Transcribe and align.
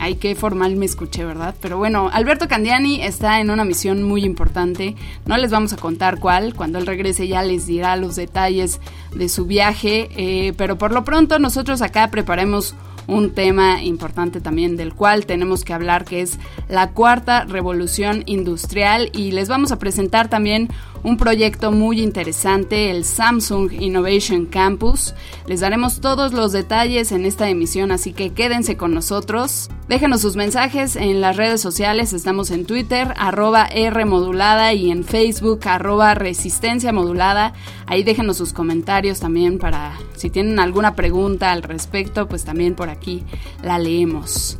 Ay, 0.00 0.14
qué 0.14 0.34
formal 0.34 0.76
me 0.76 0.86
escuché, 0.86 1.24
¿verdad? 1.24 1.54
Pero 1.60 1.76
bueno, 1.76 2.08
Alberto 2.12 2.46
Candiani 2.46 3.02
está 3.02 3.40
en 3.40 3.50
una 3.50 3.64
misión 3.64 4.02
muy 4.02 4.24
importante. 4.24 4.94
No 5.26 5.36
les 5.36 5.50
vamos 5.50 5.72
a 5.72 5.76
contar 5.76 6.20
cuál. 6.20 6.54
Cuando 6.54 6.78
él 6.78 6.86
regrese 6.86 7.26
ya 7.26 7.42
les 7.42 7.66
dirá 7.66 7.96
los 7.96 8.14
detalles 8.14 8.80
de 9.14 9.28
su 9.28 9.46
viaje. 9.46 10.08
Eh, 10.16 10.52
pero 10.56 10.78
por 10.78 10.92
lo 10.92 11.04
pronto 11.04 11.38
nosotros 11.38 11.82
acá 11.82 12.08
preparemos 12.10 12.74
un 13.08 13.30
tema 13.30 13.82
importante 13.82 14.40
también 14.40 14.76
del 14.76 14.94
cual 14.94 15.24
tenemos 15.26 15.64
que 15.64 15.72
hablar, 15.72 16.04
que 16.04 16.20
es 16.20 16.38
la 16.68 16.90
cuarta 16.90 17.44
revolución 17.44 18.22
industrial. 18.26 19.10
Y 19.12 19.32
les 19.32 19.48
vamos 19.48 19.72
a 19.72 19.78
presentar 19.78 20.28
también 20.28 20.68
un 21.02 21.16
proyecto 21.16 21.72
muy 21.72 22.00
interesante, 22.00 22.90
el 22.90 23.04
Samsung 23.04 23.72
Innovation 23.72 24.46
Campus. 24.46 25.14
Les 25.46 25.60
daremos 25.60 26.00
todos 26.00 26.32
los 26.32 26.52
detalles 26.52 27.12
en 27.12 27.24
esta 27.24 27.48
emisión, 27.48 27.92
así 27.92 28.12
que 28.12 28.30
quédense 28.30 28.76
con 28.76 28.94
nosotros. 28.94 29.70
Déjenos 29.88 30.20
sus 30.20 30.36
mensajes 30.36 30.96
en 30.96 31.20
las 31.20 31.36
redes 31.36 31.60
sociales, 31.60 32.12
estamos 32.12 32.50
en 32.50 32.66
Twitter, 32.66 33.14
arroba 33.16 33.66
R 33.66 34.04
modulada 34.04 34.72
y 34.74 34.90
en 34.90 35.04
Facebook, 35.04 35.60
arroba 35.66 36.14
resistencia 36.14 36.92
modulada. 36.92 37.54
Ahí 37.86 38.02
déjenos 38.02 38.36
sus 38.36 38.52
comentarios 38.52 39.20
también 39.20 39.58
para 39.58 39.98
si 40.16 40.30
tienen 40.30 40.58
alguna 40.58 40.94
pregunta 40.94 41.52
al 41.52 41.62
respecto, 41.62 42.28
pues 42.28 42.44
también 42.44 42.74
por 42.74 42.90
aquí 42.90 43.24
la 43.62 43.78
leemos. 43.78 44.58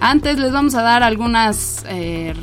Antes 0.00 0.38
les 0.38 0.52
vamos 0.52 0.74
a 0.74 0.82
dar 0.82 1.02
algunas... 1.02 1.84
Eh, 1.88 2.34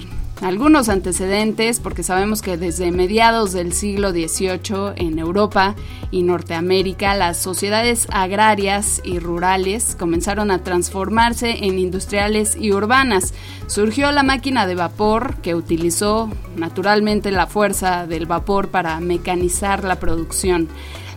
algunos 0.42 0.88
antecedentes, 0.88 1.80
porque 1.80 2.04
sabemos 2.04 2.42
que 2.42 2.58
desde 2.58 2.92
mediados 2.92 3.52
del 3.52 3.74
siglo 3.74 4.12
XVIII 4.12 4.94
en 4.96 5.20
Europa 5.20 5.76
y 6.12 6.24
Norteamérica 6.24 7.14
las 7.14 7.38
sociedades 7.38 8.08
agrarias 8.12 9.02
y 9.04 9.20
rurales 9.20 9.96
comenzaron 10.00 10.50
a 10.50 10.64
transformarse 10.64 11.66
en 11.66 11.78
industriales 11.78 12.56
y 12.56 12.72
urbanas. 12.72 13.34
Surgió 13.68 14.12
la 14.12 14.24
máquina 14.24 14.66
de 14.66 14.76
vapor 14.76 15.36
que 15.42 15.56
utilizó 15.56 16.30
naturalmente 16.56 17.32
la 17.32 17.48
fuerza 17.48 18.08
del 18.08 18.26
vapor 18.26 18.70
para 18.70 19.00
mecanizar 19.00 19.84
la 19.84 20.00
producción. 20.00 20.70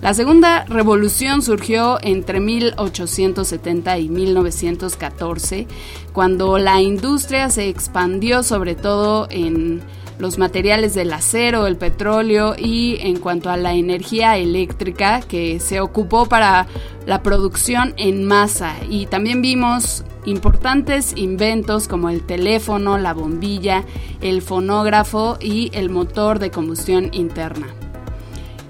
La 0.03 0.15
segunda 0.15 0.65
revolución 0.65 1.43
surgió 1.43 1.97
entre 2.03 2.41
1870 2.41 3.99
y 3.99 4.09
1914, 4.09 5.69
cuando 6.13 6.59
la 6.59 6.83
industria 6.83 7.49
se 7.51 7.69
expandió 7.69 8.43
sobre 8.43 8.75
todo 8.75 9.29
en 9.31 9.81
los 10.19 10.39
materiales 10.39 10.95
del 10.95 11.13
acero, 11.13 11.69
el 11.69 11.77
petróleo 11.77 12.57
y 12.59 12.97
en 12.99 13.21
cuanto 13.21 13.49
a 13.49 13.57
la 13.57 13.75
energía 13.75 14.37
eléctrica 14.37 15.21
que 15.21 15.61
se 15.61 15.81
ocupó 15.81 16.27
para 16.27 16.67
la 17.07 17.23
producción 17.23 17.95
en 17.97 18.25
masa. 18.25 18.75
Y 18.91 19.07
también 19.07 19.41
vimos 19.41 20.05
importantes 20.25 21.13
inventos 21.15 21.87
como 21.87 22.11
el 22.11 22.23
teléfono, 22.23 22.99
la 22.99 23.15
bombilla, 23.15 23.85
el 24.21 24.43
fonógrafo 24.43 25.39
y 25.41 25.71
el 25.75 25.91
motor 25.91 26.41
de 26.41 26.51
combustión 26.51 27.11
interna. 27.13 27.69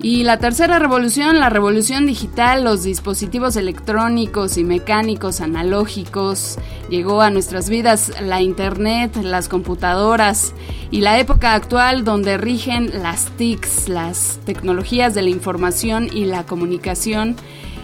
Y 0.02 0.24
la 0.24 0.38
tercera 0.38 0.80
revolución, 0.80 1.38
la 1.38 1.48
revolución 1.48 2.06
digital, 2.06 2.64
los 2.64 2.82
dispositivos 2.82 3.54
electrónicos 3.54 4.58
y 4.58 4.64
mecánicos 4.64 5.40
analógicos, 5.40 6.58
llegó 6.90 7.20
a 7.22 7.30
nuestras 7.30 7.68
vidas 7.68 8.10
la 8.20 8.42
Internet, 8.42 9.14
las 9.22 9.48
computadoras 9.48 10.54
y 10.90 11.02
la 11.02 11.20
época 11.20 11.54
actual 11.54 12.02
donde 12.02 12.36
rigen 12.36 12.90
las 13.00 13.26
TICs, 13.36 13.88
las 13.88 14.40
tecnologías 14.44 15.14
de 15.14 15.22
la 15.22 15.30
información 15.30 16.08
y 16.12 16.24
la 16.24 16.42
comunicación. 16.46 17.36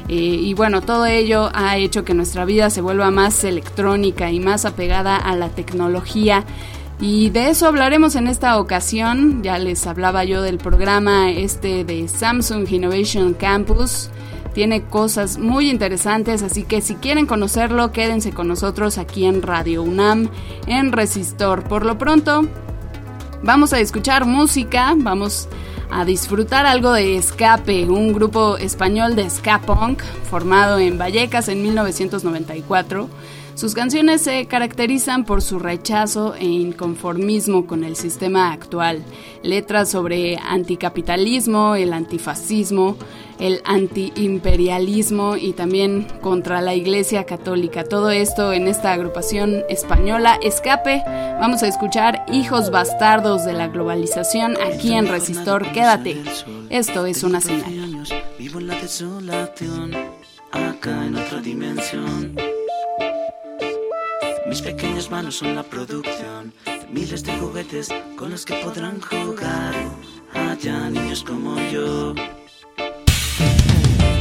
Eh, 0.09 0.15
y 0.15 0.55
bueno, 0.55 0.81
todo 0.81 1.07
ello 1.07 1.51
ha 1.55 1.77
hecho 1.77 2.05
que 2.05 2.15
nuestra 2.15 2.45
vida 2.45 2.69
se 2.71 2.81
vuelva 2.81 3.13
más 3.13 3.45
electrónica 3.45 4.33
y 4.33 4.41
más 4.41 4.65
apegada 4.65 5.17
a 5.17 5.37
la 5.37 5.51
tecnología 5.51 6.45
y 7.01 7.31
de 7.31 7.51
eso 7.51 7.67
hablaremos 7.67 8.17
en 8.17 8.27
esta 8.27 8.59
ocasión. 8.59 9.43
Ya 9.43 9.59
les 9.59 9.87
hablaba 9.87 10.25
yo 10.25 10.43
del 10.43 10.59
programa 10.59 11.31
este 11.31 11.85
de 11.85 12.09
Samsung 12.09 12.69
Innovation 12.71 13.35
Campus. 13.35 14.11
Tiene 14.53 14.83
cosas 14.83 15.39
muy 15.39 15.71
interesantes, 15.71 16.43
así 16.43 16.65
que 16.65 16.81
si 16.81 16.97
quieren 16.97 17.27
conocerlo, 17.27 17.93
quédense 17.93 18.33
con 18.33 18.49
nosotros 18.49 18.99
aquí 18.99 19.25
en 19.25 19.43
Radio 19.43 19.85
UNAM, 19.85 20.31
en 20.67 20.91
Resistor. 20.91 21.63
Por 21.63 21.87
lo 21.87 21.99
pronto, 21.99 22.49
vamos 23.45 23.73
a 23.73 23.79
escuchar 23.79 24.25
música, 24.25 24.95
vamos 24.97 25.49
a 25.91 26.05
disfrutar 26.05 26.67
algo 26.67 26.93
de 26.93 27.17
Escape, 27.17 27.89
un 27.89 28.13
grupo 28.13 28.57
español 28.57 29.15
de 29.15 29.31
ska 29.31 29.61
punk 29.61 30.03
formado 30.29 30.79
en 30.79 30.99
Vallecas 30.99 31.49
en 31.49 31.63
1994 31.63 33.09
sus 33.59 33.75
canciones 33.75 34.23
se 34.23 34.47
caracterizan 34.47 35.25
por 35.25 35.43
su 35.43 35.59
rechazo 35.59 36.37
e 36.37 36.45
inconformismo 36.45 37.67
con 37.67 37.83
el 37.83 37.97
sistema 37.97 38.53
actual. 38.53 39.03
Letras 39.43 39.91
sobre 39.91 40.37
anticapitalismo, 40.37 41.75
el 41.75 41.93
antifascismo, 41.93 42.97
el 43.41 43.61
antiimperialismo 43.65 45.37
y 45.37 45.55
también 45.55 46.07
contra 46.21 46.61
la 46.61 46.77
Iglesia 46.77 47.25
Católica. 47.25 47.83
Todo 47.83 48.11
esto 48.11 48.53
en 48.53 48.69
esta 48.69 48.93
agrupación 48.93 49.65
española 49.69 50.39
Escape. 50.41 51.03
Vamos 51.41 51.65
a 51.65 51.67
escuchar 51.67 52.27
Hijos 52.31 52.71
Bastardos 52.71 53.45
de 53.45 53.55
la 53.55 53.67
Globalización 53.67 54.55
aquí 54.73 54.93
en 54.93 55.09
Resistor. 55.09 55.67
Quédate. 55.73 56.23
Esto 56.71 57.07
es 57.07 57.25
una 57.25 57.41
señal. 57.41 58.05
Mis 64.49 64.63
pequeñas 64.63 65.11
manos 65.11 65.37
son 65.37 65.55
la 65.55 65.63
producción 65.63 66.55
de 66.65 66.87
miles 66.91 67.23
de 67.23 67.37
juguetes 67.37 67.89
con 68.17 68.31
los 68.31 68.47
que 68.47 68.55
podrán 68.65 68.99
jugar 68.99 69.75
ah, 70.35 70.53
allá 70.53 70.89
niños 70.89 71.23
como 71.23 71.55
yo. 71.71 72.15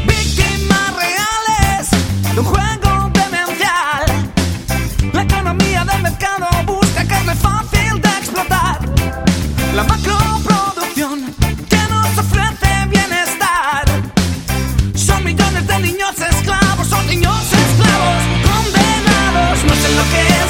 Víctimas 0.06 0.96
reales 0.98 1.92
de 2.34 2.40
un 2.42 2.46
juego 2.46 3.12
demencial. 3.14 4.06
La 5.14 5.22
economía 5.24 5.86
del 5.86 6.02
mercado 6.02 6.48
busca 6.66 7.08
carne 7.08 7.34
fácil 7.34 8.02
de 8.02 8.10
explotar. 8.10 8.80
La 9.76 9.84
macro 9.86 10.27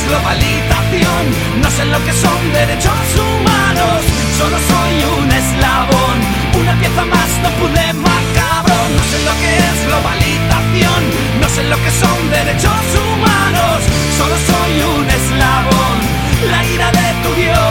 globalización. 0.08 1.24
No 1.62 1.70
sé 1.70 1.86
lo 1.86 2.00
que 2.06 2.14
son 2.14 2.40
derechos 2.54 3.08
humanos, 3.16 4.00
solo 4.38 4.58
soy 4.72 4.96
un 5.18 5.32
eslabón, 5.32 6.16
una 6.60 6.74
pieza 6.80 7.06
más, 7.06 7.30
no 7.44 7.50
pude 7.60 7.86
macabro. 7.94 8.80
No 8.98 9.04
sé 9.12 9.18
lo 9.28 9.34
que 9.42 9.52
es 9.70 9.78
globalización, 9.88 11.02
no 11.42 11.48
sé 11.50 11.64
lo 11.64 11.78
que 11.84 11.92
son 11.92 12.18
derechos 12.32 12.86
humanos, 13.06 13.78
solo 14.18 14.36
soy 14.50 14.74
un 14.96 15.06
eslabón, 15.20 15.98
la 16.52 16.60
ira 16.74 16.92
de 16.92 17.08
tu 17.24 17.30
Dios. 17.42 17.67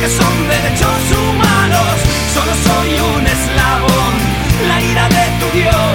que 0.00 0.08
son 0.08 0.48
derechos 0.48 1.00
humanos. 1.12 1.96
Solo 2.34 2.52
soy 2.66 2.90
un 3.16 3.26
eslabón, 3.26 4.14
la 4.68 4.82
ira 4.82 5.08
de 5.08 5.24
tu 5.40 5.58
Dios. 5.58 5.85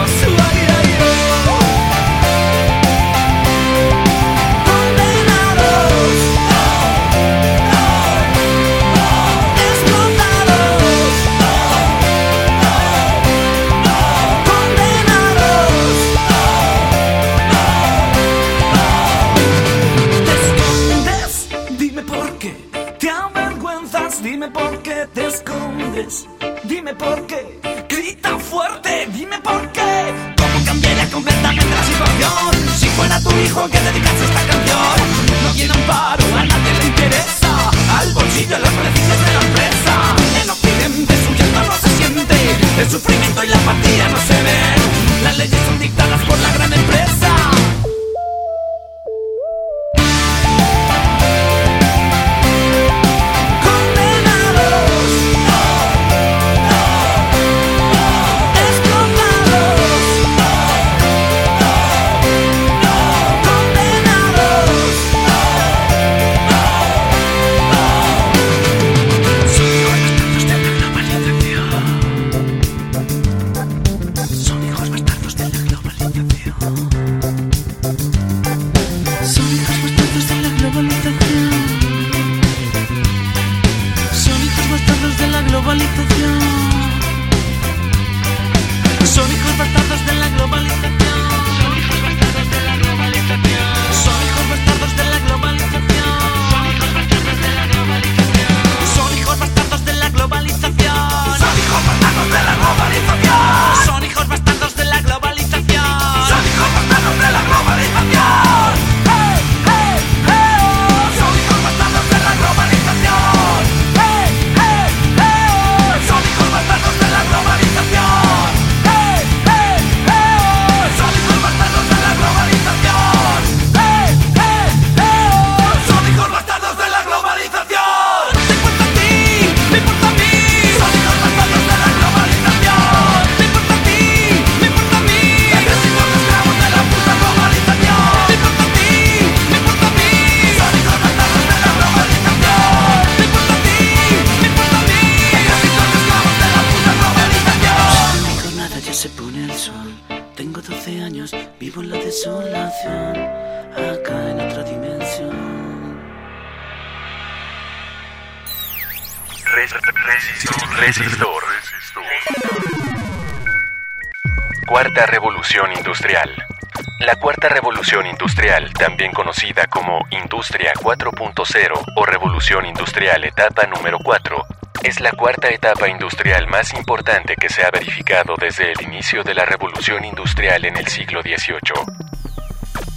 Industria 170.52 170.74
4.0 170.74 171.94
o 171.96 172.06
Revolución 172.06 172.66
Industrial 172.66 173.24
etapa 173.24 173.68
número 173.68 174.00
4, 174.00 174.46
es 174.84 175.00
la 175.00 175.12
cuarta 175.14 175.48
etapa 175.48 175.88
industrial 175.88 176.48
más 176.48 176.74
importante 176.74 177.38
que 177.38 177.48
se 177.48 177.64
ha 177.64 177.72
verificado 177.72 178.36
desde 178.38 178.74
el 178.74 178.82
inicio 178.82 179.24
de 179.24 179.34
la 179.34 179.46
revolución 179.46 180.04
industrial 180.04 180.66
en 180.66 180.76
el 180.76 180.88
siglo 180.88 181.22
XVIII. 181.22 181.86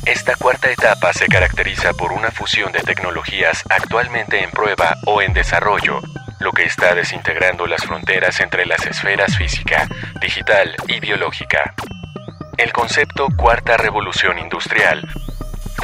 Esta 0.05 0.35
cuarta 0.35 0.69
etapa 0.69 1.13
se 1.13 1.27
caracteriza 1.27 1.93
por 1.93 2.11
una 2.11 2.33
fusión 2.33 2.73
de 2.73 2.81
tecnologías 2.81 3.63
actualmente 3.71 4.43
en 4.43 4.51
prueba 4.51 4.97
o 5.07 5.23
en 5.23 5.33
desarrollo, 5.33 6.01
lo 6.41 6.51
que 6.51 6.65
está 6.65 6.93
desintegrando 6.97 7.69
las 7.69 7.85
fronteras 7.85 8.41
entre 8.41 8.67
las 8.67 8.85
esferas 8.85 9.37
física, 9.37 9.87
digital 10.21 10.75
y 10.89 10.99
biológica. 10.99 11.73
El 12.57 12.73
concepto 12.73 13.29
Cuarta 13.37 13.77
Revolución 13.77 14.41
Industrial 14.41 15.09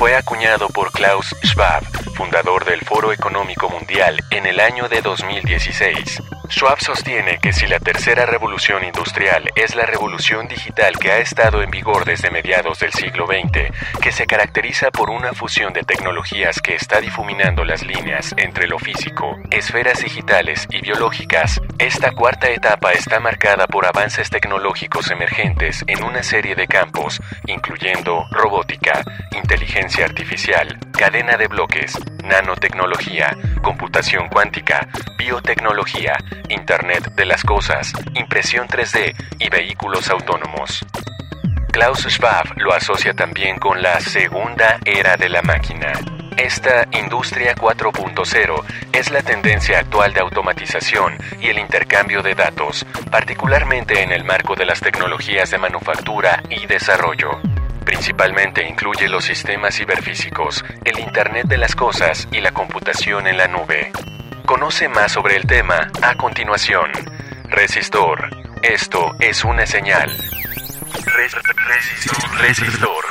fue 0.00 0.16
acuñado 0.16 0.70
por 0.70 0.92
Klaus 0.92 1.36
Schwab, 1.44 1.84
fundador 2.14 2.64
del 2.64 2.80
Foro 2.80 3.12
Económico 3.12 3.68
Mundial, 3.68 4.18
en 4.30 4.46
el 4.46 4.58
año 4.58 4.88
de 4.88 5.02
2016. 5.02 6.22
Schwab 6.48 6.80
sostiene 6.80 7.38
que 7.38 7.52
si 7.52 7.66
la 7.66 7.78
tercera 7.78 8.24
revolución 8.24 8.82
industrial 8.82 9.50
es 9.54 9.74
la 9.74 9.84
revolución 9.84 10.48
digital 10.48 10.98
que 10.98 11.12
ha 11.12 11.18
estado 11.18 11.62
en 11.62 11.70
vigor 11.70 12.06
desde 12.06 12.30
mediados 12.30 12.78
del 12.78 12.94
siglo 12.94 13.26
XX, 13.26 14.00
que 14.00 14.10
se 14.10 14.26
caracteriza 14.26 14.90
por 14.90 15.10
una 15.10 15.34
fusión 15.34 15.74
de 15.74 15.82
tecnologías 15.82 16.62
que 16.62 16.74
está 16.74 17.02
difuminando 17.02 17.62
las 17.62 17.84
líneas 17.84 18.34
entre 18.38 18.68
lo 18.68 18.78
físico, 18.78 19.36
esferas 19.50 20.02
digitales 20.02 20.66
y 20.70 20.80
biológicas, 20.80 21.59
esta 21.80 22.12
cuarta 22.12 22.50
etapa 22.50 22.92
está 22.92 23.20
marcada 23.20 23.66
por 23.66 23.86
avances 23.86 24.28
tecnológicos 24.28 25.10
emergentes 25.10 25.82
en 25.86 26.04
una 26.04 26.22
serie 26.22 26.54
de 26.54 26.66
campos, 26.66 27.18
incluyendo 27.46 28.26
robótica, 28.30 29.02
inteligencia 29.34 30.04
artificial, 30.04 30.78
cadena 30.92 31.38
de 31.38 31.48
bloques, 31.48 31.98
nanotecnología, 32.22 33.34
computación 33.62 34.28
cuántica, 34.28 34.86
biotecnología, 35.16 36.18
Internet 36.50 37.14
de 37.14 37.24
las 37.24 37.42
Cosas, 37.44 37.94
impresión 38.14 38.68
3D 38.68 39.14
y 39.38 39.48
vehículos 39.48 40.10
autónomos. 40.10 40.84
Klaus 41.72 42.00
Schwab 42.00 42.58
lo 42.58 42.74
asocia 42.74 43.14
también 43.14 43.58
con 43.58 43.80
la 43.80 44.00
segunda 44.00 44.78
era 44.84 45.16
de 45.16 45.30
la 45.30 45.40
máquina. 45.40 45.92
Esta 46.40 46.88
Industria 46.92 47.54
4.0 47.54 48.64
es 48.94 49.10
la 49.10 49.20
tendencia 49.20 49.80
actual 49.80 50.14
de 50.14 50.20
automatización 50.20 51.18
y 51.38 51.48
el 51.48 51.58
intercambio 51.58 52.22
de 52.22 52.34
datos, 52.34 52.86
particularmente 53.10 54.02
en 54.02 54.10
el 54.10 54.24
marco 54.24 54.54
de 54.56 54.64
las 54.64 54.80
tecnologías 54.80 55.50
de 55.50 55.58
manufactura 55.58 56.42
y 56.48 56.64
desarrollo. 56.64 57.28
Principalmente 57.84 58.66
incluye 58.66 59.06
los 59.06 59.26
sistemas 59.26 59.76
ciberfísicos, 59.76 60.64
el 60.82 60.98
Internet 61.00 61.46
de 61.46 61.58
las 61.58 61.76
Cosas 61.76 62.26
y 62.32 62.40
la 62.40 62.52
computación 62.52 63.26
en 63.26 63.36
la 63.36 63.46
nube. 63.46 63.92
Conoce 64.46 64.88
más 64.88 65.12
sobre 65.12 65.36
el 65.36 65.46
tema 65.46 65.88
a 66.00 66.14
continuación. 66.14 66.90
Resistor. 67.50 68.30
Esto 68.62 69.14
es 69.20 69.44
una 69.44 69.66
señal. 69.66 70.08
resistor. 71.04 71.42
resistor. 72.38 72.40
Resistor, 72.40 73.04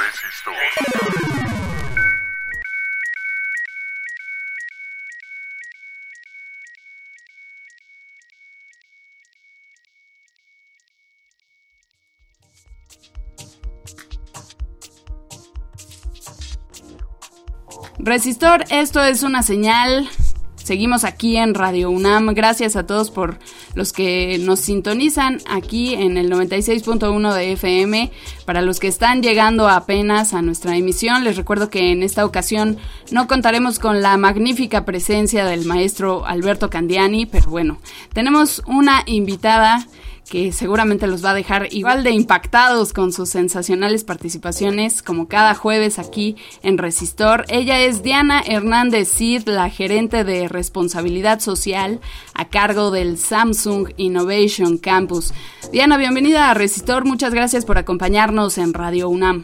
esto 18.70 19.04
es 19.04 19.24
una 19.24 19.44
señal. 19.44 20.10
Seguimos 20.56 21.04
aquí 21.04 21.36
en 21.36 21.54
Radio 21.54 21.90
UNAM. 21.90 22.34
Gracias 22.34 22.76
a 22.76 22.86
todos 22.86 23.12
por 23.12 23.40
los 23.74 23.92
que 23.92 24.38
nos 24.40 24.60
sintonizan 24.60 25.40
aquí 25.50 25.96
en 25.96 26.18
el 26.18 26.32
96.1 26.32 27.34
de 27.34 27.52
FM. 27.54 28.12
Para 28.46 28.62
los 28.62 28.80
que 28.80 28.88
están 28.88 29.22
llegando 29.22 29.68
apenas 29.68 30.34
a 30.34 30.42
nuestra 30.42 30.78
emisión, 30.78 31.24
les 31.24 31.38
recuerdo 31.38 31.70
que 31.70 31.92
en 31.92 32.04
esta 32.04 32.24
ocasión 32.24 32.78
no 33.12 33.28
contaremos 33.28 33.80
con 33.80 34.02
la 34.02 34.16
magnífica 34.18 34.86
presencia 34.86 35.46
del 35.46 35.66
maestro 35.66 36.26
Alberto 36.26 36.70
Candiani, 36.70 37.26
pero 37.26 37.50
bueno, 37.50 37.80
tenemos 38.14 38.62
una 38.66 39.04
invitada 39.08 39.88
que 40.30 40.52
seguramente 40.52 41.08
los 41.08 41.26
va 41.26 41.32
a 41.32 41.34
dejar 41.36 41.68
igual 41.72 42.04
de 42.04 42.12
impactados 42.12 42.94
con 42.94 43.12
sus 43.12 43.30
sensacionales 43.30 44.04
participaciones 44.04 45.02
como 45.02 45.28
cada 45.28 45.56
jueves 45.56 45.98
aquí 46.00 46.36
en 46.62 46.78
Resistor. 46.78 47.46
Ella 47.50 47.80
es 47.82 48.04
Diana 48.04 48.42
Hernández 48.46 49.10
Cid, 49.10 49.48
la 49.48 49.70
gerente 49.70 50.24
de 50.24 50.48
responsabilidad 50.48 51.40
social 51.40 52.00
a 52.36 52.48
cargo 52.48 52.92
del 52.92 53.18
Samsung 53.18 53.90
Innovation 53.98 54.78
Campus. 54.78 55.34
Diana, 55.72 55.98
bienvenida 55.98 56.52
a 56.52 56.54
Resistor, 56.54 57.06
muchas 57.06 57.34
gracias 57.34 57.66
por 57.66 57.78
acompañarnos 57.78 58.58
en 58.58 58.74
Radio 58.74 59.10
UNAM. 59.10 59.44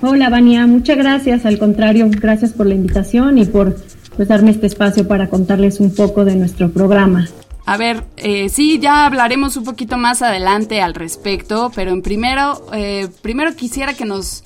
Hola, 0.00 0.30
Vania, 0.30 0.66
muchas 0.66 0.96
gracias, 0.96 1.46
al 1.46 1.58
contrario, 1.58 2.08
gracias 2.10 2.52
por 2.52 2.66
la 2.66 2.74
invitación 2.74 3.38
y 3.38 3.44
por 3.44 3.76
pues, 4.16 4.26
darme 4.26 4.50
este 4.50 4.66
espacio 4.66 5.06
para 5.06 5.28
contarles 5.28 5.80
un 5.80 5.94
poco 5.94 6.24
de 6.24 6.34
nuestro 6.34 6.70
programa. 6.70 7.28
A 7.64 7.76
ver, 7.76 8.04
eh, 8.16 8.48
sí, 8.48 8.78
ya 8.80 9.06
hablaremos 9.06 9.56
un 9.56 9.64
poquito 9.64 9.96
más 9.96 10.20
adelante 10.20 10.80
al 10.80 10.94
respecto, 10.94 11.70
pero 11.74 11.92
en 11.92 12.02
primero, 12.02 12.66
eh, 12.72 13.08
primero 13.22 13.54
quisiera 13.54 13.94
que 13.94 14.04
nos 14.04 14.42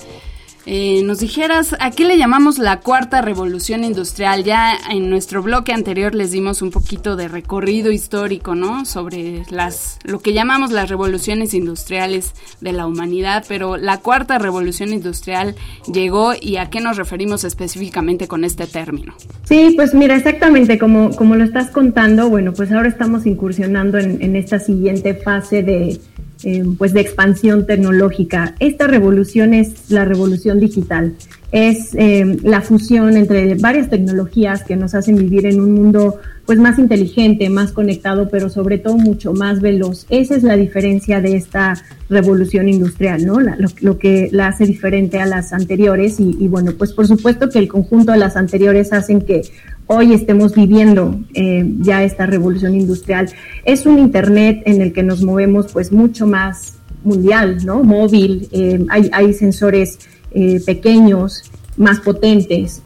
eh, 0.68 1.02
nos 1.04 1.20
dijeras 1.20 1.76
a 1.78 1.92
qué 1.92 2.04
le 2.04 2.18
llamamos 2.18 2.58
la 2.58 2.80
cuarta 2.80 3.22
revolución 3.22 3.84
industrial. 3.84 4.42
Ya 4.42 4.76
en 4.90 5.08
nuestro 5.08 5.40
bloque 5.40 5.72
anterior 5.72 6.12
les 6.12 6.32
dimos 6.32 6.60
un 6.60 6.72
poquito 6.72 7.14
de 7.14 7.28
recorrido 7.28 7.92
histórico, 7.92 8.56
¿no? 8.56 8.84
Sobre 8.84 9.44
las 9.48 9.98
lo 10.02 10.18
que 10.18 10.32
llamamos 10.32 10.72
las 10.72 10.88
revoluciones 10.88 11.54
industriales 11.54 12.32
de 12.60 12.72
la 12.72 12.86
humanidad, 12.86 13.44
pero 13.48 13.76
la 13.76 13.98
cuarta 13.98 14.38
revolución 14.38 14.92
industrial 14.92 15.54
llegó 15.92 16.32
y 16.40 16.56
a 16.56 16.68
qué 16.68 16.80
nos 16.80 16.96
referimos 16.96 17.44
específicamente 17.44 18.26
con 18.26 18.44
este 18.44 18.66
término. 18.66 19.14
Sí, 19.44 19.74
pues 19.76 19.94
mira, 19.94 20.16
exactamente 20.16 20.78
como, 20.78 21.14
como 21.14 21.36
lo 21.36 21.44
estás 21.44 21.70
contando, 21.70 22.28
bueno, 22.28 22.52
pues 22.52 22.72
ahora 22.72 22.88
estamos 22.88 23.24
incursionando 23.24 23.98
en 23.98 24.34
esta 24.34 24.58
siguiente 24.58 25.14
fase 25.14 25.62
de 25.62 26.00
eh, 26.48 26.62
pues 26.78 26.92
de 26.92 27.00
expansión 27.00 27.66
tecnológica. 27.66 28.54
Esta 28.60 28.86
revolución 28.86 29.52
es 29.52 29.90
la 29.90 30.04
revolución 30.04 30.60
digital, 30.60 31.14
es 31.50 31.92
eh, 31.94 32.38
la 32.44 32.60
fusión 32.60 33.16
entre 33.16 33.56
varias 33.56 33.90
tecnologías 33.90 34.62
que 34.62 34.76
nos 34.76 34.94
hacen 34.94 35.16
vivir 35.16 35.44
en 35.46 35.60
un 35.60 35.74
mundo 35.74 36.20
pues 36.44 36.60
más 36.60 36.78
inteligente, 36.78 37.50
más 37.50 37.72
conectado, 37.72 38.28
pero 38.28 38.48
sobre 38.48 38.78
todo 38.78 38.96
mucho 38.96 39.32
más 39.32 39.60
veloz. 39.60 40.06
Esa 40.08 40.36
es 40.36 40.44
la 40.44 40.56
diferencia 40.56 41.20
de 41.20 41.34
esta 41.34 41.82
revolución 42.08 42.68
industrial, 42.68 43.26
¿no? 43.26 43.38
lo, 43.40 43.98
que 43.98 44.28
la 44.30 44.46
hace 44.46 44.66
diferente 44.66 45.18
a 45.18 45.26
las 45.26 45.52
anteriores 45.52 46.20
y, 46.20 46.36
y, 46.38 46.46
bueno, 46.46 46.74
pues 46.78 46.92
por 46.92 47.08
supuesto 47.08 47.50
que 47.50 47.58
el 47.58 47.66
conjunto 47.66 48.12
de 48.12 48.18
las 48.18 48.36
anteriores 48.36 48.92
hacen 48.92 49.22
que 49.22 49.42
hoy 49.86 50.12
estemos 50.12 50.54
viviendo 50.54 51.18
eh, 51.34 51.64
ya 51.80 52.04
esta 52.04 52.26
revolución 52.26 52.74
industrial. 52.74 53.30
Es 53.64 53.86
un 53.86 53.98
Internet 53.98 54.62
en 54.66 54.82
el 54.82 54.92
que 54.92 55.02
nos 55.02 55.22
movemos 55.22 55.72
pues 55.72 55.92
mucho 55.92 56.26
más 56.26 56.74
mundial, 57.04 57.64
¿no? 57.64 57.84
Móvil, 57.84 58.48
eh, 58.50 58.84
hay, 58.88 59.32
sensores 59.32 59.98
eh, 60.32 60.60
pequeños, 60.64 61.50
más 61.76 62.00
potentes, 62.00 62.82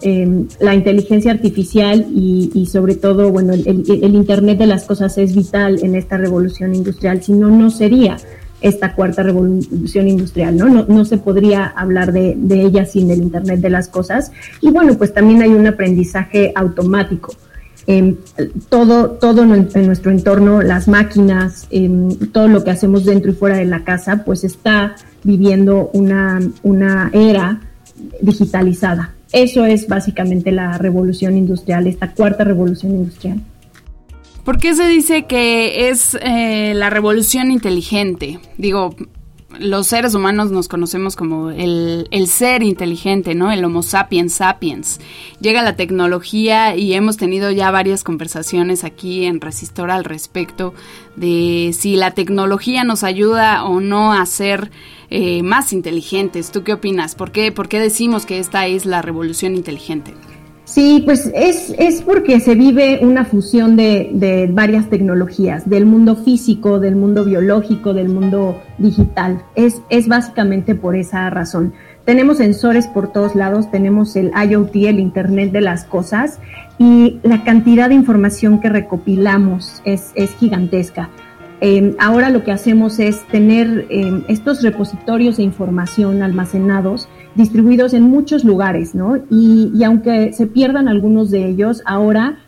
la 0.59 0.75
inteligencia 0.75 1.31
artificial 1.31 2.09
y, 2.13 2.51
y 2.53 2.67
sobre 2.67 2.97
todo, 2.97 3.31
bueno, 3.31 3.53
el, 3.53 3.65
el, 3.67 4.15
Internet 4.17 4.59
de 4.59 4.67
las 4.67 4.83
cosas 4.83 5.17
es 5.17 5.33
vital 5.33 5.79
en 5.85 5.95
esta 5.95 6.17
revolución 6.17 6.75
industrial, 6.75 7.23
si 7.23 7.33
no, 7.33 7.51
no 7.51 7.71
sería 7.71 8.17
esta 8.61 8.95
cuarta 8.95 9.23
revolución 9.23 10.09
industrial, 10.09 10.57
¿no? 10.57 10.69
No, 10.69 10.85
no 10.87 11.05
se 11.05 11.19
podría 11.19 11.67
hablar 11.67 12.13
de, 12.13 12.35
de, 12.37 12.63
ella 12.63 12.85
sin 12.85 13.11
el 13.11 13.23
Internet 13.23 13.61
de 13.61 13.71
las 13.71 13.89
cosas. 13.89 14.33
Y 14.61 14.71
bueno, 14.71 14.97
pues 14.99 15.15
también 15.15 15.43
hay 15.43 15.51
un 15.51 15.67
aprendizaje 15.67 16.53
automático. 16.55 17.33
Eh, 17.87 18.15
todo, 18.69 19.13
todo 19.13 19.43
en 19.43 19.87
nuestro 19.87 20.11
entorno, 20.11 20.63
las 20.63 20.87
máquinas, 20.87 21.67
eh, 21.71 21.91
todo 22.33 22.47
lo 22.49 22.63
que 22.63 22.71
hacemos 22.71 23.05
dentro 23.05 23.33
y 23.33 23.35
fuera 23.35 23.57
de 23.57 23.65
la 23.65 23.85
casa, 23.85 24.23
pues 24.25 24.45
está 24.45 24.95
viviendo 25.25 25.91
una, 25.93 26.41
una 26.63 27.11
era 27.13 27.61
digitalizada. 28.21 29.15
Eso 29.33 29.65
es 29.65 29.89
básicamente 29.89 30.53
la 30.53 30.77
revolución 30.79 31.37
industrial, 31.37 31.87
esta 31.87 32.13
cuarta 32.13 32.45
revolución 32.45 32.93
industrial. 32.93 33.41
¿Por 34.45 34.59
qué 34.59 34.75
se 34.75 34.89
dice 34.89 35.27
que 35.27 35.91
es 35.91 36.17
eh, 36.21 36.73
la 36.75 36.91
revolución 36.91 37.51
inteligente? 37.51 38.41
Digo, 38.57 38.95
los 39.59 39.89
seres 39.89 40.15
humanos 40.15 40.51
nos 40.51 40.69
conocemos 40.69 41.17
como 41.17 41.51
el, 41.51 42.09
el, 42.11 42.27
ser 42.29 42.63
inteligente, 42.63 43.35
¿no? 43.35 43.53
El 43.53 43.65
Homo 43.65 43.83
sapiens 43.83 44.35
sapiens. 44.35 45.01
Llega 45.41 45.63
la 45.63 45.77
tecnología 45.77 46.77
y 46.77 46.95
hemos 46.95 47.17
tenido 47.17 47.51
ya 47.51 47.71
varias 47.71 48.05
conversaciones 48.05 48.85
aquí 48.85 49.25
en 49.25 49.41
Resistor 49.41 49.91
al 49.91 50.05
respecto 50.05 50.73
de 51.17 51.75
si 51.77 51.97
la 51.97 52.13
tecnología 52.13 52.85
nos 52.85 53.03
ayuda 53.03 53.65
o 53.65 53.81
no 53.81 54.13
a 54.13 54.25
ser 54.25 54.71
eh, 55.11 55.43
más 55.43 55.73
inteligentes. 55.73 56.53
¿Tú 56.53 56.63
qué 56.63 56.73
opinas? 56.73 57.15
¿Por 57.15 57.33
qué, 57.33 57.53
¿Por 57.53 57.69
qué 57.69 57.81
decimos 57.81 58.25
que 58.25 58.39
esta 58.39 58.67
es 58.67 58.87
la 58.87 59.03
revolución 59.03 59.57
inteligente? 59.57 60.15
Sí, 60.71 61.03
pues 61.05 61.29
es, 61.35 61.75
es 61.79 62.01
porque 62.01 62.39
se 62.39 62.55
vive 62.55 63.01
una 63.03 63.25
fusión 63.25 63.75
de, 63.75 64.49
varias 64.53 64.89
tecnologías, 64.89 65.69
del 65.69 65.85
mundo 65.85 66.15
físico, 66.15 66.79
del 66.79 66.95
mundo 66.95 67.25
biológico, 67.25 67.93
del 67.93 68.09
mundo 68.09 68.63
digital. 68.79 69.43
Es, 69.57 69.83
es 69.91 70.07
básicamente 70.07 70.77
por 70.77 70.95
esa 70.95 71.29
razón. 71.29 71.73
Tenemos 72.05 72.37
sensores 72.37 72.87
por 72.87 73.13
todos 73.13 73.35
lados, 73.35 73.69
tenemos 73.73 74.15
el 74.15 74.31
IoT, 74.31 74.77
el 74.77 75.01
Internet 75.01 75.51
de 75.51 75.61
las 75.61 75.83
Cosas, 75.83 76.39
y 76.79 77.19
la 77.25 77.43
cantidad 77.43 77.89
de 77.89 77.97
información 77.97 78.61
que 78.61 78.69
recopilamos 78.69 79.83
es, 79.85 80.13
es 80.15 80.37
gigantesca. 80.37 81.11
Em, 81.61 81.97
ahora 81.99 82.31
lo 82.31 82.45
que 82.45 82.53
hacemos 82.53 83.01
es 83.01 83.27
tener 83.27 83.87
em, 83.91 84.23
estos 84.29 84.63
repositorios 84.63 85.39
de 85.39 85.43
información 85.43 86.23
almacenados 86.23 87.09
distribuidos 87.35 87.95
en 87.95 88.03
muchos 88.03 88.45
lugares, 88.45 88.95
¿no? 88.95 89.19
Y, 89.31 89.83
aunque 89.85 90.33
se 90.33 90.47
pierdan 90.47 90.89
algunos 90.89 91.31
de 91.31 91.49
ellos, 91.49 91.83
ahora, 91.85 92.39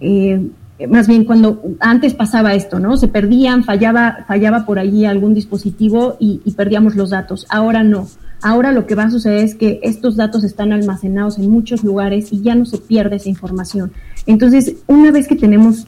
eh, 0.00 0.48
más 0.88 1.06
bien 1.06 1.24
cuando 1.24 1.62
antes 1.80 2.14
pasaba 2.14 2.54
esto, 2.54 2.78
¿no? 2.78 2.96
Se 2.96 3.08
perdían, 3.08 3.64
fallaba, 3.64 4.24
fallaba 4.26 4.66
por 4.66 4.78
allí 4.78 5.04
algún 5.04 5.34
dispositivo 5.34 6.16
y, 6.18 6.40
y 6.44 6.52
perdíamos 6.52 6.96
los 6.96 7.10
datos. 7.10 7.46
Ahora 7.48 7.82
no. 7.82 8.08
Ahora 8.42 8.72
lo 8.72 8.86
que 8.86 8.94
va 8.94 9.04
a 9.04 9.10
suceder 9.10 9.44
es 9.44 9.54
que 9.54 9.80
estos 9.82 10.16
datos 10.16 10.44
están 10.44 10.72
almacenados 10.72 11.38
en 11.38 11.50
muchos 11.50 11.82
lugares 11.82 12.32
y 12.32 12.42
ya 12.42 12.54
no 12.54 12.66
se 12.66 12.78
pierde 12.78 13.16
esa 13.16 13.30
información. 13.30 13.92
Entonces, 14.26 14.76
una 14.86 15.10
vez 15.10 15.26
que 15.26 15.36
tenemos 15.36 15.86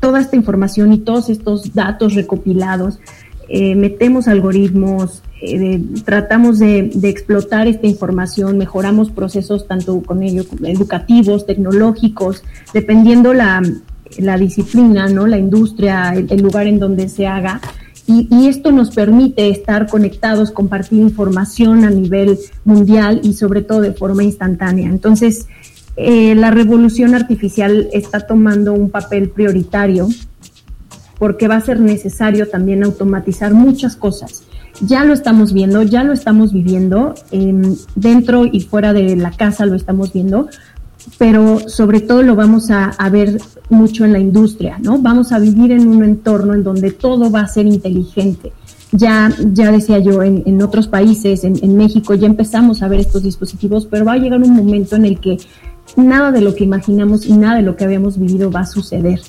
toda 0.00 0.20
esta 0.20 0.36
información 0.36 0.92
y 0.92 0.98
todos 0.98 1.28
estos 1.28 1.74
datos 1.74 2.14
recopilados, 2.14 3.00
eh, 3.48 3.74
metemos 3.74 4.28
algoritmos, 4.28 5.22
eh, 5.40 5.80
tratamos 6.04 6.58
de, 6.58 6.90
explotar 7.04 7.68
esta 7.68 7.86
información, 7.86 8.58
mejoramos 8.58 9.10
procesos 9.10 9.68
tanto 9.68 10.00
con 10.02 10.22
ello 10.22 10.44
educativos, 10.64 11.46
tecnológicos, 11.46 12.42
dependiendo 12.74 13.34
la, 13.34 13.62
disciplina, 14.38 15.08
¿no? 15.08 15.26
la 15.26 15.38
industria, 15.38 16.12
el, 16.14 16.42
lugar 16.42 16.66
en 16.66 16.78
donde 16.78 17.08
se 17.08 17.26
haga. 17.26 17.60
Y, 18.06 18.48
esto 18.48 18.72
nos 18.72 18.90
permite 18.90 19.50
estar 19.50 19.86
conectados, 19.86 20.50
compartir 20.50 21.00
información 21.00 21.84
a 21.84 21.90
nivel 21.90 22.38
mundial 22.64 23.20
y 23.22 23.34
sobre 23.34 23.62
todo 23.62 23.82
de 23.82 23.92
forma 23.92 24.24
instantánea. 24.24 24.88
Entonces, 24.88 25.46
eh, 25.96 26.34
la 26.34 26.50
revolución 26.50 27.14
artificial 27.14 27.88
está 27.92 28.20
tomando 28.20 28.72
un 28.72 28.88
papel 28.88 29.28
prioritario 29.28 30.08
porque 31.18 31.48
va 31.48 31.56
a 31.56 31.60
ser 31.60 31.80
necesario 31.80 32.48
también 32.48 32.84
automatizar 32.84 33.54
muchas 33.54 33.96
cosas. 33.96 34.44
Ya 34.80 35.04
lo 35.04 35.12
estamos 35.12 35.52
viendo, 35.52 35.82
ya 35.82 36.04
lo 36.04 36.12
estamos 36.12 36.52
viviendo, 36.52 37.14
dentro 37.96 38.46
y 38.46 38.60
fuera 38.60 38.92
de 38.92 39.16
la 39.16 39.32
casa 39.32 39.66
lo 39.66 39.74
estamos 39.74 40.12
viendo, 40.12 40.48
pero 41.16 41.68
sobre 41.68 42.00
todo 42.00 42.22
lo 42.22 42.36
vamos 42.36 42.70
a, 42.70 42.92
ver 43.10 43.40
mucho 43.70 44.04
en 44.04 44.12
la 44.12 44.18
industria, 44.20 44.78
¿no? 44.80 44.98
Vamos 44.98 45.32
a 45.32 45.38
vivir 45.38 45.72
en 45.72 45.88
un 45.88 46.04
entorno 46.04 46.54
en 46.54 46.62
donde 46.62 46.92
todo 46.92 47.30
va 47.30 47.40
a 47.40 47.48
ser 47.48 47.66
inteligente. 47.66 48.52
Ya, 48.92 49.30
ya 49.52 49.72
decía 49.72 49.98
yo, 49.98 50.22
en, 50.22 50.62
otros 50.62 50.86
países, 50.86 51.44
en, 51.44 51.76
México, 51.76 52.14
ya 52.14 52.26
empezamos 52.26 52.82
a 52.82 52.88
ver 52.88 53.00
estos 53.00 53.22
dispositivos, 53.22 53.86
pero 53.86 54.04
va 54.04 54.12
a 54.12 54.18
llegar 54.18 54.40
un 54.40 54.54
momento 54.54 54.96
en 54.96 55.06
el 55.06 55.18
que 55.18 55.38
nada 55.96 56.30
de 56.30 56.40
lo 56.40 56.54
que 56.54 56.64
imaginamos 56.64 57.26
y 57.26 57.32
nada 57.32 57.56
de 57.56 57.62
lo 57.62 57.76
que 57.76 57.84
habíamos 57.84 58.18
vivido 58.18 58.50
va 58.50 58.60
a 58.60 58.66
suceder. 58.66 59.20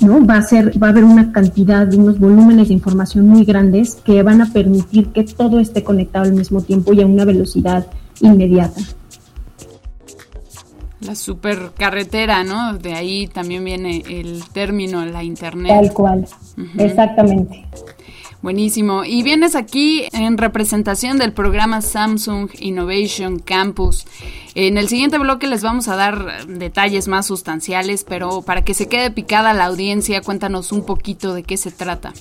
¿No? 0.00 0.24
Va 0.24 0.38
a 0.38 0.42
ser, 0.42 0.80
va 0.82 0.88
a 0.88 0.90
haber 0.90 1.04
una 1.04 1.32
cantidad 1.32 1.86
de 1.86 1.96
unos 1.96 2.18
volúmenes 2.18 2.68
de 2.68 2.74
información 2.74 3.26
muy 3.26 3.44
grandes 3.44 3.96
que 3.96 4.22
van 4.22 4.42
a 4.42 4.52
permitir 4.52 5.08
que 5.08 5.24
todo 5.24 5.58
esté 5.58 5.82
conectado 5.82 6.24
al 6.26 6.32
mismo 6.32 6.60
tiempo 6.62 6.92
y 6.92 7.02
a 7.02 7.06
una 7.06 7.24
velocidad 7.24 7.86
inmediata. 8.20 8.80
La 11.00 11.14
supercarretera, 11.14 12.42
¿no? 12.42 12.78
De 12.78 12.94
ahí 12.94 13.28
también 13.28 13.64
viene 13.64 14.02
el 14.08 14.42
término, 14.52 15.04
la 15.04 15.22
internet. 15.22 15.72
Tal 15.72 15.92
cual, 15.92 16.26
exactamente. 16.78 17.66
Buenísimo. 18.46 19.02
Y 19.04 19.24
vienes 19.24 19.56
aquí 19.56 20.04
en 20.12 20.38
representación 20.38 21.18
del 21.18 21.32
programa 21.32 21.80
Samsung 21.80 22.48
Innovation 22.60 23.40
Campus. 23.40 24.06
En 24.54 24.78
el 24.78 24.86
siguiente 24.86 25.18
bloque 25.18 25.48
les 25.48 25.64
vamos 25.64 25.88
a 25.88 25.96
dar 25.96 26.46
detalles 26.46 27.08
más 27.08 27.26
sustanciales, 27.26 28.04
pero 28.04 28.42
para 28.42 28.62
que 28.62 28.72
se 28.72 28.86
quede 28.86 29.10
picada 29.10 29.52
la 29.52 29.64
audiencia, 29.64 30.20
cuéntanos 30.20 30.70
un 30.70 30.86
poquito 30.86 31.34
de 31.34 31.42
qué 31.42 31.56
se 31.56 31.72
trata. 31.72 32.12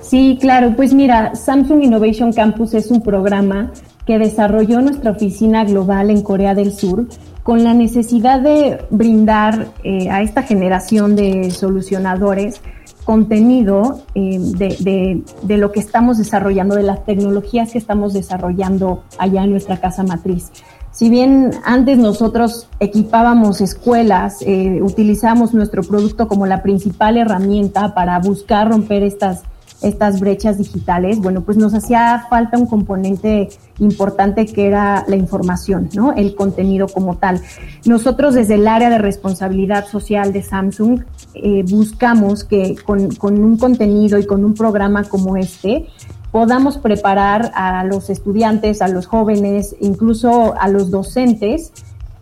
Sí, 0.00 0.38
claro. 0.40 0.74
Pues 0.76 0.94
mira, 0.94 1.34
Samsung 1.34 1.82
Innovation 1.82 2.32
Campus 2.32 2.72
es 2.74 2.92
un 2.92 3.02
programa 3.02 3.72
que 4.06 4.20
desarrolló 4.20 4.80
nuestra 4.80 5.10
oficina 5.10 5.64
global 5.64 6.08
en 6.08 6.22
Corea 6.22 6.54
del 6.54 6.72
Sur 6.72 7.08
con 7.42 7.64
la 7.64 7.74
necesidad 7.74 8.38
de 8.38 8.78
brindar 8.90 9.72
eh, 9.82 10.08
a 10.08 10.22
esta 10.22 10.44
generación 10.44 11.16
de 11.16 11.50
solucionadores 11.50 12.60
contenido 13.04 14.02
eh, 14.14 14.38
de, 14.40 15.22
de, 15.42 15.58
lo 15.58 15.72
que 15.72 15.80
estamos 15.80 16.18
desarrollando, 16.18 16.74
de 16.74 16.82
las 16.82 17.04
tecnologías 17.04 17.72
que 17.72 17.78
estamos 17.78 18.12
desarrollando 18.12 19.04
allá 19.18 19.44
en 19.44 19.50
nuestra 19.50 19.80
casa 19.80 20.02
matriz. 20.02 20.50
Si 20.90 21.10
bien 21.10 21.50
antes 21.64 21.98
nosotros 21.98 22.68
equipábamos 22.78 23.60
escuelas, 23.60 24.42
eh, 24.42 24.80
utilizamos 24.80 25.52
nuestro 25.52 25.82
producto 25.82 26.28
como 26.28 26.46
la 26.46 26.62
principal 26.62 27.16
herramienta 27.16 27.94
para 27.94 28.18
buscar 28.20 28.68
romper 28.70 29.02
estas 29.02 29.42
estas 29.84 30.18
brechas 30.20 30.58
digitales, 30.58 31.20
bueno, 31.20 31.42
pues 31.42 31.56
nos 31.56 31.74
hacía 31.74 32.26
falta 32.30 32.58
un 32.58 32.66
componente 32.66 33.50
importante 33.78 34.46
que 34.46 34.66
era 34.66 35.04
la 35.06 35.16
información, 35.16 35.90
¿no? 35.94 36.12
El 36.14 36.34
contenido 36.34 36.88
como 36.88 37.16
tal. 37.16 37.40
Nosotros 37.84 38.34
desde 38.34 38.54
el 38.54 38.66
área 38.66 38.88
de 38.88 38.98
responsabilidad 38.98 39.86
social 39.86 40.32
de 40.32 40.42
Samsung 40.42 41.02
eh, 41.34 41.64
buscamos 41.68 42.44
que 42.44 42.76
con, 42.84 43.14
con 43.14 43.42
un 43.42 43.58
contenido 43.58 44.18
y 44.18 44.26
con 44.26 44.44
un 44.44 44.54
programa 44.54 45.04
como 45.04 45.36
este 45.36 45.86
podamos 46.32 46.78
preparar 46.78 47.52
a 47.54 47.84
los 47.84 48.10
estudiantes, 48.10 48.82
a 48.82 48.88
los 48.88 49.06
jóvenes, 49.06 49.76
incluso 49.80 50.54
a 50.58 50.66
los 50.66 50.90
docentes, 50.90 51.72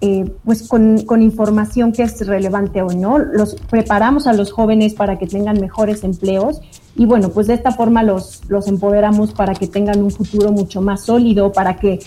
eh, 0.02 0.30
pues 0.44 0.68
con, 0.68 1.02
con, 1.06 1.22
información 1.22 1.92
que 1.92 2.02
es 2.02 2.26
relevante 2.26 2.82
o 2.82 2.88
no. 2.88 3.18
Los 3.18 3.54
preparamos 3.70 4.26
a 4.26 4.32
los 4.34 4.52
jóvenes 4.52 4.92
para 4.94 5.18
que 5.18 5.26
tengan 5.26 5.60
mejores 5.60 6.04
empleos 6.04 6.60
y 6.94 7.06
bueno, 7.06 7.30
pues 7.30 7.46
de 7.46 7.54
esta 7.54 7.72
forma 7.72 8.02
los, 8.02 8.42
los 8.48 8.68
empoderamos 8.68 9.32
para 9.32 9.54
que 9.54 9.66
tengan 9.66 10.02
un 10.02 10.10
futuro 10.10 10.52
mucho 10.52 10.82
más 10.82 11.04
sólido, 11.04 11.52
para 11.52 11.76
que 11.76 12.00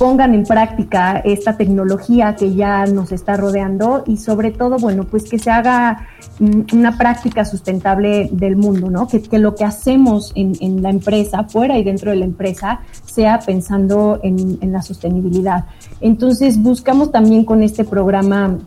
pongan 0.00 0.32
en 0.32 0.44
práctica 0.44 1.18
esta 1.18 1.58
tecnología 1.58 2.34
que 2.34 2.54
ya 2.54 2.86
nos 2.86 3.12
está 3.12 3.36
rodeando 3.36 4.02
y 4.06 4.16
sobre 4.16 4.50
todo, 4.50 4.78
bueno, 4.78 5.04
pues 5.04 5.28
que 5.28 5.38
se 5.38 5.50
haga 5.50 6.06
mm, 6.38 6.74
una 6.74 6.96
práctica 6.96 7.44
sustentable 7.44 8.30
del 8.32 8.56
mundo, 8.56 8.90
¿no? 8.90 9.06
Que, 9.06 9.20
que 9.20 9.38
lo 9.38 9.54
que 9.54 9.64
hacemos 9.64 10.32
en, 10.34 10.54
en, 10.60 10.82
la 10.82 10.88
empresa, 10.88 11.44
fuera 11.44 11.76
y 11.76 11.84
dentro 11.84 12.12
de 12.12 12.16
la 12.16 12.24
empresa, 12.24 12.80
sea 13.04 13.40
pensando 13.40 14.20
en, 14.22 14.56
en 14.62 14.72
la 14.72 14.80
sostenibilidad. 14.80 15.66
Entonces, 16.00 16.56
buscamos 16.56 17.12
también 17.12 17.44
con 17.44 17.62
este 17.62 17.84
programa 17.84 18.58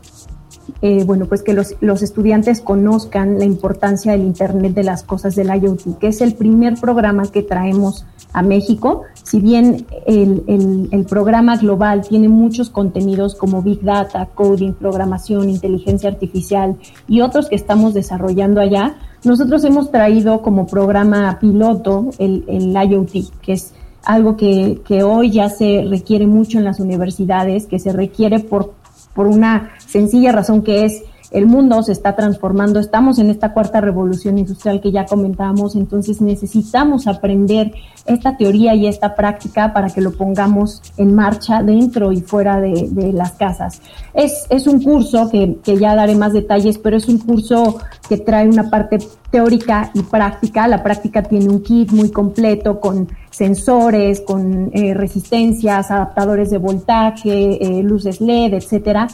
eh, 0.82 1.04
bueno, 1.04 1.26
pues 1.26 1.42
que 1.42 1.54
los, 1.54 1.76
los, 1.80 2.02
estudiantes 2.02 2.60
conozcan 2.60 3.38
la 3.38 3.44
importancia 3.44 4.12
del 4.12 4.22
Internet 4.22 4.74
de 4.74 4.84
las 4.84 5.02
Cosas 5.02 5.34
del 5.34 5.48
IoT, 5.48 5.98
que 5.98 6.08
es 6.08 6.20
el 6.20 6.34
primer 6.34 6.74
programa 6.74 7.24
que 7.30 7.42
traemos 7.42 8.04
a 8.32 8.42
México. 8.42 9.02
Si 9.22 9.40
bien 9.40 9.86
el, 10.06 10.42
el, 10.46 10.88
el, 10.90 11.04
programa 11.06 11.56
global 11.56 12.02
tiene 12.06 12.28
muchos 12.28 12.68
contenidos 12.68 13.34
como 13.34 13.62
Big 13.62 13.82
Data, 13.82 14.28
Coding, 14.34 14.74
Programación, 14.74 15.48
Inteligencia 15.48 16.10
Artificial 16.10 16.76
y 17.08 17.22
otros 17.22 17.48
que 17.48 17.54
estamos 17.54 17.94
desarrollando 17.94 18.60
allá, 18.60 18.96
nosotros 19.24 19.64
hemos 19.64 19.90
traído 19.90 20.42
como 20.42 20.66
programa 20.66 21.38
piloto 21.40 22.10
el, 22.18 22.44
el 22.46 22.72
IoT, 22.72 23.40
que 23.40 23.52
es 23.54 23.72
algo 24.04 24.36
que, 24.36 24.82
que 24.86 25.02
hoy 25.02 25.30
ya 25.30 25.48
se 25.48 25.86
requiere 25.88 26.26
mucho 26.26 26.58
en 26.58 26.64
las 26.64 26.78
universidades, 26.80 27.66
que 27.66 27.78
se 27.78 27.92
requiere 27.92 28.40
por 28.40 28.74
por 29.14 29.26
una 29.26 29.72
sencilla 29.78 30.32
razón 30.32 30.62
que 30.62 30.84
es 30.84 31.02
el 31.34 31.46
mundo 31.46 31.82
se 31.82 31.90
está 31.90 32.14
transformando, 32.14 32.78
estamos 32.78 33.18
en 33.18 33.28
esta 33.28 33.52
cuarta 33.52 33.80
revolución 33.80 34.38
industrial 34.38 34.80
que 34.80 34.92
ya 34.92 35.04
comentábamos, 35.04 35.74
entonces 35.74 36.20
necesitamos 36.20 37.08
aprender 37.08 37.72
esta 38.06 38.36
teoría 38.36 38.74
y 38.76 38.86
esta 38.86 39.16
práctica 39.16 39.72
para 39.72 39.90
que 39.90 40.00
lo 40.00 40.12
pongamos 40.12 40.80
en 40.96 41.12
marcha 41.12 41.60
dentro 41.62 42.12
y 42.12 42.20
fuera 42.20 42.60
de, 42.60 43.12
las 43.12 43.32
casas. 43.32 43.82
Es, 44.14 44.46
es 44.48 44.68
un 44.68 44.80
curso 44.80 45.28
que, 45.28 45.58
que 45.62 45.76
ya 45.76 45.96
daré 45.96 46.14
más 46.14 46.32
detalles, 46.32 46.78
pero 46.78 46.96
es 46.96 47.08
un 47.08 47.18
curso 47.18 47.78
que 48.08 48.18
trae 48.18 48.48
una 48.48 48.70
parte 48.70 48.98
teórica 49.30 49.90
y 49.92 50.02
práctica. 50.02 50.68
La 50.68 50.84
práctica 50.84 51.24
tiene 51.24 51.48
un 51.48 51.62
kit 51.62 51.90
muy 51.90 52.12
completo 52.12 52.78
con 52.78 53.08
sensores, 53.30 54.20
con 54.20 54.70
eh, 54.72 54.94
resistencias, 54.94 55.90
adaptadores 55.90 56.50
de 56.50 56.58
voltaje, 56.58 57.58
eh, 57.60 57.82
luces 57.82 58.20
LED, 58.20 58.54
etcétera. 58.54 59.08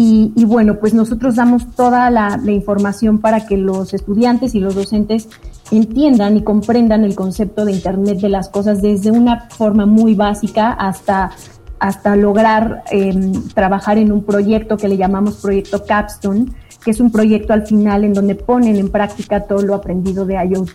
Y, 0.00 0.44
bueno, 0.44 0.76
pues 0.78 0.94
nosotros 0.94 1.34
damos 1.34 1.74
toda 1.74 2.08
la, 2.08 2.40
información 2.46 3.18
para 3.18 3.46
que 3.46 3.56
los 3.56 3.92
estudiantes 3.92 4.54
y 4.54 4.60
los 4.60 4.76
docentes 4.76 5.28
entiendan 5.72 6.36
y 6.36 6.44
comprendan 6.44 7.02
el 7.02 7.16
concepto 7.16 7.64
de 7.64 7.72
Internet 7.72 8.20
de 8.20 8.28
las 8.28 8.48
cosas 8.48 8.80
desde 8.80 9.10
una 9.10 9.48
forma 9.50 9.86
muy 9.86 10.14
básica 10.14 10.70
hasta, 10.70 11.32
hasta 11.80 12.14
lograr 12.14 12.84
em, 12.92 13.32
trabajar 13.48 13.98
en 13.98 14.12
un 14.12 14.22
proyecto 14.22 14.76
que 14.76 14.86
le 14.86 14.96
llamamos 14.96 15.38
proyecto 15.38 15.84
Capstone, 15.84 16.46
que 16.84 16.92
es 16.92 17.00
un 17.00 17.10
proyecto 17.10 17.52
al 17.52 17.66
final 17.66 18.04
en 18.04 18.14
donde 18.14 18.36
ponen 18.36 18.76
en 18.76 18.90
práctica 18.90 19.40
todo 19.40 19.62
lo 19.62 19.74
aprendido 19.74 20.24
de 20.24 20.34
IoT. 20.34 20.70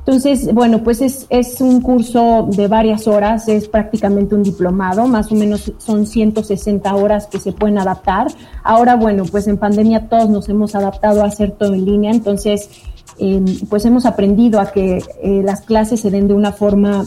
Entonces, 0.00 0.52
bueno, 0.54 0.82
pues 0.82 1.02
es, 1.02 1.26
es, 1.28 1.60
un 1.60 1.82
curso 1.82 2.48
de 2.50 2.68
varias 2.68 3.06
horas, 3.06 3.48
es 3.48 3.68
prácticamente 3.68 4.34
un 4.34 4.42
diplomado, 4.42 5.06
más 5.06 5.30
o 5.30 5.34
menos 5.34 5.72
son 5.76 6.06
160 6.06 6.94
horas 6.96 7.26
que 7.26 7.38
se 7.38 7.52
pueden 7.52 7.78
adaptar. 7.78 8.28
Ahora, 8.64 8.96
bueno, 8.96 9.24
pues 9.30 9.46
en 9.46 9.58
pandemia 9.58 10.08
todos 10.08 10.30
nos 10.30 10.48
hemos 10.48 10.74
adaptado 10.74 11.22
a 11.22 11.26
hacer 11.26 11.52
todo 11.52 11.74
en 11.74 11.84
línea, 11.84 12.10
entonces, 12.12 12.70
em, 13.18 13.44
pues 13.68 13.84
hemos 13.84 14.06
aprendido 14.06 14.58
a 14.58 14.72
que 14.72 15.02
eh, 15.22 15.42
las 15.44 15.60
clases 15.60 16.00
se 16.00 16.10
den 16.10 16.28
de 16.28 16.34
una 16.34 16.52
forma, 16.52 17.04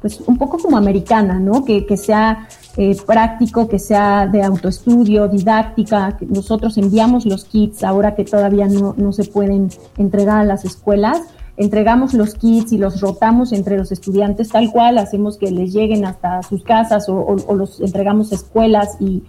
pues 0.00 0.20
un 0.20 0.38
poco 0.38 0.58
como 0.58 0.76
americana, 0.76 1.40
¿no? 1.40 1.64
Que, 1.64 1.84
que 1.86 1.96
sea 1.96 2.46
eh, 2.76 2.96
práctico, 3.04 3.68
que 3.68 3.80
sea 3.80 4.28
de 4.28 4.44
autoestudio, 4.44 5.26
didáctica. 5.26 6.16
Nosotros 6.20 6.78
enviamos 6.78 7.26
los 7.26 7.44
kits 7.44 7.82
ahora 7.82 8.14
que 8.14 8.24
todavía 8.24 8.68
no, 8.68 8.94
no 8.96 9.12
se 9.12 9.24
pueden 9.24 9.70
entregar 9.98 10.38
a 10.38 10.44
las 10.44 10.64
escuelas 10.64 11.20
entregamos 11.62 12.14
los 12.14 12.34
kits 12.34 12.72
y 12.72 12.78
los 12.78 13.00
rotamos 13.00 13.52
entre 13.52 13.78
los 13.78 13.92
estudiantes 13.92 14.48
tal 14.48 14.70
cual, 14.70 14.98
hacemos 14.98 15.38
que 15.38 15.50
les 15.50 15.72
lleguen 15.72 16.04
hasta 16.04 16.42
sus 16.42 16.62
casas 16.62 17.08
o, 17.08 17.36
los 17.54 17.80
entregamos 17.80 18.32
a 18.32 18.36
escuelas 18.36 18.96
y, 19.00 19.22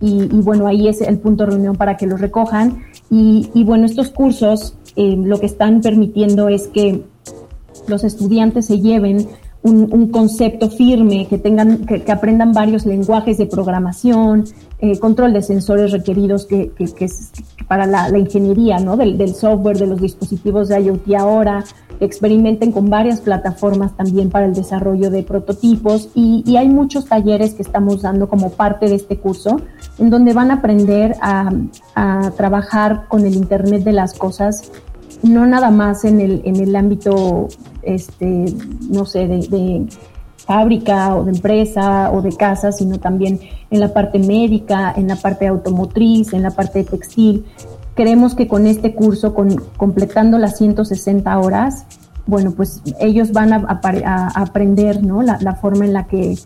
bueno, 0.00 0.66
ahí 0.66 0.88
es 0.88 1.00
el 1.02 1.18
punto 1.18 1.44
de 1.44 1.50
reunión 1.50 1.76
para 1.76 1.96
que 1.96 2.06
los 2.06 2.20
recojan. 2.20 2.84
Y, 3.10 3.64
bueno, 3.64 3.86
estos 3.86 4.10
cursos 4.10 4.74
eh, 4.96 5.16
lo 5.16 5.38
que 5.38 5.46
están 5.46 5.80
permitiendo 5.80 6.48
es 6.48 6.68
que 6.68 7.02
los 7.86 8.04
estudiantes 8.04 8.66
se 8.66 8.80
lleven 8.80 9.28
un, 9.62 10.08
concepto 10.08 10.70
firme, 10.70 11.26
que 11.28 11.38
tengan, 11.38 11.84
que, 11.84 12.10
aprendan 12.10 12.52
varios 12.52 12.86
lenguajes 12.86 13.36
de 13.38 13.46
programación, 13.46 14.44
eh, 14.78 14.98
control 14.98 15.34
de 15.34 15.42
sensores 15.42 15.92
requeridos 15.92 16.46
que, 16.46 16.72
es 16.78 17.30
para 17.68 17.86
la, 17.86 18.16
ingeniería 18.18 18.78
¿no? 18.78 18.96
Del, 18.96 19.34
software, 19.34 19.78
de 19.78 19.86
los 19.86 20.00
dispositivos 20.00 20.68
de 20.68 20.80
IoT 20.80 21.14
ahora, 21.18 21.64
experimenten 22.00 22.72
con 22.72 22.88
varias 22.88 23.20
plataformas 23.20 23.94
también 23.94 24.30
para 24.30 24.46
el 24.46 24.54
desarrollo 24.54 25.10
de 25.10 25.22
prototipos 25.22 26.08
y, 26.14 26.56
hay 26.56 26.68
muchos 26.68 27.06
talleres 27.06 27.54
que 27.54 27.62
estamos 27.62 28.02
dando 28.02 28.28
como 28.28 28.50
parte 28.50 28.88
de 28.88 28.94
este 28.94 29.18
curso 29.18 29.60
en 29.98 30.10
donde 30.10 30.32
van 30.32 30.50
a 30.50 30.54
aprender 30.54 31.16
a 31.20 31.50
trabajar 32.36 33.06
con 33.08 33.26
el 33.26 33.34
Internet 33.34 33.84
de 33.84 33.92
las 33.92 34.14
Cosas 34.14 34.70
no 35.22 35.46
nada 35.46 35.70
más 35.70 36.04
en 36.04 36.20
el, 36.20 36.42
en 36.44 36.56
el 36.56 36.74
ámbito, 36.76 37.48
este, 37.82 38.46
no 38.88 39.04
sé, 39.04 39.26
de, 39.26 39.86
fábrica 40.46 41.14
o 41.14 41.24
de 41.24 41.32
empresa 41.32 42.10
o 42.10 42.22
de 42.22 42.32
casa, 42.36 42.72
sino 42.72 42.98
también 42.98 43.38
en 43.70 43.78
la 43.78 43.92
parte 43.92 44.18
médica, 44.18 44.92
en 44.96 45.06
la 45.06 45.16
parte 45.16 45.46
automotriz, 45.46 46.32
en 46.32 46.42
la 46.42 46.50
parte 46.50 46.82
textil. 46.82 47.44
Creemos 47.94 48.34
que 48.34 48.48
con 48.48 48.66
este 48.66 48.94
curso, 48.94 49.32
con, 49.32 49.62
completando 49.76 50.38
las 50.38 50.56
160 50.58 51.38
horas, 51.38 51.84
bueno, 52.26 52.52
pues 52.52 52.82
ellos 53.00 53.32
van 53.32 53.52
a, 53.52 53.80
aprender 54.34 55.04
¿no? 55.04 55.22
la, 55.22 55.54
forma 55.54 55.84
en 55.84 55.92
la 55.92 56.06
que, 56.06 56.36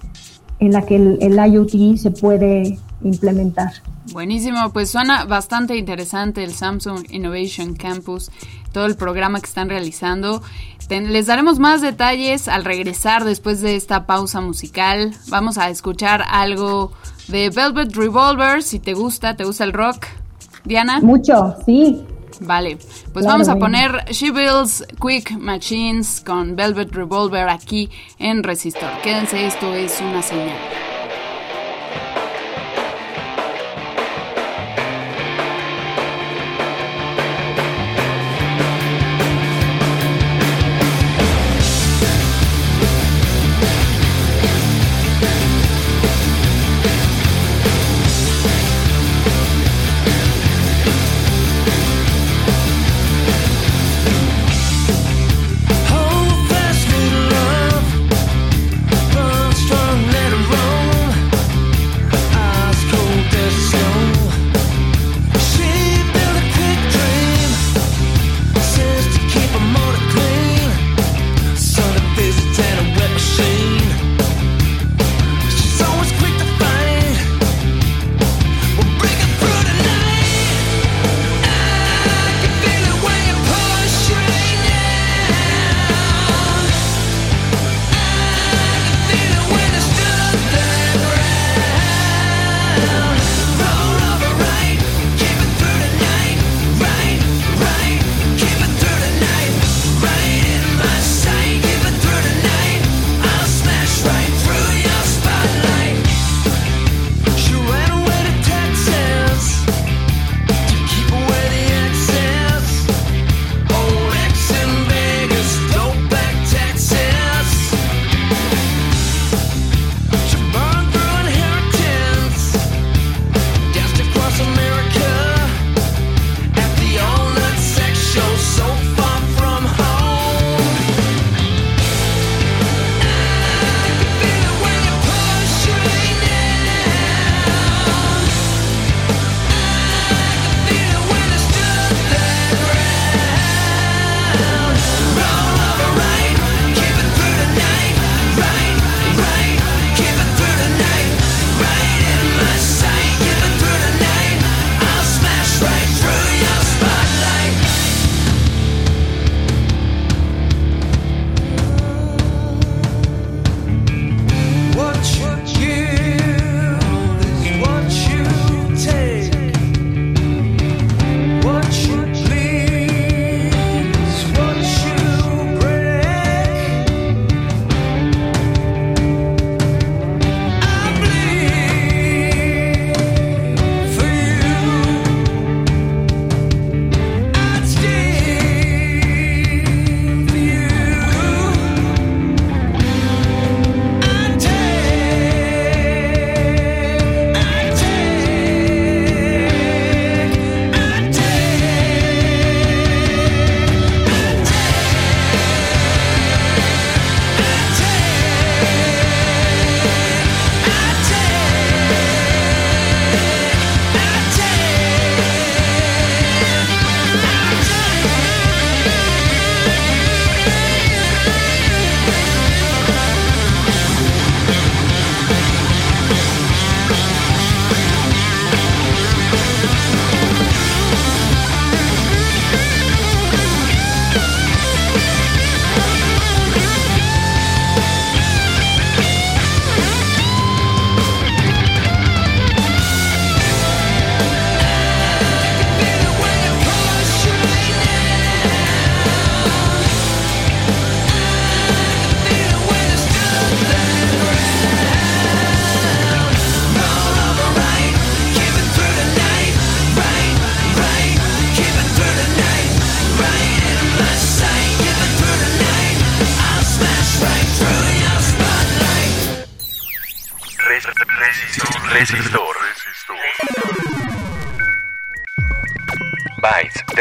en 0.59 0.73
la 0.73 0.83
que 0.83 0.97
el, 0.97 1.19
el 1.21 1.53
IoT 1.53 1.97
se 1.97 2.11
puede 2.11 2.79
implementar. 3.03 3.73
Buenísimo, 4.13 4.71
pues 4.73 4.91
suena 4.91 5.25
bastante 5.25 5.77
interesante 5.77 6.45
el 6.45 6.53
Samsung 6.53 7.07
Innovation 7.11 7.75
Campus, 7.75 8.31
todo 8.73 8.87
el 8.87 8.97
programa 8.97 9.41
que 9.41 9.47
están 9.47 9.69
realizando. 9.71 10.43
les 10.91 11.27
daremos 11.27 11.59
más 11.59 11.81
detalles 11.81 12.49
al 12.49 12.65
regresar 12.65 13.25
después 13.25 13.61
de 13.63 13.77
esta 13.77 14.05
pausa 14.05 14.41
musical. 14.41 15.13
Vamos 15.29 15.57
a 15.57 15.71
escuchar 15.71 16.23
algo 16.29 16.93
de 17.29 17.49
Velvet 17.49 17.95
Revolver, 17.97 18.63
si 18.63 18.79
te 18.79 18.93
gusta, 18.93 19.37
¿te 19.37 19.45
gusta 19.45 19.65
el 19.65 19.73
rock? 19.73 20.07
Diana. 20.65 21.01
Mucho, 21.01 21.57
sí. 21.65 22.05
Vale, 22.41 22.79
pues 23.13 23.27
vamos 23.27 23.49
a 23.49 23.57
poner 23.57 24.05
She 24.11 24.31
Builds 24.31 24.85
Quick 25.01 25.33
Machines 25.39 26.23
con 26.25 26.57
Velvet 26.57 26.93
Revolver 26.93 27.49
aquí 27.49 27.91
en 28.19 28.43
Resistor. 28.43 28.91
Quédense, 29.03 29.47
esto 29.47 29.75
es 29.75 30.01
una 30.01 30.23
señal. 30.23 30.94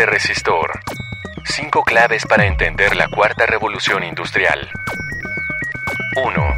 Resistor. 0.05 0.79
Cinco 1.45 1.83
claves 1.83 2.25
para 2.25 2.45
entender 2.45 2.95
la 2.95 3.07
cuarta 3.07 3.45
revolución 3.45 4.03
industrial. 4.03 4.69
1. 6.15 6.57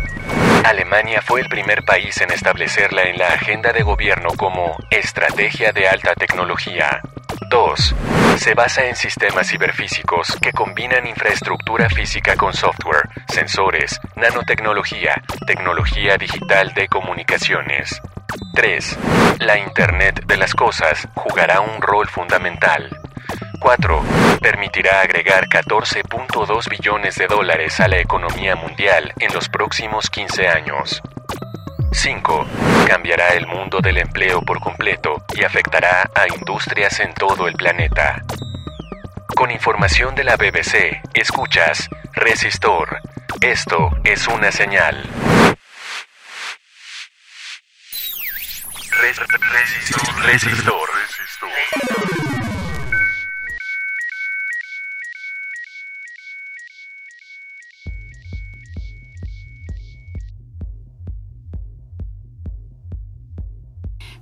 Alemania 0.66 1.22
fue 1.22 1.42
el 1.42 1.48
primer 1.48 1.84
país 1.84 2.20
en 2.22 2.32
establecerla 2.32 3.04
en 3.04 3.18
la 3.18 3.28
agenda 3.28 3.72
de 3.72 3.84
gobierno 3.84 4.30
como 4.38 4.78
estrategia 4.90 5.72
de 5.72 5.88
alta 5.88 6.14
tecnología. 6.16 7.02
2. 7.50 7.96
Se 8.38 8.54
basa 8.54 8.86
en 8.86 8.96
sistemas 8.96 9.50
ciberfísicos 9.50 10.36
que 10.42 10.52
combinan 10.52 11.08
infraestructura 11.08 11.90
física 11.90 12.36
con 12.36 12.54
software, 12.54 13.10
sensores, 13.28 14.00
nanotecnología, 14.16 15.22
tecnología 15.46 16.18
digital 16.18 16.74
de 16.74 16.88
comunicaciones. 16.88 18.02
3. 18.54 18.98
La 19.40 19.58
Internet 19.58 20.26
de 20.26 20.38
las 20.38 20.54
Cosas 20.54 21.08
jugará 21.14 21.62
un 21.62 21.82
rol 21.82 22.08
fundamental. 22.08 22.95
4. 23.66 24.04
Permitirá 24.42 25.02
agregar 25.02 25.48
14.2 25.48 26.70
billones 26.70 27.16
de 27.16 27.26
dólares 27.26 27.80
a 27.80 27.88
la 27.88 27.98
economía 27.98 28.56
mundial 28.56 29.12
en 29.20 29.34
los 29.34 29.50
próximos 29.50 30.12
15 30.12 30.48
años. 30.48 31.02
5. 31.92 32.46
Cambiará 32.88 33.30
el 33.30 33.48
mundo 33.48 33.80
del 33.82 33.98
empleo 33.98 34.44
por 34.44 34.60
completo 34.60 35.16
y 35.34 35.44
afectará 35.44 36.12
a 36.14 36.28
industrias 36.28 37.00
en 37.00 37.12
todo 37.16 37.48
el 37.48 37.56
planeta. 37.56 38.22
Con 39.36 39.50
información 39.50 40.14
de 40.14 40.26
la 40.26 40.36
BBC, 40.36 41.02
escuchas 41.16 41.90
Resistor. 42.14 43.00
Esto 43.42 43.90
es 44.04 44.28
una 44.28 44.52
señal. 44.52 45.10
Resistor. 48.92 50.24
Resistor. 50.24 50.90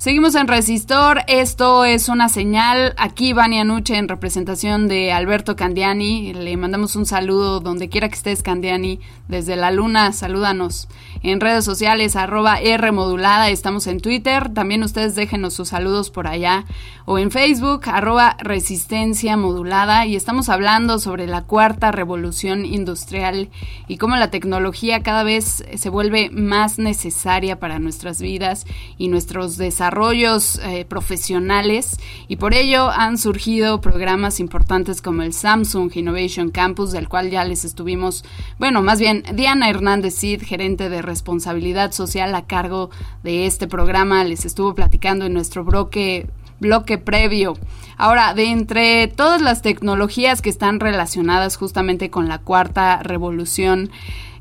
Seguimos 0.04 0.36
en 0.36 0.50
Resistor, 0.50 1.22
esto 1.28 1.86
es 1.86 2.10
una 2.10 2.28
señal. 2.28 2.94
Aquí 2.98 3.32
Vania 3.32 3.64
Nuche 3.64 3.96
en 3.96 4.10
representación 4.10 4.90
de 4.90 5.14
Alberto 5.14 5.56
Candiani. 5.56 6.34
Le 6.34 6.58
mandamos 6.58 6.98
un 6.98 7.06
saludo 7.06 7.62
donde 7.62 7.88
quiera 7.88 8.10
que 8.10 8.16
estés, 8.16 8.44
Candiani, 8.44 9.00
desde 9.30 9.56
la 9.56 9.72
luna. 9.72 10.12
Salúdanos 10.12 10.90
en 11.22 11.40
redes 11.40 11.64
sociales, 11.64 12.18
arroba 12.18 12.60
R. 12.60 12.92
Estamos 13.48 13.88
en 13.88 14.02
Twitter. 14.02 14.54
También 14.54 14.84
ustedes 14.84 15.16
déjenos 15.16 15.54
sus 15.54 15.70
saludos 15.70 16.10
por 16.10 16.28
allá. 16.28 16.66
O 17.06 17.18
en 17.18 17.32
Facebook, 17.32 17.84
arroba 17.86 18.36
resistencia 18.42 19.38
modulada. 19.38 20.06
Y 20.06 20.18
estamos 20.18 20.50
hablando 20.50 21.00
sobre 21.00 21.28
la 21.28 21.44
cuarta 21.44 21.94
revolución 21.94 22.66
industrial 22.66 23.50
y 23.88 23.96
cómo 23.96 24.18
la 24.18 24.32
tecnología 24.32 25.02
cada 25.02 25.24
vez 25.24 25.64
se 25.74 25.90
vuelve 25.90 26.30
más 26.30 26.78
necesaria 26.78 27.58
para 27.58 27.80
nuestras 27.80 28.22
vidas 28.22 28.66
y 28.98 29.08
nuestros 29.08 29.56
desarrollos 29.56 29.93
desarrollos 29.94 30.60
eh, 30.64 30.86
profesionales 30.86 32.00
y 32.28 32.38
por 32.38 32.56
ello 32.56 32.90
han 32.90 33.20
surgido 33.20 33.80
programas 33.80 34.40
importantes 34.40 35.04
como 35.04 35.22
el 35.22 35.34
Samsung 35.34 35.92
Innovation 35.96 36.50
Campus, 36.50 36.92
del 36.92 37.08
cual 37.08 37.30
ya 37.30 37.46
les 37.46 37.64
estuvimos, 37.64 38.26
bueno, 38.58 38.82
más 38.82 39.00
bien 39.00 39.24
Diana 39.36 39.70
Hernández 39.70 40.16
Cid, 40.16 40.42
gerente 40.42 40.90
de 40.90 41.04
responsabilidad 41.04 41.92
social 41.92 42.34
a 42.34 42.48
cargo 42.48 42.90
de 43.22 43.46
este 43.46 43.68
programa, 43.68 44.24
les 44.24 44.46
estuvo 44.46 44.74
platicando 44.74 45.26
en 45.26 45.34
nuestro 45.34 45.64
bloque 45.64 46.28
bloque 46.60 46.98
previo. 46.98 47.54
Ahora, 47.98 48.34
de 48.34 48.46
entre 48.46 49.08
todas 49.10 49.42
las 49.42 49.62
tecnologías 49.62 50.42
que 50.42 50.50
están 50.50 50.80
relacionadas 50.80 51.58
justamente 51.58 52.10
con 52.10 52.28
la 52.30 52.40
cuarta 52.40 53.04
revolución, 53.04 53.92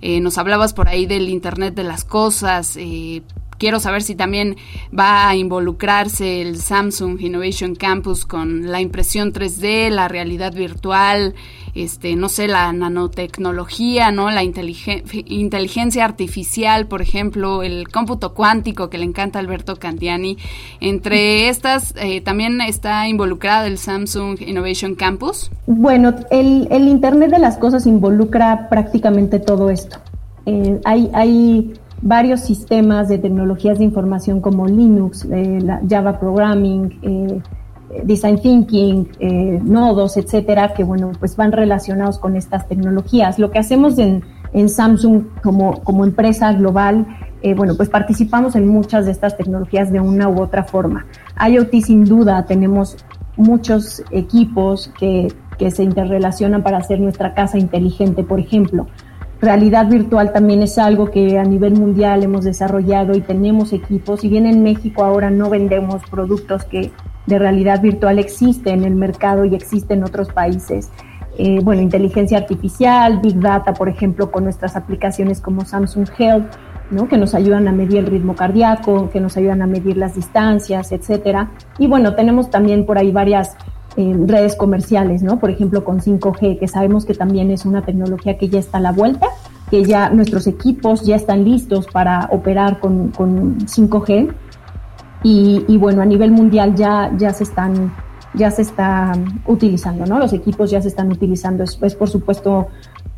eh, 0.00 0.20
nos 0.20 0.38
hablabas 0.38 0.72
por 0.72 0.88
ahí 0.88 1.06
del 1.06 1.28
Internet 1.28 1.74
de 1.74 1.84
las 1.84 2.04
Cosas, 2.04 2.76
eh, 2.76 3.22
quiero 3.62 3.78
saber 3.78 4.02
si 4.02 4.16
también 4.16 4.56
va 4.92 5.28
a 5.28 5.36
involucrarse 5.36 6.42
el 6.42 6.56
Samsung 6.56 7.20
Innovation 7.20 7.76
Campus 7.76 8.26
con 8.26 8.72
la 8.72 8.80
impresión 8.80 9.32
3D, 9.32 9.88
la 9.88 10.08
realidad 10.08 10.52
virtual, 10.52 11.36
este, 11.72 12.16
no 12.16 12.28
sé, 12.28 12.48
la 12.48 12.72
nanotecnología, 12.72 14.10
¿no? 14.10 14.32
La 14.32 14.42
inteligencia 14.42 16.04
artificial, 16.04 16.88
por 16.88 17.02
ejemplo, 17.02 17.62
el 17.62 17.88
cómputo 17.88 18.34
cuántico 18.34 18.90
que 18.90 18.98
le 18.98 19.04
encanta 19.04 19.38
a 19.38 19.42
Alberto 19.42 19.76
Candiani. 19.76 20.38
Entre 20.80 21.48
estas, 21.48 21.94
eh, 21.98 22.20
también 22.20 22.60
está 22.62 23.06
involucrada 23.06 23.68
el 23.68 23.78
Samsung 23.78 24.42
Innovation 24.42 24.96
Campus. 24.96 25.52
Bueno, 25.68 26.12
el, 26.32 26.66
Internet 26.88 27.30
de 27.30 27.38
las 27.38 27.58
Cosas 27.58 27.86
involucra 27.86 28.68
prácticamente 28.68 29.38
todo 29.38 29.70
esto. 29.70 29.98
Eh, 30.46 30.80
hay, 30.84 31.08
hay 31.14 31.74
varios 32.02 32.40
sistemas 32.40 33.08
de 33.08 33.18
tecnologías 33.18 33.78
de 33.78 33.84
información 33.84 34.40
como 34.40 34.66
Linux, 34.66 35.26
eh, 35.30 35.60
Java 35.88 36.18
Programming, 36.18 36.98
eh, 37.02 37.40
Design 38.04 38.40
Thinking, 38.40 39.08
eh, 39.20 39.60
nodos, 39.62 40.16
etcétera, 40.16 40.74
que 40.74 40.82
bueno, 40.82 41.12
pues 41.18 41.36
van 41.36 41.52
relacionados 41.52 42.18
con 42.18 42.36
estas 42.36 42.66
tecnologías. 42.66 43.38
Lo 43.38 43.50
que 43.50 43.58
hacemos 43.58 43.98
en, 43.98 44.22
Samsung 44.68 45.24
como, 45.42 45.80
como 45.82 46.04
empresa 46.04 46.52
global, 46.52 47.06
bueno, 47.56 47.74
pues 47.74 47.88
participamos 47.88 48.54
en 48.54 48.68
muchas 48.68 49.06
de 49.06 49.12
estas 49.12 49.38
tecnologías 49.38 49.90
de 49.90 49.98
una 49.98 50.28
u 50.28 50.42
otra 50.42 50.62
forma. 50.62 51.06
IoT 51.48 51.72
sin 51.82 52.04
duda, 52.04 52.44
tenemos 52.44 52.98
muchos 53.36 54.02
equipos 54.10 54.92
que, 54.98 55.32
que 55.58 55.70
se 55.70 55.84
interrelacionan 55.84 56.62
para 56.62 56.76
hacer 56.76 57.00
nuestra 57.00 57.32
casa 57.32 57.58
inteligente, 57.58 58.24
por 58.24 58.40
ejemplo 58.40 58.86
realidad 59.42 59.88
virtual 59.88 60.32
también 60.32 60.62
es 60.62 60.78
algo 60.78 61.10
que 61.10 61.38
a 61.38 61.42
nivel 61.42 61.74
mundial 61.74 62.22
hemos 62.22 62.44
desarrollado 62.44 63.14
y 63.14 63.20
tenemos 63.20 63.72
equipos. 63.72 64.20
Si 64.20 64.28
bien 64.28 64.46
en 64.46 64.62
México 64.62 65.04
ahora 65.04 65.30
no 65.30 65.50
vendemos 65.50 66.00
productos 66.08 66.64
que 66.64 66.92
de 67.26 67.38
realidad 67.38 67.82
virtual 67.82 68.18
existen 68.18 68.80
en 68.80 68.84
el 68.84 68.94
mercado 68.94 69.44
y 69.44 69.54
existen 69.54 69.98
en 69.98 70.04
otros 70.04 70.28
países. 70.32 70.90
Eh, 71.38 71.60
bueno, 71.62 71.82
inteligencia 71.82 72.38
artificial, 72.38 73.20
Big 73.20 73.40
Data, 73.40 73.74
por 73.74 73.88
ejemplo, 73.88 74.30
con 74.30 74.44
nuestras 74.44 74.76
aplicaciones 74.76 75.40
como 75.40 75.64
Samsung 75.64 76.08
Health, 76.18 76.46
¿no? 76.90 77.08
que 77.08 77.16
nos 77.16 77.34
ayudan 77.34 77.66
a 77.68 77.72
medir 77.72 77.98
el 77.98 78.06
ritmo 78.06 78.36
cardíaco, 78.36 79.10
que 79.10 79.18
nos 79.18 79.36
ayudan 79.36 79.62
a 79.62 79.66
medir 79.66 79.96
las 79.96 80.14
distancias, 80.14 80.92
etcétera. 80.92 81.50
Y 81.78 81.88
bueno, 81.88 82.14
tenemos 82.14 82.50
también 82.50 82.84
por 82.86 82.98
ahí 82.98 83.10
varias 83.10 83.56
redes 83.96 84.56
comerciales, 84.56 85.22
¿no? 85.22 85.38
Por 85.38 85.50
ejemplo, 85.50 85.84
con 85.84 86.00
5G, 86.00 86.58
que 86.58 86.68
sabemos 86.68 87.04
que 87.04 87.14
también 87.14 87.50
es 87.50 87.64
una 87.64 87.82
tecnología 87.82 88.38
que 88.38 88.48
ya 88.48 88.58
está 88.58 88.78
a 88.78 88.80
la 88.80 88.92
vuelta, 88.92 89.26
que 89.70 89.84
ya 89.84 90.10
nuestros 90.10 90.46
equipos 90.46 91.02
ya 91.04 91.16
están 91.16 91.44
listos 91.44 91.86
para 91.86 92.28
operar 92.30 92.80
con, 92.80 93.08
con 93.08 93.58
5G. 93.60 94.32
Y, 95.24 95.76
bueno, 95.78 96.02
a 96.02 96.04
nivel 96.04 96.32
mundial 96.32 96.74
ya, 96.74 97.12
ya 97.16 97.32
se 97.32 97.44
están 97.44 97.92
ya 98.34 98.50
se 98.50 98.62
está 98.62 99.12
utilizando, 99.46 100.06
¿no? 100.06 100.18
Los 100.18 100.32
equipos 100.32 100.70
ya 100.70 100.80
se 100.80 100.88
están 100.88 101.12
utilizando. 101.12 101.64
Es, 101.64 101.76
por 101.76 102.08
supuesto, 102.08 102.68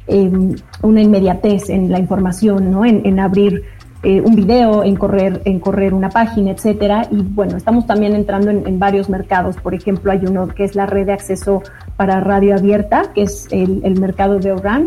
em, 0.08 0.56
una 0.82 1.00
inmediatez 1.00 1.70
en 1.70 1.90
la 1.90 2.00
información, 2.00 2.72
¿no? 2.72 2.84
En, 2.84 3.06
en 3.06 3.20
abrir 3.20 3.62
eh, 4.04 4.20
un 4.20 4.36
video, 4.36 4.84
en 4.84 4.96
correr, 4.96 5.40
en 5.46 5.58
correr 5.60 5.94
una 5.94 6.10
página, 6.10 6.50
etcétera. 6.50 7.08
Y 7.10 7.22
bueno, 7.22 7.56
estamos 7.56 7.86
también 7.86 8.14
entrando 8.14 8.50
en, 8.50 8.78
varios 8.78 9.08
mercados. 9.08 9.56
Por 9.56 9.74
ejemplo, 9.74 10.12
hay 10.12 10.20
uno 10.26 10.48
que 10.48 10.64
es 10.64 10.74
la 10.74 10.84
red 10.84 11.06
de 11.06 11.12
acceso 11.12 11.62
para 11.96 12.20
radio 12.20 12.54
abierta, 12.54 13.12
que 13.14 13.22
es 13.22 13.48
el, 13.50 13.98
mercado 13.98 14.38
de 14.38 14.52
ORAN. 14.52 14.86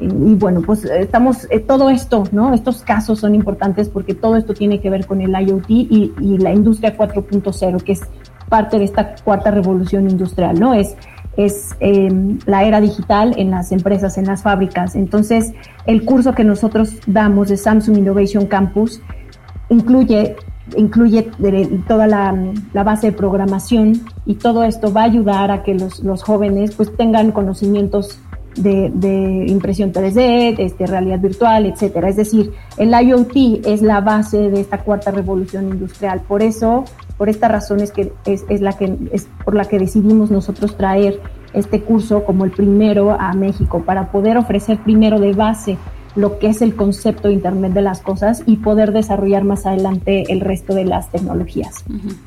Y, 0.00 0.34
bueno, 0.34 0.62
pues 0.62 0.84
estamos, 0.84 1.46
eh, 1.50 1.60
todo 1.60 1.90
esto, 1.90 2.24
¿no? 2.32 2.54
Estos 2.54 2.82
casos 2.82 3.20
son 3.20 3.34
importantes 3.34 3.88
porque 3.88 4.14
todo 4.14 4.36
esto 4.36 4.54
tiene 4.54 4.80
que 4.80 4.90
ver 4.90 5.06
con 5.06 5.20
el 5.20 5.30
IoT 5.30 5.68
y, 5.68 6.12
y 6.20 6.38
la 6.38 6.52
industria 6.52 6.96
4.0, 6.96 7.82
que 7.82 7.92
es 7.92 8.00
parte 8.48 8.78
de 8.78 8.84
esta 8.84 9.14
cuarta 9.16 9.50
revolución 9.50 10.08
industrial, 10.10 10.58
¿no? 10.58 10.74
Es 10.74 10.96
es 11.36 11.74
em, 11.80 12.38
la 12.46 12.64
era 12.64 12.80
digital 12.80 13.34
en 13.36 13.50
las 13.50 13.72
empresas, 13.72 14.18
en 14.18 14.26
las 14.26 14.42
fábricas. 14.42 14.94
Entonces, 14.94 15.52
el 15.86 16.04
curso 16.04 16.34
que 16.34 16.44
nosotros 16.44 16.94
damos 17.06 17.48
de 17.48 17.56
Samsung 17.56 17.98
Innovation 17.98 18.46
Campus 18.46 19.00
incluye, 19.68 20.36
incluye 20.76 21.30
toda 21.88 22.06
la, 22.06 22.34
base 22.84 23.08
de 23.08 23.12
programación 23.12 24.00
y 24.26 24.34
todo 24.36 24.64
esto 24.64 24.92
va 24.92 25.02
a 25.02 25.04
ayudar 25.04 25.50
a 25.50 25.62
que 25.62 25.74
los, 25.74 26.00
los 26.00 26.22
jóvenes 26.22 26.74
pues 26.74 26.94
tengan 26.96 27.32
conocimientos 27.32 28.18
de, 28.56 29.44
impresión 29.48 29.92
3D, 29.92 30.56
de 30.56 30.64
este, 30.64 30.86
realidad 30.86 31.20
virtual, 31.20 31.66
etcétera. 31.66 32.08
Es 32.08 32.16
decir, 32.16 32.52
el 32.76 32.90
IoT 32.90 33.66
es 33.66 33.82
la 33.82 34.00
base 34.00 34.50
de 34.50 34.60
esta 34.60 34.78
cuarta 34.78 35.10
revolución 35.10 35.68
industrial. 35.68 36.20
Por 36.20 36.42
eso 36.42 36.84
por 37.16 37.28
esta 37.28 37.48
razón 37.48 37.80
es 37.80 37.92
que 37.92 38.12
es, 38.24 38.44
es, 38.48 38.60
la 38.60 38.72
que 38.72 38.96
es 39.12 39.28
por 39.44 39.54
la 39.54 39.64
que 39.64 39.78
decidimos 39.78 40.30
nosotros 40.30 40.76
traer 40.76 41.20
este 41.52 41.80
curso 41.80 42.24
como 42.24 42.44
el 42.44 42.50
primero 42.50 43.12
a 43.12 43.32
México 43.34 43.82
para 43.84 44.10
poder 44.10 44.36
ofrecer 44.36 44.78
primero 44.78 45.20
de 45.20 45.32
base 45.32 45.78
lo 46.16 46.38
que 46.38 46.48
es 46.48 46.62
el 46.62 46.76
concepto 46.76 47.28
de 47.28 47.34
Internet 47.34 47.72
de 47.72 47.82
las 47.82 48.00
Cosas 48.00 48.42
y 48.46 48.56
poder 48.56 48.92
desarrollar 48.92 49.44
más 49.44 49.66
adelante 49.66 50.32
el 50.32 50.40
resto 50.40 50.74
de 50.74 50.84
las 50.84 51.10
tecnologías. 51.10 51.84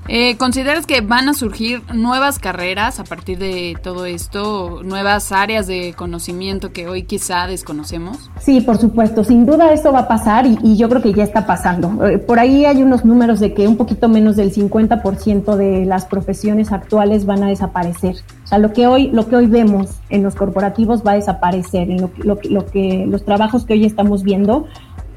Eh, 0.07 0.37
¿Consideras 0.37 0.85
que 0.85 1.01
van 1.01 1.29
a 1.29 1.33
surgir 1.33 1.81
nuevas 1.93 2.39
carreras 2.39 2.99
a 2.99 3.03
partir 3.03 3.37
de 3.37 3.77
todo 3.81 4.05
esto, 4.05 4.81
nuevas 4.83 5.31
áreas 5.31 5.67
de 5.67 5.93
conocimiento 5.95 6.71
que 6.71 6.87
hoy 6.87 7.03
quizá 7.03 7.47
desconocemos? 7.47 8.29
Sí, 8.39 8.61
por 8.61 8.77
supuesto, 8.77 9.23
sin 9.23 9.45
duda 9.45 9.73
eso 9.73 9.91
va 9.91 9.99
a 9.99 10.07
pasar 10.07 10.45
y, 10.45 10.77
yo 10.77 10.89
creo 10.89 11.01
que 11.01 11.13
ya 11.13 11.23
está 11.23 11.47
pasando. 11.47 12.05
Eh, 12.07 12.19
por 12.19 12.39
ahí 12.39 12.65
hay 12.65 12.83
unos 12.83 13.03
números 13.03 13.39
de 13.39 13.53
que 13.53 13.67
un 13.67 13.77
poquito 13.77 14.09
menos 14.09 14.35
del 14.35 14.53
50% 14.53 15.55
de 15.55 15.85
las 15.85 16.05
profesiones 16.05 16.71
actuales 16.71 17.25
van 17.25 17.43
a 17.43 17.47
desaparecer. 17.47 18.17
O 18.47 18.49
sea, 18.49 18.59
lo 18.59 18.71
que 18.71 18.87
hoy, 18.87 19.09
lo 19.09 19.27
que 19.27 19.35
hoy 19.35 19.47
vemos 19.47 19.89
en 20.07 20.23
los 20.23 20.33
corporativos 20.33 21.03
va 21.05 21.11
a 21.11 21.15
desaparecer, 21.15 21.91
en 21.91 21.99
lo, 21.99 22.11
lo, 22.23 22.39
lo 22.49 22.65
que 22.65 23.05
los 23.05 23.25
trabajos 23.25 23.65
que 23.65 23.73
hoy 23.73 23.83
estamos 23.83 24.23
viendo 24.23 24.67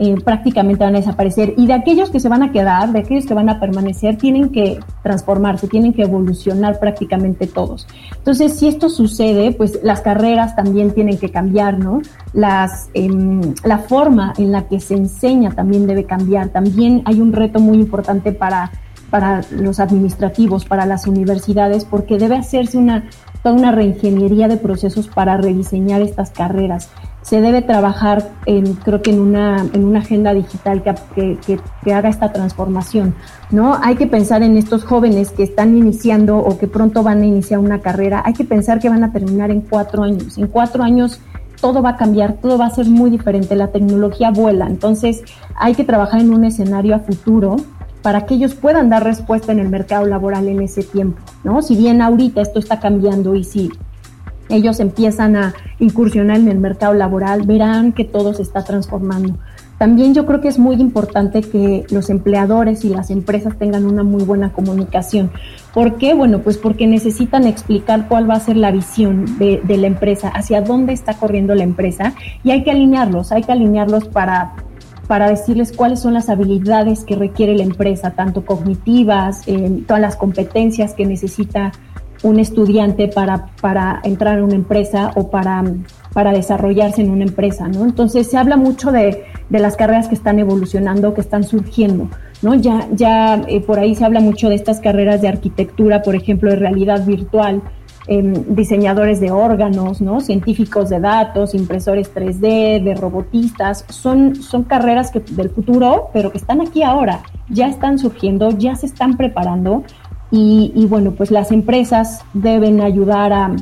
eh, 0.01 0.17
prácticamente 0.25 0.83
van 0.83 0.97
a 0.97 0.99
desaparecer. 0.99 1.55
Y 1.57 1.69
de 1.69 1.75
aquellos 1.75 2.11
que 2.11 2.19
se 2.19 2.29
van 2.31 2.43
a 2.43 2.51
quedar, 2.51 2.91
de 2.91 2.99
aquellos 2.99 3.27
que 3.27 3.35
van 3.35 3.51
a 3.51 3.61
permanecer, 3.61 4.17
tienen 4.17 4.49
que 4.49 4.81
transformarse, 5.05 5.69
tienen 5.69 5.93
que 5.93 6.03
evolucionar 6.03 6.81
prácticamente 6.81 7.47
todos. 7.47 7.87
Entonces, 8.17 8.59
si 8.59 8.67
esto 8.67 8.89
sucede, 8.89 9.53
pues 9.53 9.79
las 9.85 10.01
carreras 10.01 10.57
también 10.57 10.93
tienen 10.93 11.19
que 11.19 11.31
cambiar, 11.31 11.79
¿no? 11.79 12.01
Las, 12.33 12.89
em, 12.95 13.55
la 13.63 13.79
forma 13.79 14.33
en 14.39 14.51
la 14.51 14.67
que 14.67 14.81
se 14.81 14.95
enseña 14.95 15.51
también 15.51 15.87
debe 15.87 16.05
cambiar. 16.05 16.49
También 16.49 17.03
hay 17.05 17.21
un 17.21 17.33
reto 17.33 17.61
muy 17.61 17.77
importante 17.77 18.33
para 18.33 18.73
para 19.11 19.43
los 19.51 19.81
administrativos, 19.81 20.65
para 20.65 20.87
las 20.87 21.07
universidades, 21.07 21.85
porque 21.85 22.19
debe 22.19 22.37
hacerse 22.37 22.79
una, 22.79 23.11
toda 23.43 23.55
una 23.55 23.73
reingeniería 23.73 24.49
de 24.49 24.57
procesos 24.57 25.09
para 25.09 25.37
rediseñar 25.37 26.03
estas 26.03 26.31
carreras 26.31 26.91
se 27.23 27.41
debe 27.41 27.63
trabajar, 27.63 28.31
en, 28.47 28.75
creo 28.75 29.03
que 29.03 29.11
en 29.11 29.21
una, 29.21 29.67
en 29.73 29.85
una 29.85 30.01
agenda 30.01 30.33
digital 30.33 30.83
que, 30.83 31.39
que, 31.85 31.93
haga 31.93 32.09
esta 32.09 32.33
transformación, 32.33 33.15
¿no? 33.51 33.79
Hay 33.83 33.97
que 33.97 34.07
pensar 34.07 34.43
en 34.43 34.57
estos 34.57 34.85
jóvenes 34.85 35.31
que 35.31 35.43
están 35.43 35.77
iniciando 35.77 36.39
o 36.39 36.59
que 36.59 36.67
pronto 36.67 37.03
van 37.03 37.23
a 37.23 37.27
iniciar 37.27 37.61
una 37.61 37.81
carrera, 37.81 38.23
hay 38.25 38.33
que 38.33 38.45
pensar 38.45 38.81
que 38.81 38.89
van 38.89 39.05
a 39.05 39.13
terminar 39.13 39.51
en 39.51 39.61
cuatro 39.61 40.03
años. 40.03 40.39
En 40.39 40.47
cuatro 40.47 40.83
años 40.83 41.21
todo 41.61 41.83
va 41.83 41.91
a 41.91 41.97
cambiar, 41.97 42.35
todo 42.35 42.57
va 42.57 42.67
a 42.67 42.71
ser 42.71 42.89
muy 42.89 43.11
diferente, 43.11 43.55
la 43.55 43.69
tecnología 43.69 44.31
vuela, 44.31 44.67
entonces 44.67 45.23
hay 45.57 45.75
que 45.75 45.85
trabajar 45.85 46.21
en 46.23 46.33
un 46.33 46.45
escenario 46.45 46.95
a 46.95 47.01
futuro 47.01 47.57
para 48.03 48.27
que 48.27 48.35
ellos 48.35 48.55
puedan 48.55 48.89
dar 48.89 49.05
respuesta 49.05 49.53
en 49.53 49.59
el 49.59 49.69
mercado 49.69 50.07
laboral 50.07 50.49
en 50.49 50.63
ese 50.63 50.83
tiempo, 50.83 51.21
¿no? 51.45 51.63
Si 51.63 51.77
bien 51.77 52.03
ahorita 52.03 52.41
esto 52.41 52.59
está 52.59 52.81
cambiando 52.81 53.35
y 53.35 53.45
si 53.45 53.71
ellos 54.49 54.81
empiezan 54.81 55.37
a 55.37 55.55
incursionar 55.79 56.39
en 56.39 56.49
el 56.49 56.59
mercado 56.59 56.95
laboral, 56.95 57.43
verán 57.43 57.93
que 57.93 58.05
todo 58.05 58.35
se 58.35 58.43
está 58.43 58.65
transformando. 58.65 59.37
También 59.81 60.13
yo 60.13 60.27
creo 60.27 60.43
que 60.43 60.49
es 60.49 60.59
muy 60.59 60.77
importante 60.77 61.41
que 61.41 61.87
los 61.89 62.11
empleadores 62.11 62.85
y 62.85 62.91
las 62.91 63.09
empresas 63.09 63.57
tengan 63.57 63.87
una 63.87 64.03
muy 64.03 64.25
buena 64.25 64.53
comunicación. 64.53 65.31
¿Por 65.73 65.97
qué? 65.97 66.13
Bueno, 66.13 66.41
pues 66.41 66.59
porque 66.59 66.87
necesitan 66.87 67.47
explicar 67.47 68.07
cuál 68.07 68.29
va 68.29 68.35
a 68.35 68.41
ser 68.41 68.59
la 68.59 68.73
visión 68.73 69.39
de, 69.39 69.63
la 69.67 69.87
empresa, 69.87 70.29
hacia 70.29 70.61
dónde 70.61 70.93
está 70.93 71.15
corriendo 71.15 71.55
la 71.55 71.65
empresa 71.65 72.13
y 72.45 72.51
hay 72.51 72.63
que 72.63 72.73
alinearlos, 72.73 73.33
hay 73.33 73.43
que 73.43 73.53
alinearlos 73.53 74.07
para 74.09 74.53
para 75.11 75.29
decirles 75.29 75.73
cuáles 75.73 75.99
son 75.99 76.15
las 76.15 76.29
habilidades 76.29 77.03
que 77.03 77.17
requiere 77.17 77.57
la 77.57 77.65
empresa, 77.65 78.13
tanto 78.13 78.45
cognitivas, 78.45 79.43
todas 79.89 80.01
las 80.01 80.15
competencias 80.15 80.95
que 80.95 81.05
necesita 81.05 81.73
un 82.23 82.39
estudiante 82.39 83.09
para, 83.09 83.47
para 83.61 83.99
entrar 84.05 84.39
en 84.39 84.45
una 84.45 84.55
empresa 84.55 85.11
o 85.17 85.29
para, 85.29 85.65
para 86.13 86.31
desarrollarse 86.31 87.03
en 87.03 87.11
una 87.11 87.25
empresa, 87.25 87.67
¿no? 87.67 87.83
Entonces 87.83 88.31
se 88.31 88.37
habla 88.37 88.57
mucho 88.57 88.93
de, 88.93 89.25
de 89.49 89.59
las 89.59 89.75
carreras 89.75 90.07
que 90.07 90.15
están 90.15 90.39
evolucionando, 90.39 91.13
que 91.13 91.23
están 91.23 91.43
surgiendo, 91.43 92.09
¿no? 92.41 92.55
Ya, 92.55 92.87
ya 92.93 93.43
eh, 93.49 93.61
por 93.63 93.81
ahí 93.81 93.97
se 93.97 94.05
habla 94.05 94.21
mucho 94.21 94.49
de 94.49 94.55
estas 94.55 94.79
carreras 94.79 95.21
de 95.23 95.27
arquitectura, 95.27 96.03
por 96.03 96.15
ejemplo, 96.15 96.51
de 96.51 96.57
realidad 96.57 97.05
virtual, 97.05 97.63
em, 98.07 98.33
diseñadores 98.55 99.21
de 99.21 99.31
órganos, 99.31 100.01
¿no? 100.01 100.21
Científicos 100.21 100.89
de 100.89 101.01
datos, 101.01 101.55
impresores 101.55 102.13
3D, 102.13 102.83
de 102.83 102.95
robotistas, 102.95 103.85
son, 103.89 104.37
son 104.37 104.65
carreras 104.65 105.13
del 105.13 105.51
futuro, 105.51 106.11
pero 106.13 106.33
que 106.33 106.39
están 106.39 106.61
aquí 106.61 106.83
ahora, 106.83 107.21
ya 107.49 107.69
están 107.69 107.99
surgiendo, 107.99 108.51
ya 108.51 108.75
se 108.77 108.87
están 108.87 109.17
preparando 109.17 109.85
y, 110.33 110.87
bueno, 110.89 111.13
pues 111.13 111.31
las 111.31 111.51
empresas 111.51 112.25
deben 112.35 112.81
ayudar 112.81 113.33
a, 113.33 113.57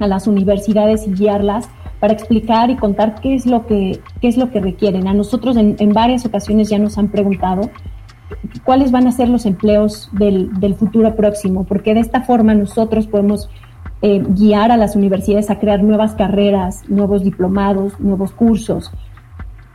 las 0.00 0.26
universidades 0.26 1.06
y 1.06 1.12
guiarlas 1.12 1.66
para 1.98 2.12
explicar 2.12 2.68
y 2.68 2.76
contar 2.76 3.22
qué 3.22 3.34
es 3.34 3.46
lo 3.46 3.64
que, 3.64 4.00
qué 4.20 4.28
es 4.28 4.36
lo 4.36 4.50
que 4.50 4.60
requieren. 4.60 5.08
A 5.08 5.14
nosotros 5.14 5.56
en, 5.56 5.92
varias 5.94 6.26
ocasiones 6.26 6.68
ya 6.68 6.78
nos 6.78 6.98
han 6.98 7.08
preguntado 7.08 7.70
cuáles 8.64 8.90
van 8.90 9.06
a 9.06 9.12
ser 9.12 9.28
los 9.28 9.46
empleos 9.46 10.08
del, 10.12 10.58
del 10.60 10.74
futuro 10.74 11.14
próximo, 11.16 11.64
porque 11.64 11.94
de 11.94 12.00
esta 12.00 12.22
forma 12.22 12.54
nosotros 12.54 13.06
podemos 13.06 13.48
eh, 14.02 14.22
guiar 14.22 14.70
a 14.70 14.76
las 14.76 14.96
universidades 14.96 15.48
a 15.50 15.58
crear 15.58 15.82
nuevas 15.82 16.12
carreras, 16.14 16.82
nuevos 16.88 17.24
diplomados, 17.24 17.98
nuevos 18.00 18.32
cursos, 18.32 18.90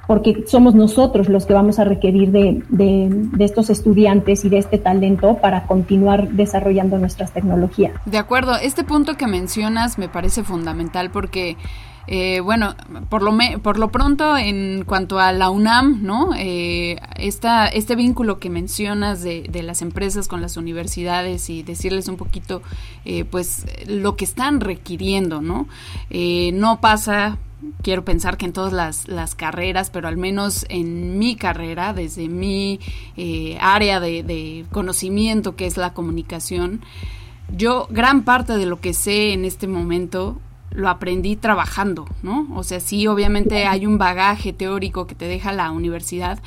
porque 0.06 0.44
somos 0.46 0.76
nosotros 0.76 1.30
los 1.30 1.46
que 1.48 1.54
vamos 1.54 1.80
a 1.80 1.84
requerir 1.84 2.32
de, 2.32 2.64
de, 2.70 3.44
estos 3.44 3.70
estudiantes 3.70 4.46
y 4.46 4.50
de 4.50 4.60
este 4.60 4.78
talento 4.78 5.38
para 5.38 5.66
continuar 5.66 6.30
desarrollando 6.30 7.00
nuestras 7.00 7.32
tecnologías. 7.32 7.94
De 8.06 8.20
acuerdo, 8.20 8.56
este 8.56 8.84
punto 8.84 9.18
que 9.18 9.26
mencionas 9.26 9.98
me 9.98 10.10
parece 10.10 10.44
fundamental 10.44 11.10
porque... 11.12 11.58
Eh, 12.08 12.40
bueno, 12.40 12.76
por 13.10 13.22
lo, 13.22 13.38
por 13.62 13.78
lo 13.78 13.92
pronto, 13.92 14.36
en 14.38 14.84
cuanto 14.86 15.20
a 15.20 15.32
la 15.32 15.50
UNAM, 15.50 16.04
¿no? 16.04 16.32
Eh, 16.36 16.98
esta, 17.18 17.68
este 17.68 17.96
vínculo 17.96 18.40
que 18.40 18.50
mencionas 18.50 19.22
de, 19.22 19.44
de, 19.44 19.64
las 19.64 19.82
empresas 19.82 20.28
con 20.28 20.42
las 20.42 20.58
universidades 20.58 21.50
y 21.50 21.62
decirles 21.62 22.08
un 22.08 22.18
poquito, 22.18 22.62
eh, 23.06 23.26
pues, 23.26 23.66
lo 23.88 24.16
que 24.16 24.26
están 24.26 24.60
requiriendo, 24.60 25.42
¿no? 25.42 25.68
Eh, 26.10 26.52
no 26.54 26.82
pasa 26.82 27.38
quiero 27.82 28.06
pensar 28.06 28.38
que 28.38 28.46
en 28.46 28.54
todas 28.54 29.06
las, 29.08 29.36
carreras, 29.36 29.90
pero 29.90 30.08
al 30.08 30.18
menos 30.18 30.66
en 30.70 31.20
mi 31.20 31.36
carrera, 31.36 31.94
desde 31.94 32.28
mi 32.28 32.80
eh, 33.18 33.58
área 33.60 34.00
de, 34.00 34.66
conocimiento 34.72 35.56
que 35.56 35.66
es 35.66 35.78
la 35.78 35.94
comunicación, 35.94 36.82
yo 37.56 37.88
gran 37.90 38.24
parte 38.24 38.58
de 38.58 38.66
lo 38.66 38.80
que 38.80 38.94
sé 38.94 39.34
en 39.34 39.46
este 39.46 39.68
momento 39.68 40.40
lo 40.72 40.90
aprendí 40.90 41.36
trabajando, 41.36 42.08
¿no? 42.22 42.48
O 42.56 42.64
sea, 42.64 42.80
sí, 42.80 43.08
obviamente 43.08 43.66
hay 43.66 43.86
un 43.86 43.98
bagaje 43.98 44.54
teórico 44.54 45.08
que 45.08 45.16
te 45.16 45.26
deja 45.26 45.52
la 45.52 45.72
universidad, 45.72 46.40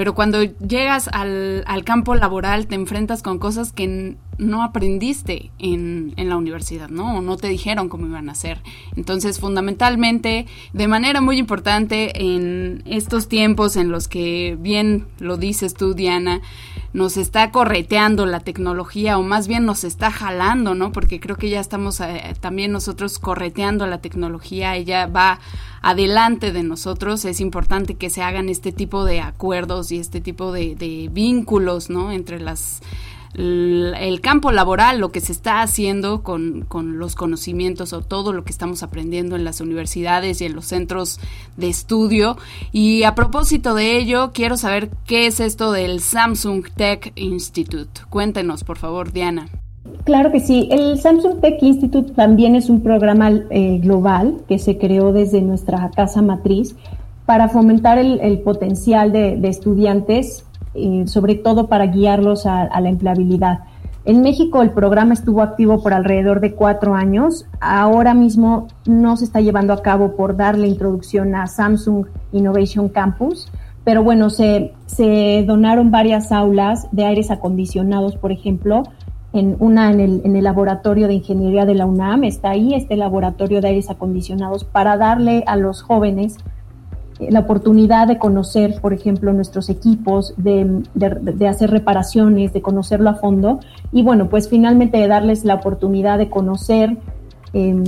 pero 0.00 0.14
cuando 0.14 0.42
llegas 0.42 1.10
al, 1.12 1.62
al 1.66 1.84
campo 1.84 2.14
laboral 2.14 2.66
te 2.66 2.74
enfrentas 2.74 3.20
con 3.22 3.38
cosas 3.38 3.70
que 3.70 4.16
no 4.38 4.62
aprendiste 4.62 5.50
en, 5.58 6.14
en, 6.16 6.30
la 6.30 6.38
universidad, 6.38 6.88
¿no? 6.88 7.18
O 7.18 7.20
no 7.20 7.36
te 7.36 7.48
dijeron 7.48 7.90
cómo 7.90 8.06
iban 8.06 8.30
a 8.30 8.34
ser. 8.34 8.62
Entonces, 8.96 9.38
fundamentalmente, 9.38 10.46
de 10.72 10.88
manera 10.88 11.20
muy 11.20 11.36
importante 11.36 12.12
en 12.18 12.82
estos 12.86 13.28
tiempos 13.28 13.76
en 13.76 13.90
los 13.90 14.08
que, 14.08 14.56
bien 14.58 15.06
lo 15.18 15.36
dices 15.36 15.74
tú, 15.74 15.92
Diana, 15.92 16.40
nos 16.92 17.16
está 17.16 17.52
correteando 17.52 18.26
la 18.26 18.40
tecnología 18.40 19.16
o 19.16 19.22
más 19.22 19.46
bien 19.46 19.64
nos 19.64 19.84
está 19.84 20.10
jalando, 20.10 20.74
¿no? 20.74 20.90
Porque 20.90 21.20
creo 21.20 21.36
que 21.36 21.48
ya 21.48 21.60
estamos 21.60 22.00
eh, 22.00 22.34
también 22.40 22.72
nosotros 22.72 23.18
correteando 23.18 23.86
la 23.86 24.00
tecnología, 24.00 24.74
ella 24.74 25.06
va 25.06 25.38
adelante 25.82 26.52
de 26.52 26.62
nosotros, 26.62 27.24
es 27.24 27.40
importante 27.40 27.94
que 27.94 28.10
se 28.10 28.22
hagan 28.22 28.48
este 28.48 28.72
tipo 28.72 29.04
de 29.04 29.20
acuerdos 29.20 29.89
y 29.92 29.98
este 29.98 30.20
tipo 30.20 30.52
de, 30.52 31.08
vínculos, 31.12 31.90
¿no? 31.90 32.12
Entre 32.12 32.40
las 32.40 32.80
el 33.32 34.20
campo 34.20 34.50
laboral, 34.50 34.98
lo 34.98 35.12
que 35.12 35.20
se 35.20 35.30
está 35.30 35.62
haciendo 35.62 36.24
con, 36.24 36.62
con, 36.62 36.98
los 36.98 37.14
conocimientos 37.14 37.92
o 37.92 38.02
todo 38.02 38.32
lo 38.32 38.42
que 38.42 38.50
estamos 38.50 38.82
aprendiendo 38.82 39.36
en 39.36 39.44
las 39.44 39.60
universidades 39.60 40.40
y 40.40 40.46
en 40.46 40.56
los 40.56 40.66
centros 40.66 41.20
de 41.56 41.68
estudio. 41.68 42.36
Y 42.72 43.04
a 43.04 43.14
propósito 43.14 43.74
de 43.74 43.98
ello, 43.98 44.32
quiero 44.34 44.56
saber 44.56 44.90
qué 45.06 45.26
es 45.26 45.38
esto 45.38 45.70
del 45.70 46.00
Samsung 46.00 46.66
Tech 46.74 47.12
Institute. 47.14 48.00
Cuéntenos, 48.10 48.64
por 48.64 48.78
favor, 48.78 49.12
Diana. 49.12 49.48
Claro 50.04 50.30
que 50.30 50.40
sí. 50.40 50.68
El 50.70 50.98
Samsung 50.98 51.40
Tech 51.40 51.62
Institute 51.62 52.12
también 52.12 52.54
es 52.54 52.68
un 52.68 52.82
programa 52.82 53.30
eh, 53.50 53.78
global 53.78 54.40
que 54.48 54.58
se 54.58 54.78
creó 54.78 55.12
desde 55.12 55.40
nuestra 55.40 55.90
casa 55.90 56.22
matriz 56.22 56.74
para 57.30 57.48
fomentar 57.48 57.96
el, 57.96 58.40
potencial 58.40 59.12
de, 59.12 59.36
de 59.36 59.48
estudiantes 59.48 60.44
eh, 60.74 61.04
sobre 61.06 61.36
todo 61.36 61.68
para 61.68 61.86
guiarlos 61.86 62.44
a, 62.44 62.80
la 62.80 62.88
empleabilidad. 62.88 63.60
En 64.04 64.20
México 64.20 64.62
el 64.62 64.70
programa 64.70 65.14
estuvo 65.14 65.40
activo 65.40 65.80
por 65.80 65.92
alrededor 65.92 66.40
de 66.40 66.56
cuatro 66.56 66.96
años. 66.96 67.46
Ahora 67.60 68.14
mismo 68.14 68.66
no 68.84 69.16
se 69.16 69.26
está 69.26 69.40
llevando 69.40 69.72
a 69.72 69.80
cabo 69.80 70.16
por 70.16 70.36
darle 70.36 70.66
introducción 70.66 71.36
a 71.36 71.46
Samsung 71.46 72.06
Innovation 72.32 72.88
Campus, 72.88 73.46
pero 73.84 74.02
bueno, 74.02 74.28
se, 74.28 74.72
se 74.86 75.44
donaron 75.46 75.92
varias 75.92 76.32
aulas 76.32 76.88
de 76.90 77.04
aires 77.04 77.30
acondicionados, 77.30 78.16
por 78.16 78.32
ejemplo, 78.32 78.82
en 79.32 79.54
una 79.60 79.92
en 79.92 80.00
el, 80.00 80.22
en 80.24 80.34
el 80.34 80.42
laboratorio 80.42 81.06
de 81.06 81.14
ingeniería 81.14 81.64
de 81.64 81.76
la 81.76 81.86
UNAM, 81.86 82.24
está 82.24 82.50
ahí 82.50 82.74
este 82.74 82.96
laboratorio 82.96 83.60
de 83.60 83.68
aires 83.68 83.88
acondicionados 83.88 84.64
para 84.64 84.96
darle 84.96 85.44
a 85.46 85.54
los 85.54 85.82
jóvenes 85.82 86.36
la 87.28 87.40
oportunidad 87.40 88.06
de 88.06 88.18
conocer, 88.18 88.80
por 88.80 88.92
ejemplo, 88.92 89.32
nuestros 89.32 89.68
equipos, 89.68 90.34
de, 90.36 90.82
hacer 91.48 91.70
reparaciones, 91.70 92.52
de 92.52 92.62
conocerlo 92.62 93.10
a 93.10 93.14
fondo 93.14 93.60
y 93.92 94.02
bueno, 94.02 94.28
pues 94.28 94.48
finalmente 94.48 94.98
de 94.98 95.08
darles 95.08 95.44
la 95.44 95.54
oportunidad 95.54 96.18
de 96.18 96.30
conocer 96.30 96.96
eh, 97.52 97.82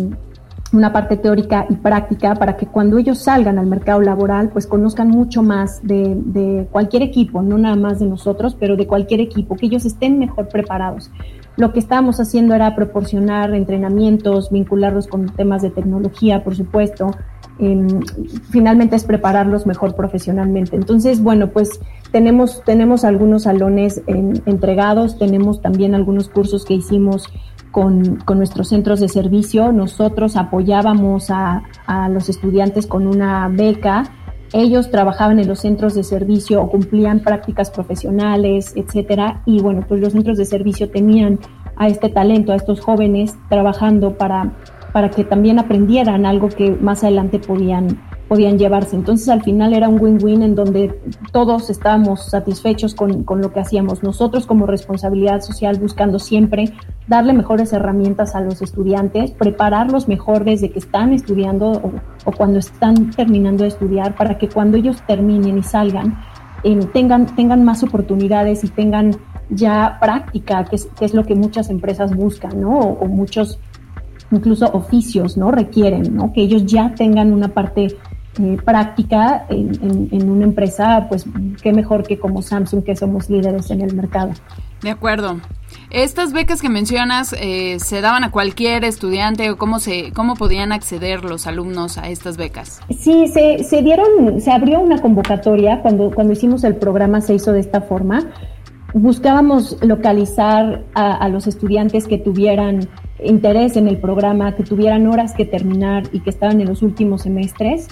una 0.73 0.93
parte 0.93 1.17
teórica 1.17 1.67
y 1.69 1.75
práctica 1.75 2.35
para 2.35 2.57
que 2.57 2.67
cuando 2.67 2.99
ellos 2.99 3.19
salgan 3.19 3.59
al 3.59 3.67
mercado 3.67 4.01
laboral, 4.01 4.49
pues 4.49 4.67
conozcan 4.67 5.09
mucho 5.09 5.43
más 5.43 5.87
de, 5.87 6.15
de, 6.17 6.67
cualquier 6.71 7.03
equipo, 7.03 7.43
no 7.43 7.59
nada 7.59 7.77
más 7.77 7.99
de 7.99 8.07
nosotros, 8.07 8.57
pero 8.59 8.77
de 8.77 8.87
cualquier 8.87 9.21
equipo, 9.21 9.55
que 9.57 9.67
ellos 9.67 9.85
estén 9.85 10.19
mejor 10.19 10.49
preparados. 10.49 11.11
Lo 11.57 11.73
que 11.73 11.81
estábamos 11.81 12.19
haciendo 12.19 12.55
era 12.55 12.75
proporcionar 12.75 13.55
entrenamientos, 13.55 14.51
vincularlos 14.51 15.07
con 15.07 15.29
temas 15.31 15.63
de 15.63 15.71
tecnología, 15.71 16.43
por 16.45 16.57
supuesto. 16.57 17.15
finalmente 18.51 18.97
es 18.97 19.05
prepararlos 19.05 19.67
mejor 19.67 19.95
profesionalmente. 19.95 20.75
Entonces, 20.75 21.23
bueno, 21.23 21.49
pues 21.49 21.79
tenemos, 22.11 22.63
tenemos 22.65 23.05
algunos 23.05 23.43
salones 23.43 24.03
entregados, 24.07 25.19
tenemos 25.19 25.61
también 25.61 25.95
algunos 25.95 26.29
cursos 26.29 26.65
que 26.65 26.75
hicimos 26.75 27.29
con, 27.71 28.17
con, 28.17 28.39
nuestros 28.39 28.69
centros 28.69 29.01
de 29.01 29.09
servicio. 29.09 29.73
Nosotros 29.73 30.37
apoyábamos 30.37 31.31
a, 31.31 31.63
a, 31.87 32.09
los 32.09 32.29
estudiantes 32.29 32.87
con 32.87 33.07
una 33.07 33.49
beca. 33.49 34.05
Ellos 34.53 34.91
trabajaban 34.91 35.39
en 35.39 35.49
los 35.49 35.61
centros 35.61 35.95
de 35.95 36.05
servicio 36.05 36.63
o 36.63 36.71
cumplían 36.71 37.21
prácticas 37.21 37.71
profesionales, 37.71 38.75
etcétera. 38.77 39.43
Y 39.47 39.61
bueno, 39.63 39.85
pues 39.89 40.01
los 40.01 40.13
centros 40.13 40.37
de 40.37 40.45
servicio 40.45 40.91
tenían 40.91 41.39
a 41.77 41.89
este 41.89 42.11
talento, 42.11 42.53
a 42.53 42.57
estos 42.57 42.81
jóvenes 42.81 43.35
trabajando 43.49 44.19
para, 44.19 44.53
para 44.93 45.11
que 45.11 45.25
también 45.25 45.59
aprendieran 45.59 46.27
algo 46.27 46.49
que 46.49 46.71
más 46.71 47.03
adelante 47.03 47.39
podían 47.39 47.99
podían 48.33 48.59
llevarse. 48.59 48.97
Entonces 48.97 49.29
al 49.29 49.43
final 49.43 49.75
era 49.75 49.91
un 49.91 50.01
win-win 50.03 50.43
en 50.43 50.55
donde 50.55 50.99
todos 51.33 51.69
estábamos 51.69 52.31
satisfechos 52.31 52.95
con, 52.95 53.25
con, 53.25 53.43
lo 53.43 53.53
que 53.53 53.61
hacíamos. 53.61 54.03
Nosotros 54.03 54.47
como 54.47 54.65
responsabilidad 54.65 55.43
social 55.43 55.79
buscando 55.79 56.19
siempre 56.19 56.73
darle 57.07 57.35
mejores 57.35 57.75
herramientas 57.75 58.35
a 58.35 58.41
los 58.41 58.63
estudiantes, 58.63 59.33
prepararlos 59.33 60.09
mejor 60.09 60.45
desde 60.45 60.71
que 60.71 60.79
están 60.79 61.13
estudiando 61.13 61.73
o, 62.25 62.33
cuando 62.33 62.59
están 62.59 63.11
terminando 63.11 63.65
de 63.65 63.69
estudiar 63.69 64.17
para 64.17 64.39
que 64.39 64.49
cuando 64.49 64.79
ellos 64.79 65.03
terminen 65.07 65.59
y 65.59 65.63
salgan 65.63 66.19
eh, 66.65 66.81
tengan, 66.91 67.27
tengan 67.37 67.63
más 67.65 67.83
oportunidades 67.83 68.65
y 68.65 68.69
tengan 68.69 69.15
ya 69.51 69.99
práctica, 70.01 70.65
que 70.65 70.77
es, 70.77 71.13
lo 71.13 71.27
que 71.27 71.35
muchas 71.35 71.69
empresas 71.69 72.17
buscan, 72.17 72.63
¿no? 72.63 72.79
O, 72.79 73.05
o 73.05 73.09
muchos 73.09 73.59
incluso 74.31 74.71
oficios, 74.73 75.37
¿no? 75.37 75.51
Requieren, 75.51 76.17
¿no? 76.17 76.33
Que 76.33 76.41
ellos 76.41 76.65
ya 76.65 76.95
tengan 76.95 77.35
una 77.35 77.49
parte 77.49 77.99
eh, 78.41 78.57
práctica 78.65 79.45
en, 79.51 80.09
en, 80.11 80.31
una 80.31 80.45
empresa, 80.45 81.07
pues 81.11 81.27
qué 81.63 81.71
mejor 81.73 82.03
que 82.03 82.19
como 82.19 82.41
Samsung, 82.41 82.83
que 82.83 82.97
somos 82.97 83.29
líderes 83.29 83.71
en 83.71 83.83
el 83.83 83.95
mercado. 83.95 84.33
De 84.81 84.89
acuerdo. 84.89 85.39
Estas 85.91 86.33
becas 86.33 86.63
que 86.63 86.71
mencionas 86.71 87.35
eh, 87.39 87.77
se 87.79 88.01
daban 88.01 88.25
a 88.25 88.31
cualquier 88.31 88.85
estudiante 88.85 89.51
o 89.51 89.59
cómo 89.59 89.81
se 89.81 90.13
cómo 90.13 90.35
podían 90.35 90.73
acceder 90.73 91.25
los 91.25 91.47
alumnos 91.47 91.99
a 91.99 92.09
estas 92.09 92.39
becas. 92.39 92.81
Sí, 92.99 93.29
se, 93.29 93.65
se 93.65 93.83
dieron, 93.83 94.41
se 94.41 94.51
abrió 94.51 94.81
una 94.81 95.03
convocatoria 95.03 95.83
cuando 95.83 96.11
cuando 96.11 96.33
hicimos 96.33 96.65
el 96.65 96.77
programa 96.77 97.21
se 97.21 97.35
hizo 97.35 97.53
de 97.53 97.61
esta 97.61 97.83
forma. 97.83 98.31
Buscábamos 98.95 99.77
localizar 99.83 100.85
a, 100.95 101.17
a 101.17 101.29
los 101.29 101.47
estudiantes 101.47 102.07
que 102.07 102.17
tuvieran 102.17 102.89
interés 103.23 103.77
en 103.77 103.89
el 103.89 103.99
programa, 103.99 104.57
que 104.57 104.65
tuvieran 104.65 105.07
horas 105.07 105.35
que 105.35 105.45
terminar 105.45 106.05
y 106.13 106.21
que 106.21 106.31
estaban 106.31 106.61
en 106.63 106.69
los 106.69 106.83
últimos 106.83 107.23
semestres 107.23 107.89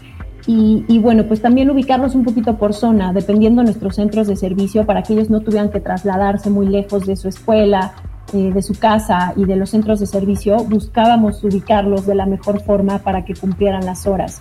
y, 0.46 0.98
bueno, 0.98 1.24
pues 1.24 1.40
también 1.42 1.70
ubicarlos 1.70 2.14
un 2.14 2.24
poquito 2.24 2.56
por 2.56 2.74
zona, 2.74 3.12
dependiendo 3.12 3.60
de 3.60 3.66
nuestros 3.66 3.96
centros 3.96 4.26
de 4.26 4.36
servicio, 4.36 4.86
para 4.86 5.02
que 5.02 5.12
ellos 5.12 5.30
no 5.30 5.40
tuvieran 5.40 5.70
que 5.70 5.80
trasladarse 5.80 6.50
muy 6.50 6.66
lejos 6.66 7.06
de 7.06 7.16
su 7.16 7.28
escuela, 7.28 7.92
eh, 8.32 8.50
de 8.52 8.62
su 8.62 8.74
casa 8.74 9.32
y 9.36 9.44
de 9.44 9.56
los 9.56 9.70
centros 9.70 10.00
de 10.00 10.06
servicio. 10.06 10.56
Buscábamos 10.64 11.44
ubicarlos 11.44 12.06
de 12.06 12.14
la 12.14 12.26
mejor 12.26 12.62
forma 12.62 12.98
para 13.00 13.24
que 13.24 13.34
cumplieran 13.34 13.84
las 13.84 14.06
horas. 14.06 14.38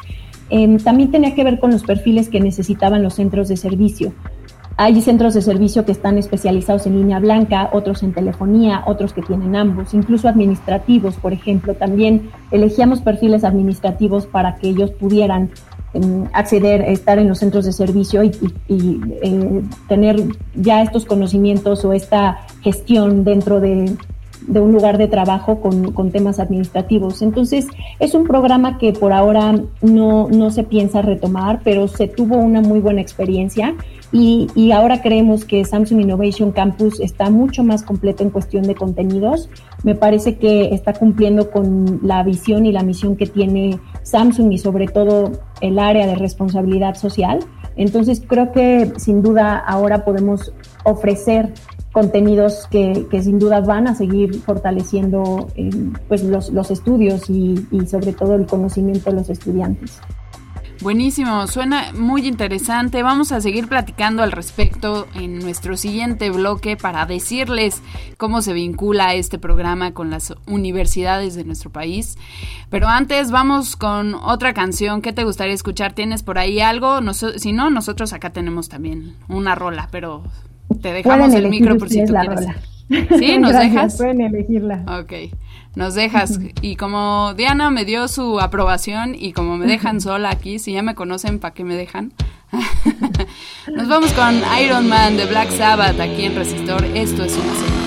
Eh, 0.49 0.77
también 0.83 1.11
tenía 1.11 1.35
que 1.35 1.43
ver 1.43 1.59
con 1.59 1.71
los 1.71 1.83
perfiles 1.83 2.29
que 2.29 2.39
necesitaban 2.39 3.03
los 3.03 3.15
centros 3.15 3.47
de 3.47 3.57
servicio. 3.57 4.13
Hay 4.77 5.01
centros 5.01 5.33
de 5.33 5.41
servicio 5.41 5.83
que 5.83 5.91
están 5.91 6.17
especializados 6.17 6.87
en 6.87 6.97
línea 6.97 7.19
blanca, 7.19 7.69
otros 7.73 8.01
en 8.01 8.13
telefonía, 8.13 8.83
otros 8.85 9.11
que 9.11 9.21
tienen 9.21 9.57
ambos, 9.57 9.93
incluso 9.93 10.29
administrativos, 10.29 11.15
por 11.15 11.33
ejemplo. 11.33 11.73
También 11.73 12.29
elegíamos 12.49 13.01
perfiles 13.01 13.43
administrativos 13.43 14.25
para 14.25 14.55
que 14.55 14.69
ellos 14.69 14.91
pudieran 14.91 15.49
acceder, 16.33 16.81
estar 16.81 17.19
en 17.19 17.27
los 17.27 17.39
centros 17.39 17.65
de 17.65 17.73
servicio 17.73 18.23
y, 18.23 18.31
eh, 18.69 19.61
tener 19.87 20.23
ya 20.55 20.81
estos 20.81 21.05
conocimientos 21.05 21.83
o 21.85 21.93
esta 21.93 22.39
gestión 22.61 23.23
dentro 23.23 23.59
de, 23.59 23.95
un 24.47 24.71
lugar 24.71 24.97
de 24.97 25.07
trabajo 25.07 25.59
con, 25.59 26.11
temas 26.11 26.39
administrativos. 26.39 27.21
Entonces, 27.21 27.67
es 27.99 28.13
un 28.13 28.25
programa 28.25 28.77
que 28.77 28.93
por 28.93 29.13
ahora 29.13 29.59
no, 29.81 30.27
no 30.29 30.49
se 30.49 30.63
piensa 30.63 31.01
retomar, 31.01 31.61
pero 31.63 31.87
se 31.87 32.07
tuvo 32.07 32.37
una 32.37 32.61
muy 32.61 32.79
buena 32.79 33.01
experiencia 33.01 33.75
y, 34.11 34.47
y, 34.55 34.71
ahora 34.71 35.03
creemos 35.03 35.45
que 35.45 35.63
Samsung 35.63 36.01
Innovation 36.01 36.51
Campus 36.51 36.99
está 36.99 37.29
mucho 37.29 37.63
más 37.63 37.83
completo 37.83 38.23
en 38.23 38.31
cuestión 38.31 38.63
de 38.63 38.73
contenidos. 38.73 39.49
Me 39.83 39.93
parece 39.93 40.37
que 40.37 40.73
está 40.73 40.93
cumpliendo 40.93 41.51
con 41.51 41.99
la 42.01 42.23
visión 42.23 42.65
y 42.65 42.71
la 42.71 42.81
misión 42.81 43.15
que 43.15 43.27
tiene 43.27 43.79
Samsung 44.01 44.51
y 44.51 44.57
sobre 44.57 44.87
todo 44.87 45.33
el 45.61 45.77
área 45.77 46.07
de 46.07 46.15
responsabilidad 46.15 46.95
social. 46.95 47.39
Entonces 47.75 48.21
creo 48.25 48.51
que 48.51 48.91
sin 48.97 49.21
duda 49.21 49.57
ahora 49.57 50.03
podemos 50.03 50.53
ofrecer 50.83 51.53
contenidos 51.99 52.65
que, 52.71 53.05
sin 53.21 53.39
duda 53.39 53.59
van 53.59 53.87
a 53.87 53.93
seguir 53.93 54.39
fortaleciendo 54.41 55.49
eh, 55.55 55.69
pues 56.07 56.23
los, 56.23 56.49
los 56.49 56.71
estudios 56.71 57.29
y 57.29 57.57
sobre 57.87 58.13
todo 58.13 58.35
el 58.35 58.45
conocimiento 58.45 59.09
de 59.09 59.17
los 59.17 59.29
estudiantes. 59.29 59.99
Buenísimo, 60.81 61.45
suena 61.47 61.91
muy 61.93 62.25
interesante. 62.25 63.03
Vamos 63.03 63.33
a 63.33 63.41
seguir 63.41 63.67
platicando 63.67 64.23
al 64.23 64.31
respecto 64.31 65.07
en 65.13 65.39
nuestro 65.39 65.75
siguiente 65.75 66.29
bloque 66.29 66.77
para 66.77 67.05
decirles 67.05 67.81
cómo 68.15 68.41
se 68.41 68.53
vincula 68.53 69.13
este 69.13 69.37
programa 69.37 69.93
con 69.93 70.09
las 70.09 70.33
universidades 70.47 71.35
de 71.35 71.43
nuestro 71.43 71.69
país. 71.69 72.17
Pero 72.69 72.87
antes 72.87 73.29
vamos 73.29 73.75
con 73.75 74.13
otra 74.13 74.53
canción. 74.53 75.01
¿Qué 75.01 75.11
te 75.11 75.25
gustaría 75.25 75.53
escuchar? 75.53 75.91
¿Tienes 75.91 76.23
por 76.23 76.37
ahí 76.37 76.61
algo? 76.61 77.01
si 77.11 77.51
no, 77.51 77.69
nosotros 77.69 78.13
acá 78.13 78.29
tenemos 78.29 78.69
también 78.69 79.17
una 79.27 79.55
rola, 79.55 79.89
pero 79.91 80.23
te 80.81 80.93
dejamos 80.93 81.33
el 81.33 81.49
micro 81.49 81.77
por 81.77 81.89
si 81.89 82.05
tú 82.05 82.13
quieres. 82.13 82.47
¿Sí? 83.19 83.37
¿Nos 83.37 83.53
dejas? 83.53 83.97
Pueden 83.97 84.21
elegirla. 84.21 84.83
Ok 84.99 85.13
nos 85.75 85.95
dejas. 85.95 86.39
Y 86.61 86.75
como 86.75 87.33
Diana 87.35 87.69
me 87.69 87.85
dio 87.85 88.07
su 88.07 88.39
aprobación 88.39 89.15
y 89.17 89.33
como 89.33 89.57
me 89.57 89.65
dejan 89.65 90.01
sola 90.01 90.29
aquí, 90.29 90.59
si 90.59 90.73
ya 90.73 90.83
me 90.83 90.95
conocen, 90.95 91.39
¿para 91.39 91.53
qué 91.53 91.63
me 91.63 91.75
dejan? 91.75 92.11
nos 93.73 93.87
vamos 93.87 94.11
con 94.13 94.41
Iron 94.61 94.87
Man 94.87 95.17
de 95.17 95.25
Black 95.25 95.51
Sabbath 95.51 95.99
aquí 95.99 96.25
en 96.25 96.35
Resistor. 96.35 96.83
Esto 96.83 97.23
es 97.23 97.37
una 97.37 97.53
serie. 97.53 97.78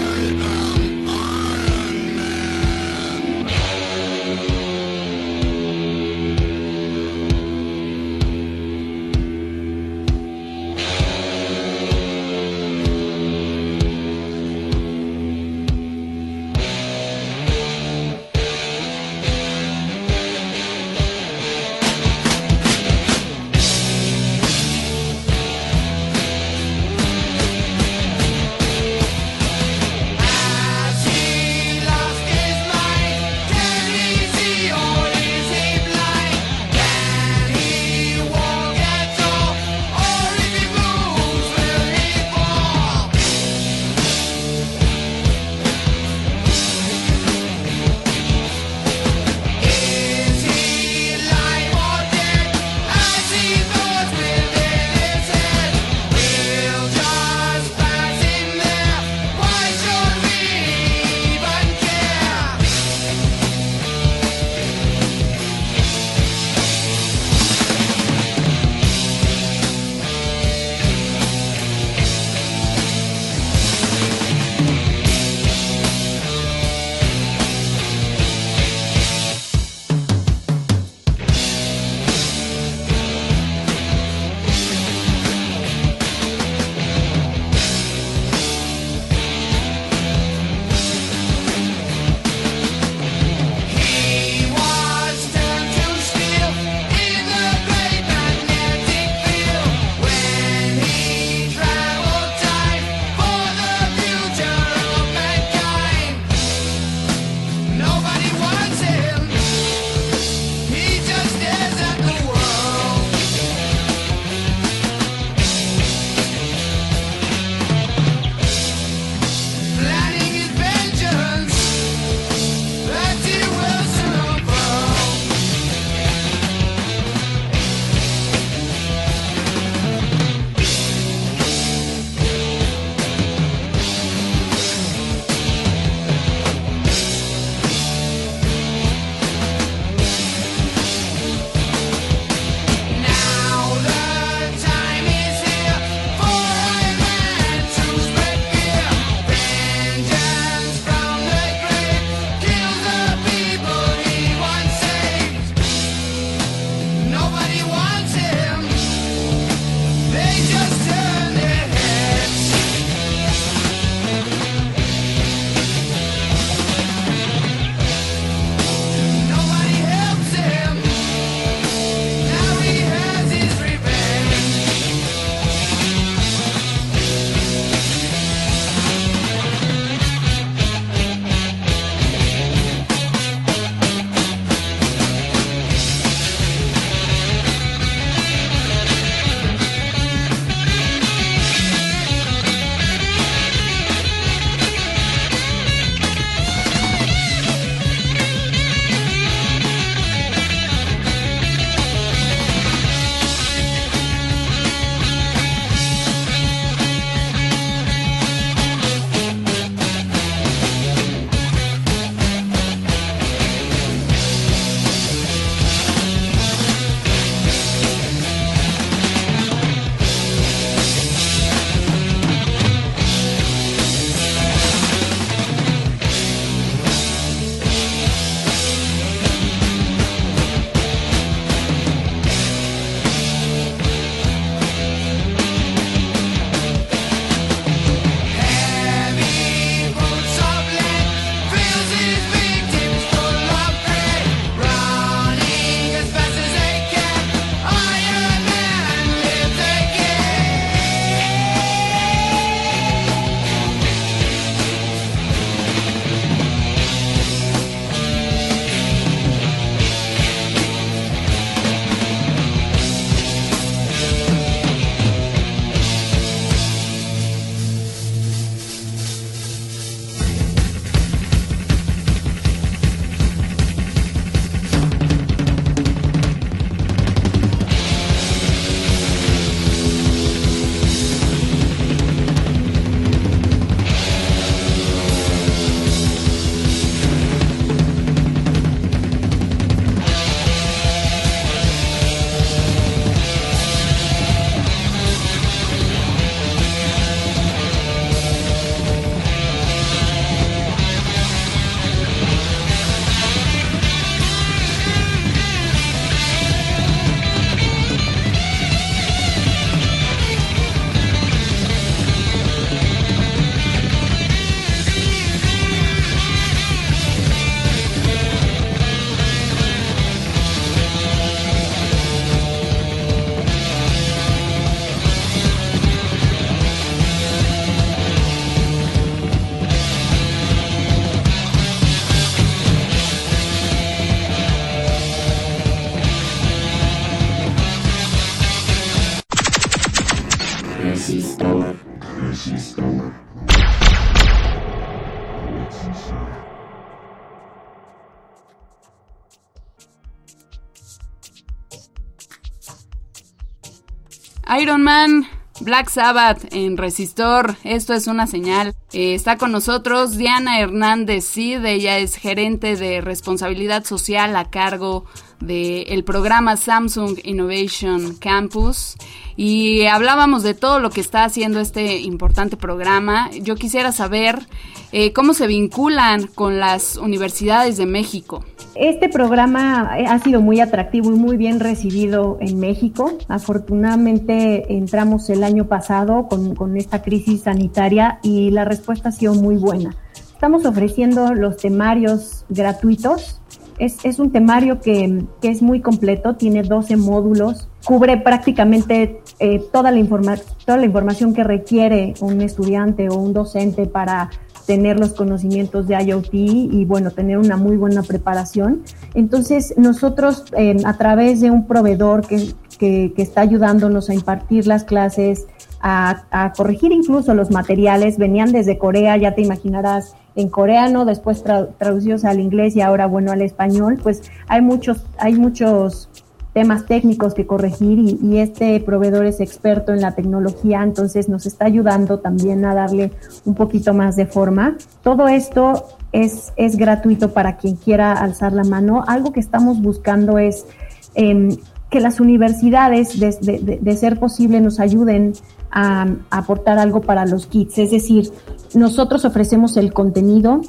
Iron 354.62 354.84
Man, 354.84 355.26
Black 355.58 355.90
Sabbath 355.90 356.54
en 356.54 356.76
Resistor, 356.76 357.56
esto 357.64 357.94
es 357.94 358.06
una 358.06 358.28
señal. 358.28 358.76
Eh, 358.92 359.14
está 359.14 359.36
con 359.36 359.50
nosotros 359.50 360.16
Diana 360.16 360.60
Hernández 360.60 361.24
Cid, 361.24 361.64
ella 361.64 361.98
es 361.98 362.14
gerente 362.14 362.76
de 362.76 363.00
responsabilidad 363.00 363.82
social 363.82 364.36
a 364.36 364.50
cargo 364.50 365.04
del 365.40 366.04
programa 366.04 366.56
Samsung 366.56 367.18
Innovation 367.24 368.14
Campus 368.14 368.94
y 369.36 369.86
hablábamos 369.86 370.44
de 370.44 370.54
todo 370.54 370.78
lo 370.78 370.90
que 370.90 371.00
está 371.00 371.24
haciendo 371.24 371.58
este 371.58 371.98
importante 371.98 372.56
programa. 372.56 373.32
Yo 373.32 373.56
quisiera 373.56 373.90
saber 373.90 374.46
eh, 374.92 375.12
cómo 375.12 375.34
se 375.34 375.48
vinculan 375.48 376.28
con 376.28 376.60
las 376.60 376.98
universidades 376.98 377.78
de 377.78 377.86
México. 377.86 378.44
Este 378.75 379.11
programa 379.11 379.93
ha 379.93 380.18
sido 380.20 380.41
muy 380.41 380.61
atractivo 380.61 381.11
y 381.11 381.18
muy 381.18 381.37
bien 381.37 381.61
recibido 381.61 382.39
en 382.41 382.59
México. 382.59 383.12
Afortunadamente 383.29 384.75
entramos 384.75 385.29
el 385.29 385.45
año 385.45 385.66
pasado 385.66 386.27
con, 386.27 386.77
esta 386.79 387.03
crisis 387.03 387.43
sanitaria 387.43 388.18
y 388.23 388.51
la 388.51 388.64
respuesta 388.64 389.11
ha 389.11 389.12
sido 389.12 389.35
muy 389.35 389.57
buena. 389.57 389.95
Estamos 390.14 390.64
ofreciendo 390.64 391.35
los 391.35 391.59
temarios 391.59 392.47
gratuitos. 392.49 393.43
Es, 393.79 394.18
un 394.18 394.31
temario 394.31 394.81
que, 394.81 395.25
es 395.43 395.61
muy 395.61 395.81
completo, 395.81 396.37
tiene 396.37 396.62
12 396.62 396.97
módulos, 396.97 397.68
cubre 397.85 398.16
prácticamente 398.16 399.20
eh, 399.41 399.61
toda, 399.73 399.91
la 399.91 400.39
toda 400.64 400.79
la 400.79 400.87
información 400.87 401.35
que 401.35 401.43
requiere 401.43 402.14
un 402.20 402.41
estudiante 402.41 403.09
o 403.09 403.16
un 403.16 403.33
docente 403.33 403.87
para 403.87 404.31
tener 404.66 404.98
los 404.98 405.12
conocimientos 405.12 405.88
de 405.88 406.02
IoT 406.02 406.34
y 406.34 406.84
bueno, 406.84 407.10
tener 407.10 407.38
una 407.38 407.56
muy 407.56 407.76
buena 407.76 408.02
preparación. 408.02 408.82
Entonces, 409.14 409.74
nosotros 409.76 410.44
a 410.84 410.96
través 410.96 411.40
de 411.40 411.50
un 411.50 411.66
proveedor 411.66 412.26
que, 412.26 412.52
que, 412.78 413.12
está 413.16 413.42
ayudándonos 413.42 414.10
a 414.10 414.14
impartir 414.14 414.66
las 414.66 414.84
clases, 414.84 415.46
a, 415.80 416.52
corregir 416.56 416.92
incluso 416.92 417.34
los 417.34 417.50
materiales, 417.50 418.18
venían 418.18 418.52
desde 418.52 418.78
Corea, 418.78 419.16
ya 419.16 419.34
te 419.34 419.42
imaginarás, 419.42 420.14
en 420.34 420.48
coreano, 420.48 421.04
después 421.04 421.44
traducidos 421.78 422.24
al 422.24 422.40
inglés 422.40 422.74
y 422.74 422.80
ahora, 422.80 423.06
bueno, 423.06 423.32
al 423.32 423.42
español, 423.42 424.00
pues 424.02 424.22
hay 424.48 424.62
muchos, 424.62 425.04
hay 425.18 425.34
muchos 425.34 426.08
temas 426.53 426.86
técnicos 426.86 427.34
que 427.34 427.46
corregir 427.46 427.98
y, 427.98 428.38
este 428.38 428.78
proveedor 428.80 429.24
es 429.26 429.40
experto 429.40 429.92
en 429.92 430.00
la 430.00 430.14
tecnología, 430.14 430.82
entonces 430.82 431.28
nos 431.28 431.46
está 431.46 431.64
ayudando 431.64 432.18
también 432.18 432.64
a 432.64 432.74
darle 432.74 433.12
un 433.44 433.55
poquito 433.55 433.94
más 433.94 434.16
de 434.16 434.26
forma. 434.26 434.76
Todo 435.03 435.28
esto 435.28 435.84
es, 436.12 436.53
es 436.57 436.76
gratuito 436.76 437.32
para 437.32 437.57
quien 437.57 437.76
quiera 437.76 438.12
alzar 438.12 438.53
la 438.53 438.64
mano. 438.64 439.05
Algo 439.07 439.32
que 439.32 439.40
estamos 439.40 439.80
buscando 439.80 440.38
es 440.38 440.66
em, 441.14 441.57
que 441.90 442.00
las 442.00 442.20
universidades, 442.20 443.18
de, 443.20 443.96
ser 443.96 444.18
posible, 444.18 444.61
nos 444.61 444.80
ayuden 444.80 445.34
a 445.70 446.07
aportar 446.30 446.78
algo 446.78 447.03
para 447.03 447.26
los 447.26 447.46
kits. 447.46 447.78
Es 447.78 447.90
decir, 447.90 448.30
nosotros 448.74 449.24
ofrecemos 449.24 449.76
el 449.76 449.92
contenido, 449.92 450.62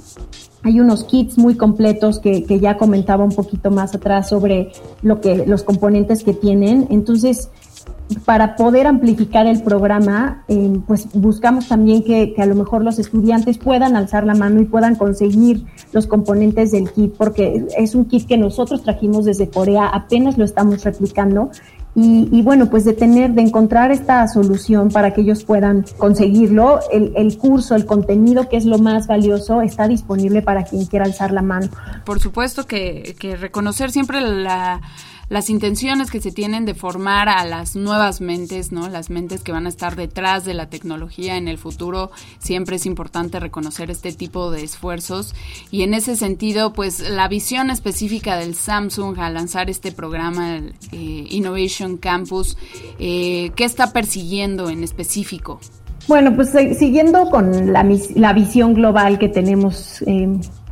hay 0.63 0.79
unos 0.79 1.03
kits 1.03 1.37
muy 1.37 1.55
completos 1.55 2.19
que, 2.19 2.43
ya 2.59 2.77
comentaba 2.77 3.23
un 3.23 3.31
poquito 3.31 3.69
más 3.69 3.93
atrás 3.93 4.29
sobre 4.29 4.71
lo 5.01 5.19
que, 5.19 5.45
los 5.45 5.63
componentes 5.63 6.23
que 6.23 6.33
tienen. 6.33 6.87
Entonces, 6.89 7.49
para 8.25 8.55
poder 8.55 8.87
amplificar 8.87 9.45
el 9.45 9.61
programa, 9.61 10.43
eh, 10.47 10.79
pues 10.87 11.07
buscamos 11.13 11.67
también 11.67 12.03
que, 12.03 12.33
a 12.37 12.45
lo 12.45 12.55
mejor 12.55 12.83
los 12.83 12.97
estudiantes 12.99 13.57
puedan 13.57 13.95
alzar 13.95 14.25
la 14.25 14.35
mano 14.35 14.61
y 14.61 14.65
puedan 14.65 14.95
conseguir 14.95 15.65
los 15.91 16.07
componentes 16.07 16.71
del 16.71 16.89
kit, 16.91 17.13
porque 17.17 17.65
es 17.77 17.93
un 17.95 18.05
kit 18.05 18.25
que 18.25 18.37
nosotros 18.37 18.83
trajimos 18.83 19.25
desde 19.25 19.49
Corea, 19.49 19.87
apenas 19.87 20.37
lo 20.37 20.45
estamos 20.45 20.83
replicando. 20.83 21.51
Y, 21.95 22.41
bueno, 22.41 22.71
pues 22.71 22.85
de 22.85 22.93
tener, 22.93 23.33
de 23.33 23.43
encontrar 23.43 23.91
esta 23.91 24.27
solución 24.27 24.89
para 24.89 25.13
que 25.13 25.21
ellos 25.21 25.43
puedan 25.43 25.85
conseguirlo, 25.97 26.79
el, 26.91 27.13
el 27.15 27.37
curso, 27.37 27.75
el 27.75 27.85
contenido 27.85 28.49
que 28.49 28.57
es 28.57 28.65
lo 28.65 28.79
más 28.79 29.05
valioso, 29.05 29.61
está 29.61 29.87
disponible 29.87 30.41
para 30.41 30.63
quien 30.63 30.85
quiera 30.85 31.05
alzar 31.05 31.31
la 31.31 31.43
mano. 31.43 31.69
Por 32.03 32.19
supuesto 32.19 32.65
que, 32.65 33.15
que 33.19 33.35
reconocer 33.35 33.91
siempre 33.91 34.21
la 34.21 34.81
las 35.33 35.49
intenciones 35.49 36.11
que 36.11 36.21
se 36.21 36.31
tienen 36.31 36.63
de 36.63 36.75
formar 36.75 37.27
a 37.27 37.43
las 37.43 37.75
nuevas 37.75 38.21
mentes, 38.21 38.71
¿no? 38.71 38.87
Las 38.87 39.09
mentes 39.09 39.41
que 39.41 39.51
van 39.51 39.65
a 39.65 39.69
estar 39.69 39.95
detrás 39.95 40.45
de 40.45 40.53
la 40.53 40.69
tecnología 40.69 41.37
en 41.37 41.47
el 41.47 41.57
futuro. 41.57 42.11
Siempre 42.37 42.75
es 42.75 42.85
importante 42.85 43.39
reconocer 43.39 43.89
este 43.89 44.11
tipo 44.11 44.51
de 44.51 44.63
esfuerzos 44.63 45.33
y 45.71 45.81
en 45.81 45.95
ese 45.95 46.15
sentido, 46.17 46.71
pues 46.73 46.99
la 47.09 47.27
visión 47.29 47.71
específica 47.71 48.37
del 48.37 48.53
Samsung 48.53 49.17
al 49.17 49.33
lanzar 49.33 49.71
este 49.71 49.91
programa 49.91 50.57
eh, 50.57 50.67
Innovation 50.91 51.97
Campus, 51.97 52.55
eh, 52.99 53.49
¿qué 53.55 53.63
está 53.65 53.91
persiguiendo 53.91 54.69
en 54.69 54.83
específico? 54.83 55.59
Bueno, 56.07 56.35
pues 56.35 56.53
eh, 56.53 56.75
siguiendo 56.75 57.31
con 57.31 57.73
la, 57.73 58.33
visión 58.33 58.75
global 58.75 59.17
que 59.17 59.29
tenemos 59.29 60.03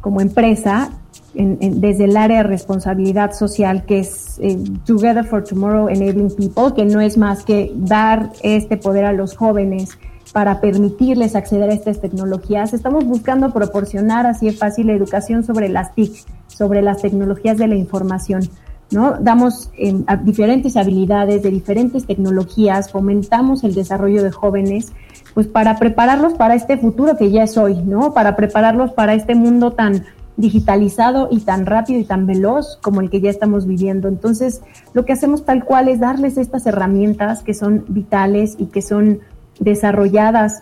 como 0.01 0.21
empresa, 0.21 1.00
desde 1.33 2.05
el 2.05 2.17
área 2.17 2.37
de 2.37 2.43
responsabilidad 2.43 3.33
social, 3.33 3.85
que 3.85 3.99
es 3.99 4.37
eh, 4.41 4.57
Together 4.85 5.23
for 5.23 5.43
Tomorrow 5.43 5.87
Enabling 5.87 6.35
People, 6.35 6.73
que 6.75 6.85
no 6.85 6.99
es 6.99 7.17
más 7.17 7.43
que 7.43 7.71
dar 7.75 8.31
este 8.43 8.77
poder 8.77 9.05
a 9.05 9.13
los 9.13 9.35
jóvenes 9.35 9.97
para 10.33 10.61
permitirles 10.61 11.35
acceder 11.35 11.69
a 11.69 11.73
estas 11.73 12.01
tecnologías. 12.01 12.73
Estamos 12.73 13.05
buscando 13.05 13.51
proporcionar 13.51 14.25
así 14.25 14.47
de 14.47 14.53
fácil 14.53 14.89
educación 14.89 15.43
sobre 15.43 15.69
las 15.69 15.93
TIC, 15.93 16.25
sobre 16.47 16.81
las 16.81 17.01
tecnologías 17.01 17.57
de 17.57 17.67
la 17.67 17.75
información. 17.75 18.49
¿no? 18.91 19.17
Damos 19.19 19.69
em, 19.77 20.03
diferentes 20.23 20.75
habilidades 20.75 21.43
de 21.43 21.49
diferentes 21.49 22.05
tecnologías, 22.05 22.91
fomentamos 22.91 23.63
el 23.63 23.73
desarrollo 23.73 24.21
de 24.21 24.31
jóvenes, 24.31 24.91
pues 25.33 25.47
para 25.47 25.77
prepararlos 25.77 26.33
para 26.33 26.55
este 26.55 26.77
futuro 26.77 27.15
que 27.15 27.31
ya 27.31 27.43
es 27.43 27.57
hoy, 27.57 27.75
¿no? 27.75 28.13
Para 28.13 28.35
prepararlos 28.35 28.91
para 28.91 29.13
este 29.13 29.33
mundo 29.33 29.71
tan 29.71 30.03
digitalizado 30.41 31.29
y 31.31 31.39
tan 31.39 31.65
rápido 31.65 31.99
y 31.99 32.03
tan 32.03 32.25
veloz 32.25 32.77
como 32.81 32.99
el 32.99 33.09
que 33.09 33.21
ya 33.21 33.29
estamos 33.29 33.65
viviendo. 33.65 34.07
Entonces, 34.07 34.61
lo 34.93 35.05
que 35.05 35.13
hacemos 35.13 35.45
tal 35.45 35.63
cual 35.63 35.87
es 35.87 35.99
darles 35.99 36.37
estas 36.37 36.65
herramientas 36.65 37.43
que 37.43 37.53
son 37.53 37.85
vitales 37.87 38.55
y 38.59 38.65
que 38.65 38.81
son 38.81 39.19
desarrolladas 39.59 40.61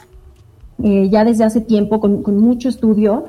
eh, 0.83 1.09
ya 1.09 1.25
desde 1.25 1.43
hace 1.43 1.61
tiempo 1.61 1.99
con, 1.99 2.21
mucho 2.37 2.69
estudio 2.69 3.25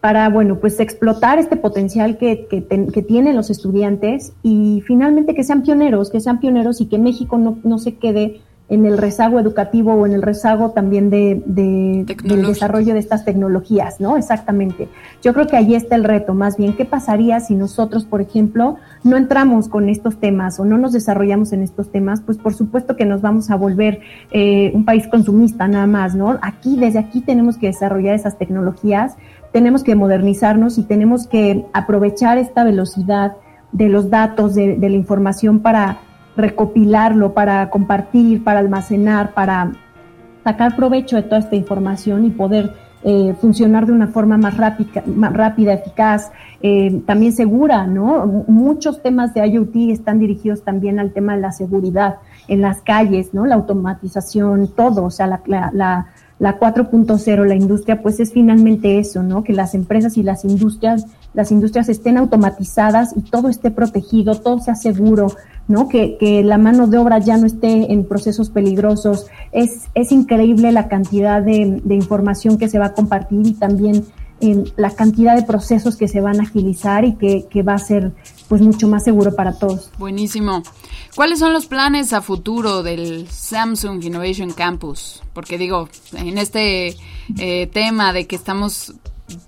para, 0.00 0.28
bueno, 0.28 0.58
pues 0.58 0.80
explotar 0.80 1.38
este 1.38 1.56
potencial 1.56 2.18
que, 2.18 2.48
que, 2.48 3.02
tienen 3.02 3.36
los 3.36 3.50
estudiantes 3.50 4.32
y 4.42 4.82
finalmente 4.84 5.34
que 5.34 5.44
sean 5.44 5.62
pioneros, 5.62 6.10
que 6.10 6.20
sean 6.20 6.40
pioneros 6.40 6.80
y 6.80 6.86
que 6.86 6.98
México 6.98 7.38
no, 7.38 7.58
no 7.62 7.78
se 7.78 7.94
quede 7.94 8.40
en 8.68 8.86
el 8.86 8.96
rezago 8.96 9.38
educativo 9.38 9.92
o 9.92 10.06
en 10.06 10.12
el 10.12 10.22
rezago 10.22 10.70
también 10.70 11.10
de, 11.10 11.42
del 11.44 12.46
desarrollo 12.46 12.94
de 12.94 13.00
estas 13.00 13.24
tecnologías, 13.24 14.00
¿no? 14.00 14.16
Exactamente. 14.16 14.88
Yo 15.22 15.34
creo 15.34 15.46
que 15.46 15.56
ahí 15.56 15.74
está 15.74 15.94
el 15.94 16.04
reto, 16.04 16.32
más 16.32 16.56
bien, 16.56 16.74
¿qué 16.74 16.84
pasaría 16.84 17.40
si 17.40 17.54
nosotros, 17.54 18.04
por 18.04 18.20
ejemplo, 18.20 18.76
no 19.04 19.16
entramos 19.16 19.68
con 19.68 19.88
estos 19.88 20.18
temas 20.18 20.58
o 20.58 20.64
no 20.64 20.78
nos 20.78 20.92
desarrollamos 20.92 21.52
en 21.52 21.62
estos 21.62 21.90
temas? 21.90 22.22
Pues 22.22 22.38
por 22.38 22.54
supuesto 22.54 22.96
que 22.96 23.04
nos 23.04 23.20
vamos 23.20 23.50
a 23.50 23.56
volver 23.56 24.00
eh, 24.30 24.70
un 24.74 24.84
país 24.84 25.06
consumista 25.06 25.68
nada 25.68 25.86
más, 25.86 26.14
¿no? 26.14 26.38
Aquí, 26.40 26.76
desde 26.76 26.98
aquí 26.98 27.20
tenemos 27.20 27.58
que 27.58 27.66
desarrollar 27.66 28.14
esas 28.14 28.38
tecnologías, 28.38 29.16
tenemos 29.52 29.82
que 29.82 29.94
modernizarnos 29.94 30.78
y 30.78 30.84
tenemos 30.84 31.26
que 31.26 31.66
aprovechar 31.74 32.38
esta 32.38 32.64
velocidad 32.64 33.36
de 33.72 33.88
los 33.88 34.08
datos, 34.08 34.54
de 34.54 34.76
la 34.78 34.96
información 34.96 35.60
para 35.60 35.98
recopilarlo, 36.36 37.34
para 37.34 37.70
compartir, 37.70 38.42
para 38.44 38.60
almacenar, 38.60 39.34
para 39.34 39.72
sacar 40.44 40.76
provecho 40.76 41.16
de 41.16 41.22
toda 41.22 41.38
esta 41.38 41.56
información 41.56 42.24
y 42.24 42.30
poder 42.30 42.72
eh, 43.04 43.34
funcionar 43.40 43.86
de 43.86 43.92
una 43.92 44.06
forma 44.06 44.36
más 44.36 44.56
rápida, 44.56 45.02
más 45.06 45.32
rápida 45.32 45.72
eficaz, 45.72 46.30
eh, 46.62 47.02
también 47.04 47.32
segura, 47.32 47.86
¿no? 47.86 48.44
Muchos 48.46 49.02
temas 49.02 49.34
de 49.34 49.44
IoT 49.44 49.74
están 49.90 50.20
dirigidos 50.20 50.62
también 50.62 51.00
al 51.00 51.12
tema 51.12 51.34
de 51.34 51.40
la 51.40 51.50
seguridad 51.50 52.18
en 52.46 52.60
las 52.60 52.80
calles, 52.80 53.34
¿no? 53.34 53.44
La 53.44 53.56
automatización, 53.56 54.68
todo, 54.68 55.04
o 55.04 55.10
sea, 55.10 55.26
la, 55.26 55.40
la, 55.46 56.06
la 56.38 56.58
4.0, 56.58 57.44
la 57.44 57.54
industria, 57.54 58.02
pues 58.02 58.20
es 58.20 58.32
finalmente 58.32 58.98
eso, 58.98 59.22
¿no? 59.22 59.42
Que 59.42 59.52
las 59.52 59.74
empresas 59.74 60.16
y 60.16 60.22
las 60.22 60.44
industrias, 60.44 61.06
las 61.34 61.50
industrias 61.50 61.88
estén 61.88 62.16
automatizadas 62.18 63.16
y 63.16 63.22
todo 63.22 63.48
esté 63.48 63.70
protegido, 63.70 64.34
todo 64.36 64.60
sea 64.60 64.74
seguro, 64.74 65.28
¿no? 65.68 65.88
Que, 65.88 66.42
la 66.44 66.58
mano 66.58 66.86
de 66.86 66.98
obra 66.98 67.18
ya 67.18 67.36
no 67.36 67.46
esté 67.46 67.92
en 67.92 68.04
procesos 68.04 68.50
peligrosos. 68.50 69.26
Es, 69.52 69.88
es 69.94 70.12
increíble 70.12 70.72
la 70.72 70.88
cantidad 70.88 71.42
de, 71.42 71.82
información 71.88 72.58
que 72.58 72.68
se 72.68 72.78
va 72.78 72.86
a 72.86 72.94
compartir 72.94 73.46
y 73.46 73.54
también 73.54 74.04
en 74.40 74.64
la 74.76 74.90
cantidad 74.90 75.36
de 75.36 75.42
procesos 75.44 75.96
que 75.96 76.08
se 76.08 76.20
van 76.20 76.40
a 76.40 76.42
agilizar 76.42 77.04
y 77.04 77.14
que, 77.14 77.46
que, 77.48 77.62
va 77.62 77.74
a 77.74 77.78
ser 77.78 78.12
pues 78.48 78.60
mucho 78.60 78.88
más 78.88 79.04
seguro 79.04 79.36
para 79.36 79.52
todos. 79.52 79.90
Buenísimo. 79.98 80.62
¿Cuáles 81.14 81.38
son 81.38 81.52
los 81.52 81.66
planes 81.66 82.12
a 82.12 82.22
futuro 82.22 82.82
del 82.82 83.28
Samsung 83.28 84.02
Innovation 84.02 84.50
Campus? 84.50 85.22
Porque 85.32 85.58
digo, 85.58 85.88
en 86.16 86.38
este 86.38 86.96
eh, 87.38 87.66
tema 87.68 88.12
de 88.12 88.26
que 88.26 88.34
estamos 88.34 88.94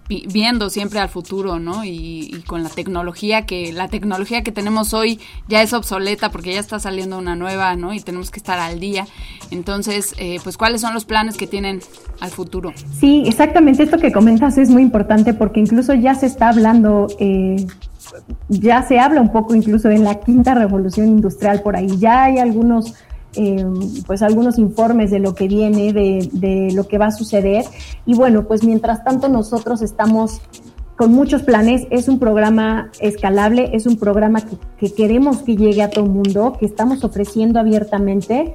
viendo 0.09 0.71
siempre 0.71 0.99
al 0.99 1.09
futuro, 1.09 1.59
¿no? 1.59 1.85
Y, 1.85 2.43
con 2.47 2.63
la 2.63 2.69
tecnología 2.69 3.47
que 3.47 3.73
la 3.73 3.89
tecnología 3.89 4.43
que 4.43 4.53
tenemos 4.53 4.93
hoy 4.93 5.19
ya 5.49 5.63
es 5.63 5.73
obsoleta 5.73 6.31
porque 6.31 6.53
ya 6.53 6.61
está 6.61 6.79
saliendo 6.79 7.19
una 7.19 7.37
nueva, 7.37 7.75
¿no? 7.77 7.95
Y 7.95 8.01
tenemos 8.01 8.31
que 8.31 8.39
estar 8.39 8.59
al 8.59 8.81
día. 8.81 9.07
Entonces, 9.51 10.15
eh, 10.19 10.39
pues, 10.43 10.57
¿cuáles 10.57 10.81
son 10.81 10.95
los 10.95 11.05
planes 11.05 11.37
que 11.37 11.47
tienen 11.47 11.81
al 12.21 12.31
futuro? 12.31 12.73
Sí, 12.99 13.25
exactamente. 13.27 13.83
Esto 13.83 13.99
que 13.99 14.13
comentas 14.13 14.59
es 14.59 14.69
muy 14.69 14.83
importante 14.83 15.33
porque 15.35 15.61
incluso 15.61 15.95
ya 15.95 16.15
se 16.15 16.27
está 16.27 16.51
hablando. 16.51 17.07
Eh, 17.19 17.67
ya 18.49 18.83
se 18.83 18.99
habla 18.99 19.21
un 19.21 19.33
poco 19.33 19.55
incluso 19.55 19.91
en 19.91 20.05
la 20.05 20.21
quinta 20.21 20.55
revolución 20.55 21.09
industrial 21.09 21.63
por 21.63 21.77
ahí. 21.77 21.97
Ya 21.99 22.25
hay 22.25 22.39
algunos 22.39 22.95
eh, 23.37 23.65
pues 24.07 24.23
algunos 24.23 24.59
informes 24.59 25.11
de 25.11 25.19
lo 25.19 25.35
que 25.35 25.49
viene, 25.49 25.93
de, 25.93 26.71
lo 26.73 26.87
que 26.87 26.99
va 26.99 27.07
a 27.07 27.13
suceder. 27.13 27.65
Y 28.07 28.15
bueno, 28.15 28.47
pues 28.47 28.65
mientras 28.65 29.05
tanto 29.05 29.29
nosotros 29.29 29.83
estamos 29.83 30.41
con 30.97 31.13
muchos 31.13 31.43
planes. 31.43 31.87
Es 31.91 32.09
un 32.09 32.19
programa 32.19 32.91
escalable, 33.01 33.71
es 33.73 33.87
un 33.87 33.97
programa 33.97 34.43
que, 34.79 34.93
queremos 34.93 35.39
que 35.39 35.57
llegue 35.57 35.83
a 35.83 35.91
todo 35.91 36.05
el 36.05 36.11
mundo, 36.11 36.57
que 36.59 36.67
estamos 36.67 37.03
ofreciendo 37.03 37.59
abiertamente. 37.59 38.55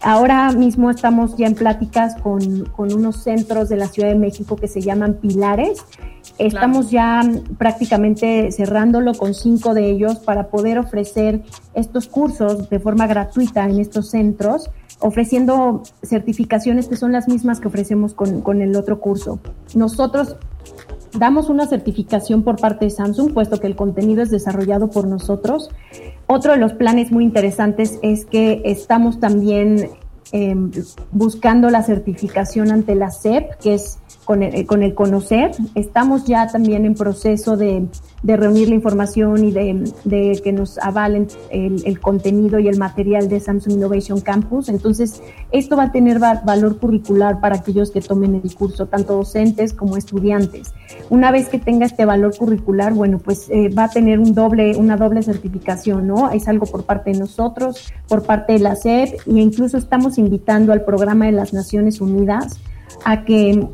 Ahora 0.00 0.50
mismo 0.52 0.90
estamos 0.90 1.36
ya 1.36 1.46
en 1.46 1.54
pláticas 1.54 2.16
con, 2.20 2.64
con 2.66 2.92
unos 2.92 3.22
centros 3.22 3.68
de 3.68 3.76
la 3.76 3.86
Ciudad 3.86 4.08
de 4.08 4.16
México 4.16 4.56
que 4.56 4.68
se 4.68 4.80
llaman 4.80 5.14
Pilares 5.14 5.84
Estamos 6.38 6.90
ya 6.90 7.20
prácticamente 7.58 8.52
cerrándolo 8.52 9.14
con 9.14 9.34
cinco 9.34 9.74
de 9.74 9.90
ellos 9.90 10.20
para 10.20 10.48
poder 10.48 10.78
ofrecer 10.78 11.42
estos 11.74 12.06
cursos 12.06 12.70
de 12.70 12.78
forma 12.78 13.06
gratuita 13.08 13.64
en 13.64 13.80
estos 13.80 14.10
centros, 14.10 14.70
ofreciendo 15.00 15.82
certificaciones 16.02 16.88
que 16.88 16.96
son 16.96 17.10
las 17.10 17.28
mismas 17.28 17.58
que 17.58 17.68
ofrecemos 17.68 18.14
con, 18.14 18.40
con 18.42 18.62
el 18.62 18.76
otro 18.76 19.00
curso. 19.00 19.40
Nosotros 19.74 20.36
damos 21.18 21.48
una 21.48 21.66
certificación 21.66 22.42
por 22.42 22.60
parte 22.60 22.84
de 22.84 22.90
Samsung, 22.90 23.32
puesto 23.32 23.58
que 23.58 23.66
el 23.66 23.76
contenido 23.76 24.22
es 24.22 24.30
desarrollado 24.30 24.90
por 24.90 25.08
nosotros. 25.08 25.70
Otro 26.26 26.52
de 26.52 26.58
los 26.58 26.74
planes 26.74 27.10
muy 27.10 27.24
interesantes 27.24 27.98
es 28.02 28.24
que 28.24 28.62
estamos 28.64 29.18
también 29.18 29.90
eh, 30.32 30.54
buscando 31.10 31.70
la 31.70 31.82
certificación 31.82 32.70
ante 32.70 32.94
la 32.94 33.10
SEP, 33.10 33.56
que 33.60 33.74
es 33.74 33.98
con 34.24 34.42
el, 34.42 34.66
con 34.66 34.82
el 34.82 34.94
conocer. 34.94 35.52
Estamos 35.74 36.24
ya 36.24 36.46
también 36.48 36.84
en 36.84 36.94
proceso 36.94 37.56
de, 37.56 37.86
reunir 38.22 38.68
la 38.68 38.74
información 38.74 39.44
y 39.44 39.52
de, 39.52 40.40
que 40.42 40.52
nos 40.52 40.78
avalen 40.78 41.28
el, 41.50 42.00
contenido 42.00 42.58
y 42.58 42.68
el 42.68 42.78
material 42.78 43.28
de 43.28 43.40
Samsung 43.40 43.74
Innovation 43.74 44.20
Campus. 44.20 44.68
Entonces, 44.68 45.22
esto 45.50 45.76
va 45.76 45.84
a 45.84 45.92
tener 45.92 46.18
valor 46.18 46.78
curricular 46.78 47.40
para 47.40 47.56
aquellos 47.56 47.90
que 47.90 48.00
tomen 48.00 48.34
el 48.42 48.54
curso, 48.54 48.86
tanto 48.86 49.14
docentes 49.14 49.72
como 49.72 49.96
estudiantes. 49.96 50.74
Una 51.10 51.30
vez 51.30 51.48
que 51.48 51.58
tenga 51.58 51.86
este 51.86 52.04
valor 52.04 52.36
curricular, 52.36 52.92
bueno, 52.92 53.18
pues 53.18 53.48
eh, 53.50 53.68
va 53.70 53.84
a 53.84 53.90
tener 53.90 54.18
un 54.18 54.34
doble, 54.34 54.76
una 54.76 54.96
doble 54.96 55.22
certificación, 55.22 56.06
¿no? 56.06 56.30
Es 56.30 56.48
algo 56.48 56.66
por 56.66 56.84
parte 56.84 57.12
de 57.12 57.18
nosotros, 57.18 57.92
por 58.08 58.24
parte 58.24 58.54
de 58.54 58.58
la 58.58 58.76
SEP, 58.76 59.20
e 59.26 59.40
incluso 59.40 59.78
estamos 59.78 60.18
invitando 60.18 60.72
al 60.72 60.84
programa 60.84 61.26
de 61.26 61.32
las 61.32 61.52
Naciones 61.52 62.00
Unidas 62.00 62.58
a 63.04 63.24
que 63.24 63.66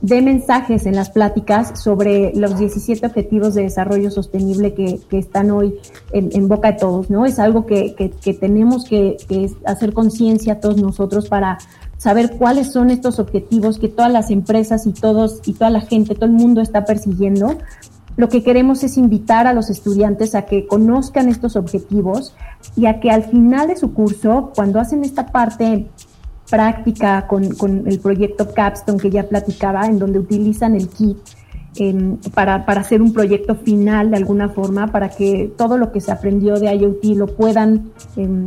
dé 0.00 0.20
mensajes 0.20 0.86
en 0.86 0.96
las 0.96 1.10
pláticas 1.10 1.80
sobre 1.80 2.32
los 2.34 2.58
17 2.58 3.06
objetivos 3.06 3.54
de 3.54 3.62
desarrollo 3.62 4.10
sostenible 4.10 4.74
que, 4.74 5.00
están 5.12 5.50
hoy 5.50 5.74
en, 6.12 6.48
boca 6.48 6.72
de 6.72 6.78
todos, 6.78 7.10
¿no? 7.10 7.24
Es 7.24 7.38
algo 7.38 7.66
que, 7.66 8.12
tenemos 8.40 8.84
que, 8.84 9.16
hacer 9.64 9.92
conciencia 9.92 10.60
todos 10.60 10.80
nosotros 10.80 11.28
para 11.28 11.58
saber 11.96 12.36
cuáles 12.36 12.72
son 12.72 12.90
estos 12.90 13.18
objetivos 13.18 13.78
que 13.78 13.88
todas 13.88 14.12
las 14.12 14.30
empresas 14.30 14.86
y 14.86 14.92
todos 14.92 15.40
y 15.46 15.54
toda 15.54 15.70
la 15.70 15.80
gente, 15.80 16.14
todo 16.14 16.26
el 16.26 16.32
mundo 16.32 16.60
está 16.60 16.84
persiguiendo. 16.84 17.56
Lo 18.16 18.28
que 18.28 18.42
queremos 18.42 18.84
es 18.84 18.96
invitar 18.96 19.46
a 19.46 19.54
los 19.54 19.70
estudiantes 19.70 20.34
a 20.34 20.42
que 20.42 20.66
conozcan 20.66 21.28
estos 21.28 21.56
objetivos 21.56 22.34
y 22.76 22.86
a 22.86 23.00
que 23.00 23.10
al 23.10 23.24
final 23.24 23.68
de 23.68 23.76
su 23.76 23.92
curso, 23.92 24.52
cuando 24.54 24.78
hacen 24.78 25.02
esta 25.02 25.26
parte 25.26 25.88
práctica 26.50 27.26
con, 27.26 27.44
el 27.86 27.98
proyecto 28.00 28.52
Capstone 28.52 28.98
que 28.98 29.10
ya 29.10 29.28
platicaba, 29.28 29.86
en 29.86 29.98
donde 29.98 30.18
utilizan 30.18 30.74
el 30.74 30.88
kit 30.88 31.18
em, 31.76 32.16
para, 32.34 32.56
hacer 32.56 33.02
un 33.02 33.12
proyecto 33.12 33.54
final 33.54 34.10
de 34.10 34.16
alguna 34.18 34.48
forma, 34.48 34.88
para 34.88 35.08
que 35.08 35.52
todo 35.56 35.78
lo 35.78 35.92
que 35.92 36.00
se 36.00 36.12
aprendió 36.12 36.58
de 36.58 36.74
IoT 36.74 37.04
lo 37.16 37.26
puedan, 37.26 37.90
em, 38.16 38.46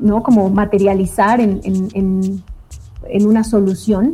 ¿no? 0.00 0.22
Como 0.22 0.50
materializar 0.50 1.40
en, 1.40 1.60
en, 1.64 2.42
una 3.26 3.44
solución. 3.44 4.12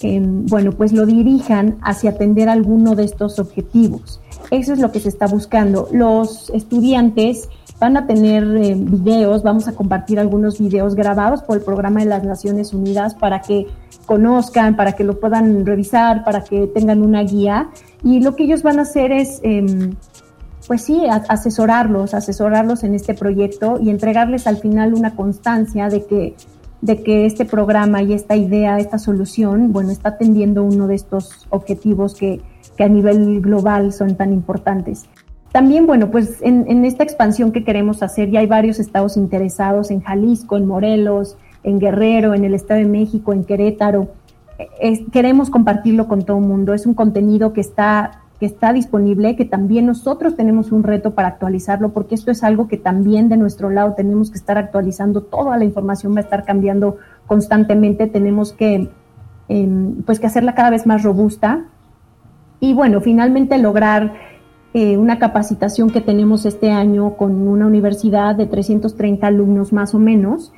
Em, 0.00 0.46
bueno, 0.46 0.70
pues 0.72 0.92
lo 0.92 1.06
dirijan 1.06 1.78
hacia 1.82 2.10
atender 2.10 2.48
alguno 2.48 2.94
de 2.94 3.04
estos 3.04 3.40
objetivos. 3.40 4.20
Eso 4.50 4.72
es 4.72 4.78
lo 4.78 4.92
que 4.92 5.00
se 5.00 5.08
está 5.08 5.26
buscando. 5.26 5.88
Los 5.90 6.50
estudiantes 6.50 7.48
Van 7.80 7.96
a 7.96 8.06
tener 8.06 8.44
eh, 8.56 8.74
videos, 8.76 9.42
vamos 9.42 9.68
a 9.68 9.72
compartir 9.72 10.18
algunos 10.18 10.58
videos 10.58 10.94
grabados 10.94 11.42
por 11.42 11.56
el 11.56 11.62
programa 11.62 12.00
de 12.00 12.06
las 12.06 12.24
Naciones 12.24 12.74
Unidas 12.74 13.14
para 13.14 13.40
que 13.40 13.66
conozcan, 14.04 14.74
para 14.74 14.92
que 14.92 15.04
lo 15.04 15.20
puedan 15.20 15.64
revisar, 15.64 16.24
para 16.24 16.42
que 16.42 16.66
tengan 16.66 17.02
una 17.02 17.22
guía. 17.22 17.70
Y 18.02 18.20
lo 18.20 18.34
que 18.34 18.44
ellos 18.44 18.62
van 18.62 18.80
a 18.80 18.82
hacer 18.82 19.12
es, 19.12 19.40
em, 19.44 19.94
pues 20.66 20.82
sí, 20.82 21.02
asesorarlos, 21.06 22.14
asesorarlos 22.14 22.82
en 22.82 22.94
este 22.94 23.14
proyecto 23.14 23.78
y 23.80 23.90
entregarles 23.90 24.46
al 24.46 24.56
final 24.56 24.94
una 24.94 25.14
constancia 25.14 25.88
de 25.88 26.04
que 26.04 26.34
de 26.80 27.02
que 27.02 27.26
este 27.26 27.44
programa 27.44 28.02
y 28.02 28.12
esta 28.12 28.36
idea, 28.36 28.78
esta 28.78 28.98
solución, 28.98 29.72
bueno, 29.72 29.90
está 29.90 30.10
atendiendo 30.10 30.62
uno 30.62 30.86
de 30.86 30.94
estos 30.94 31.46
objetivos 31.50 32.14
que, 32.14 32.40
que 32.76 32.84
a 32.84 32.88
nivel 32.88 33.40
global 33.40 33.92
son 33.92 34.16
tan 34.16 34.32
importantes. 34.32 35.06
También, 35.52 35.86
bueno, 35.86 36.10
pues 36.10 36.42
en, 36.42 36.84
esta 36.84 37.02
expansión 37.02 37.52
que 37.52 37.64
queremos 37.64 38.02
hacer, 38.02 38.30
ya 38.30 38.40
hay 38.40 38.46
varios 38.46 38.78
estados 38.78 39.16
interesados 39.16 39.90
en 39.90 40.02
Jalisco, 40.02 40.56
en 40.56 40.66
Morelos, 40.66 41.36
en 41.62 41.78
Guerrero, 41.78 42.34
en 42.34 42.44
el 42.44 42.54
Estado 42.54 42.80
de 42.80 42.86
México, 42.86 43.32
en 43.32 43.44
Querétaro. 43.44 44.08
queremos 45.10 45.48
compartirlo 45.48 46.06
con 46.06 46.24
todo 46.24 46.38
el 46.38 46.44
mundo. 46.44 46.74
Es 46.74 46.84
un 46.84 46.92
contenido 46.92 47.54
que 47.54 47.62
está, 47.62 48.22
que 48.38 48.44
está 48.44 48.74
disponible, 48.74 49.36
que 49.36 49.46
también 49.46 49.86
nosotros 49.86 50.36
tenemos 50.36 50.70
un 50.70 50.82
reto 50.82 51.14
para 51.14 51.28
actualizarlo, 51.28 51.92
porque 51.92 52.14
esto 52.14 52.30
es 52.30 52.44
algo 52.44 52.68
que 52.68 52.76
también 52.76 53.30
de 53.30 53.38
nuestro 53.38 53.70
lado 53.70 53.94
tenemos 53.94 54.30
que 54.30 54.36
estar 54.36 54.58
actualizando. 54.58 55.22
Toda 55.22 55.56
la 55.56 55.64
información 55.64 56.14
va 56.14 56.18
a 56.18 56.22
estar 56.24 56.44
cambiando 56.44 56.98
constantemente. 57.26 58.06
Tenemos 58.06 58.52
que, 58.52 58.90
em, 59.48 60.02
pues, 60.02 60.20
que 60.20 60.26
hacerla 60.26 60.54
cada 60.54 60.68
vez 60.68 60.86
más 60.86 61.02
robusta. 61.02 61.64
Y 62.60 62.74
bueno, 62.74 63.00
finalmente 63.00 63.56
lograr 63.56 64.27
eh, 64.74 64.98
una 64.98 65.18
capacitación 65.18 65.90
que 65.90 66.02
tenemos 66.02 66.44
este 66.44 66.70
año 66.70 67.16
con 67.16 67.48
una 67.48 67.66
universidad 67.66 68.34
de 68.34 68.46
330 68.46 69.26
alumnos 69.26 69.72
más 69.72 69.94
o 69.94 69.98
menos. 69.98 70.52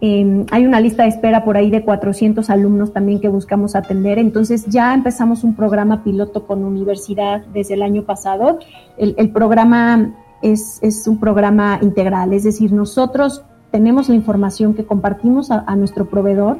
Em, 0.00 0.46
hay 0.52 0.64
una 0.64 0.80
lista 0.80 1.02
de 1.02 1.08
espera 1.08 1.44
por 1.44 1.56
ahí 1.56 1.70
de 1.70 1.82
400 1.84 2.50
alumnos 2.50 2.92
también 2.92 3.20
que 3.20 3.28
buscamos 3.28 3.74
atender. 3.74 4.18
Entonces 4.18 4.66
ya 4.66 4.94
empezamos 4.94 5.42
un 5.42 5.54
programa 5.56 6.04
piloto 6.04 6.46
con 6.46 6.64
universidad 6.64 7.44
desde 7.52 7.74
el 7.74 7.82
año 7.82 8.04
pasado. 8.04 8.60
El, 8.96 9.30
programa 9.30 10.14
es, 10.40 10.80
un 11.08 11.18
programa 11.18 11.80
integral, 11.82 12.32
es 12.32 12.44
decir, 12.44 12.72
nosotros 12.72 13.42
tenemos 13.72 14.08
la 14.08 14.14
información 14.14 14.74
que 14.74 14.86
compartimos 14.86 15.50
a, 15.50 15.64
a 15.66 15.74
nuestro 15.74 16.08
proveedor. 16.08 16.58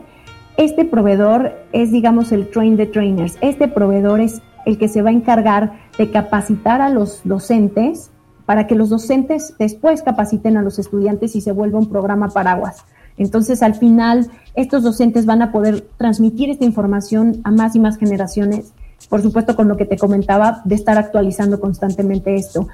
Este 0.56 0.84
proveedor 0.84 1.52
es, 1.70 1.92
digamos, 1.92 2.32
el 2.32 2.50
train 2.50 2.76
the 2.76 2.86
trainers. 2.86 3.38
Este 3.40 3.68
proveedor 3.68 4.20
es 4.20 4.42
el 4.66 4.78
que 4.78 4.88
se 4.88 5.02
va 5.02 5.10
a 5.10 5.12
encargar 5.12 5.72
de 5.98 6.10
capacitar 6.10 6.80
a 6.80 6.90
los 6.90 7.20
docentes 7.24 8.10
para 8.46 8.66
que 8.66 8.74
los 8.74 8.88
docentes 8.88 9.54
después 9.58 10.02
capaciten 10.02 10.56
a 10.56 10.62
los 10.62 10.78
estudiantes 10.78 11.36
y 11.36 11.42
se 11.42 11.52
vuelva 11.52 11.78
un 11.78 11.90
programa 11.90 12.28
paraguas. 12.28 12.84
Entonces, 13.18 13.62
al 13.62 13.74
final, 13.74 14.30
estos 14.54 14.82
docentes 14.82 15.26
van 15.26 15.42
a 15.42 15.52
poder 15.52 15.86
transmitir 15.98 16.50
esta 16.50 16.64
información 16.64 17.40
a 17.44 17.50
más 17.50 17.76
y 17.76 17.80
más 17.80 17.98
generaciones, 17.98 18.72
por 19.08 19.20
supuesto 19.22 19.56
con 19.56 19.68
lo 19.68 19.76
que 19.76 19.84
te 19.84 19.98
comentaba, 19.98 20.62
de 20.64 20.76
estar 20.76 20.96
actualizando 20.96 21.60
constantemente 21.60 22.36
esto. 22.36 22.68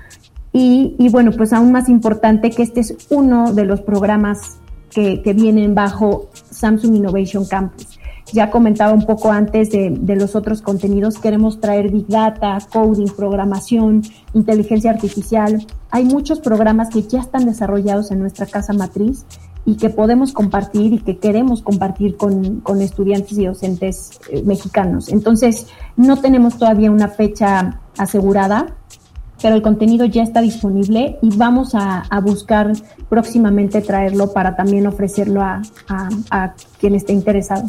Y, 0.52 1.08
bueno, 1.10 1.32
pues 1.32 1.52
aún 1.52 1.72
más 1.72 1.88
importante 1.88 2.50
que 2.50 2.62
este 2.62 2.78
es 2.78 2.96
uno 3.10 3.52
de 3.52 3.64
los 3.64 3.80
programas 3.80 4.58
que, 4.90 5.20
vienen 5.34 5.74
bajo 5.74 6.28
Samsung 6.50 6.94
Innovation 6.94 7.44
Campus. 7.44 7.93
Ya 8.32 8.50
comentaba 8.50 8.92
un 8.92 9.04
poco 9.06 9.30
antes 9.30 9.70
de, 9.70 10.16
los 10.16 10.34
otros 10.34 10.62
contenidos, 10.62 11.18
queremos 11.18 11.60
traer 11.60 11.90
Big 11.90 12.06
Data, 12.08 12.58
coding, 12.72 13.08
programación, 13.08 14.02
inteligencia 14.32 14.90
artificial. 14.90 15.64
Hay 15.90 16.04
muchos 16.04 16.40
programas 16.40 16.88
que 16.88 17.02
ya 17.02 17.20
están 17.20 17.44
desarrollados 17.44 18.10
en 18.10 18.20
nuestra 18.20 18.46
casa 18.46 18.72
matriz 18.72 19.26
y 19.66 19.76
que 19.76 19.90
podemos 19.90 20.32
compartir 20.32 20.94
y 20.94 20.98
que 20.98 21.18
queremos 21.18 21.62
compartir 21.62 22.16
con, 22.16 22.62
estudiantes 22.80 23.38
y 23.38 23.46
docentes 23.46 24.18
eh, 24.30 24.42
mexicanos. 24.42 25.10
Entonces, 25.10 25.68
no 25.96 26.16
tenemos 26.18 26.58
todavía 26.58 26.90
una 26.90 27.08
fecha 27.08 27.80
asegurada, 27.98 28.74
pero 29.40 29.54
el 29.54 29.62
contenido 29.62 30.06
ya 30.06 30.22
está 30.22 30.40
disponible 30.40 31.18
y 31.20 31.36
vamos 31.36 31.74
a, 31.74 32.08
buscar 32.22 32.72
próximamente 33.10 33.82
traerlo 33.82 34.32
para 34.32 34.56
también 34.56 34.86
ofrecerlo 34.86 35.42
a, 35.42 35.60
a 36.30 36.54
quien 36.78 36.94
esté 36.94 37.12
interesado. 37.12 37.68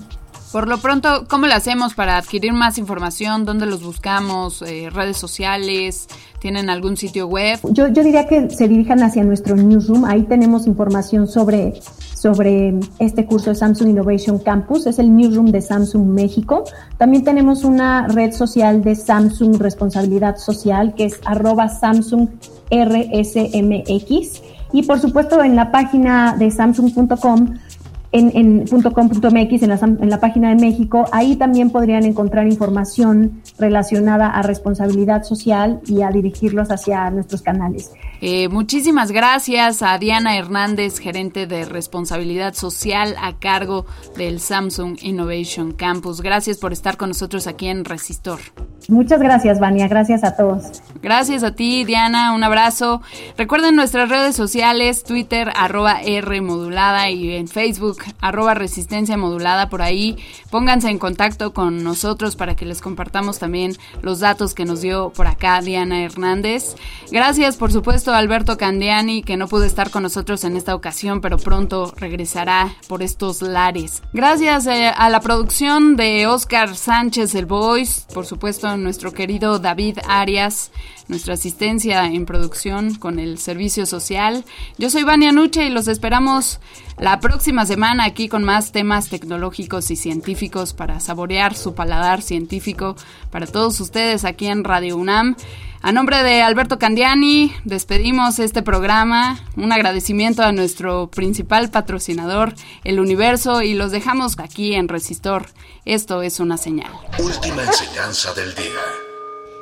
Por 0.56 0.70
lo 0.70 0.78
pronto, 0.78 1.26
¿cómo 1.28 1.48
le 1.48 1.54
hacemos 1.54 1.96
para 1.96 2.16
adquirir 2.16 2.54
más 2.54 2.78
información? 2.78 3.44
¿Dónde 3.44 3.66
los 3.66 3.84
buscamos? 3.84 4.62
Eh, 4.62 4.90
¿Redes 4.90 5.18
sociales? 5.18 6.08
¿Tienen 6.40 6.70
algún 6.70 6.96
sitio 6.96 7.28
web? 7.28 7.60
Yo, 7.72 7.90
yo 7.90 8.02
diría 8.02 8.26
que 8.26 8.50
se 8.50 8.70
dirijan 8.70 9.04
hacia 9.04 9.26
nuestro 9.26 9.58
newsroom. 9.58 10.06
Ahí 10.06 10.24
tenemos 10.24 10.66
información 10.66 11.28
sobre, 11.28 11.74
sobre 12.14 12.74
este 13.00 13.26
curso 13.26 13.50
de 13.50 13.58
Samsung 13.58 13.90
Innovation 13.90 14.40
Campus. 14.40 14.88
Es 14.88 14.98
el 14.98 15.14
newsroom 15.14 15.48
de 15.48 15.60
Samsung 15.60 16.08
México. 16.08 16.64
También 16.98 17.26
tenemos 17.26 17.66
una 17.66 18.08
red 18.08 18.32
social 18.32 18.82
de 18.82 18.96
Samsung 18.96 19.58
Responsabilidad 19.60 20.38
Social 20.38 20.96
que 20.96 21.04
es 21.04 21.20
arroba 21.26 21.68
Samsung 21.68 22.30
RSMX. 22.72 24.42
Y 24.72 24.84
por 24.84 25.02
supuesto 25.02 25.44
en 25.44 25.58
la 25.58 25.74
página 25.74 26.38
de 26.38 26.50
samsung.com 26.50 27.56
en, 28.12 28.32
en 28.36 28.66
en 29.64 29.70
la, 29.70 29.80
en 29.82 30.10
la 30.10 30.20
página 30.20 30.50
de 30.50 30.56
México, 30.56 31.06
ahí 31.12 31.36
también 31.36 31.70
podrían 31.70 32.06
encontrar 32.06 32.48
información 32.48 33.42
relacionada 33.60 34.30
a 34.30 34.42
responsabilidad 34.42 35.24
social 35.24 35.80
y 35.88 36.02
a 36.02 36.10
dirigirlos 36.10 36.72
hacia 36.72 37.10
nuestros 37.10 37.42
canales. 37.42 37.92
Eh, 38.22 38.50
muchísimas 38.50 39.12
gracias 39.12 39.82
a 39.82 39.98
Diana 39.98 40.38
Hernández, 40.38 41.00
gerente 41.00 41.48
de 41.48 41.66
responsabilidad 41.66 42.54
social 42.54 43.16
a 43.22 43.38
cargo 43.38 43.86
del 44.18 44.40
Samsung 44.40 44.98
Innovation 45.02 45.72
Campus. 45.72 46.22
Gracias 46.22 46.58
por 46.58 46.74
estar 46.74 46.98
con 46.98 47.10
nosotros 47.10 47.48
aquí 47.48 47.68
en 47.68 47.86
Resistor. 47.86 48.40
Muchas 48.88 49.20
gracias, 49.20 49.60
Vania. 49.60 49.88
Gracias 49.88 50.24
a 50.24 50.36
todos. 50.36 50.84
Gracias 51.02 51.44
a 51.44 51.56
ti, 51.56 51.86
Diana. 51.86 52.34
Un 52.34 52.44
abrazo. 52.44 53.02
Recuerden 53.36 53.76
nuestras 53.76 54.10
redes 54.10 54.36
sociales, 54.36 55.04
Twitter, 55.04 55.52
arroba 55.56 56.02
R 56.02 56.42
modulada 56.42 57.10
y 57.10 57.34
en 57.34 57.48
Facebook, 57.48 57.98
arroba 58.22 58.54
resistencia 58.54 59.18
modulada. 59.18 59.70
Por 59.70 59.82
ahí 59.82 60.18
pónganse 60.52 60.90
en 60.90 61.00
contacto 61.00 61.54
con 61.54 61.84
nosotros 61.84 62.36
para 62.36 62.56
que 62.56 62.66
les 62.66 62.82
compartamos 62.82 63.40
también 63.40 63.74
los 64.02 64.20
datos 64.20 64.54
que 64.54 64.66
nos 64.66 64.82
dio 64.82 65.10
por 65.10 65.26
acá 65.28 65.62
Diana 65.62 66.04
Hernández. 66.04 66.76
Gracias, 67.12 67.58
por 67.58 67.72
supuesto, 67.72 68.05
Alberto 68.14 68.58
Candiani, 68.58 69.24
que 69.24 69.38
no 69.38 69.48
pudo 69.48 69.64
estar 69.64 69.90
con 69.90 70.04
nosotros 70.04 70.44
en 70.44 70.56
esta 70.56 70.76
ocasión, 70.76 71.22
pero 71.22 71.38
pronto 71.38 71.94
regresará 71.98 72.74
por 72.88 73.02
estos 73.02 73.42
lares. 73.42 74.02
Gracias 74.14 74.68
eh, 74.68 74.92
a 74.96 75.10
la 75.10 75.20
producción 75.20 75.96
de 75.96 76.28
Oscar 76.28 76.76
Sánchez, 76.76 77.36
el 77.36 77.46
Voice, 77.46 78.04
por 78.14 78.26
supuesto, 78.26 78.76
nuestro 78.78 79.12
querido 79.14 79.60
David 79.60 80.00
Arias, 80.08 80.72
nuestra 81.08 81.36
asistencia 81.36 82.06
en 82.06 82.26
producción 82.26 82.96
con 82.96 83.20
el 83.20 83.38
servicio 83.38 83.86
social. 83.86 84.46
Yo 84.78 84.90
soy 84.90 85.04
Vania 85.04 85.32
Nuche 85.32 85.66
y 85.66 85.70
los 85.70 85.88
esperamos 85.88 86.60
la 86.98 87.20
próxima 87.20 87.66
semana 87.66 88.06
aquí 88.06 88.30
con 88.30 88.44
más 88.44 88.72
temas 88.72 89.10
tecnológicos 89.10 89.92
y 89.92 89.96
científicos 89.96 90.74
para 90.74 91.00
saborear 91.00 91.56
su 91.56 91.76
paladar 91.76 92.22
científico 92.22 92.96
para 93.32 93.48
todos 93.48 93.80
ustedes 93.80 94.26
aquí 94.26 94.48
en 94.48 94.64
Radio 94.64 94.98
UNAM. 94.98 95.36
A 95.82 95.92
nombre 95.92 96.24
de 96.24 96.42
Alberto 96.42 96.80
Candiani, 96.80 97.54
despedimos 97.64 98.40
este 98.40 98.64
programa. 98.64 99.40
Un 99.56 99.72
agradecimiento 99.72 100.42
a 100.42 100.52
nuestro 100.52 101.12
principal 101.12 101.70
patrocinador, 101.70 102.56
El 102.84 103.00
Universo, 103.00 103.62
y 103.62 103.76
los 103.76 103.92
dejamos 103.92 104.40
aquí 104.40 104.74
en 104.74 104.88
Resistor. 104.88 105.46
Esto 105.86 106.24
es 106.24 106.40
una 106.40 106.58
señal. 106.58 106.92
Última 107.20 107.64
enseñanza 107.64 108.34
del 108.34 108.56
día. 108.56 109.05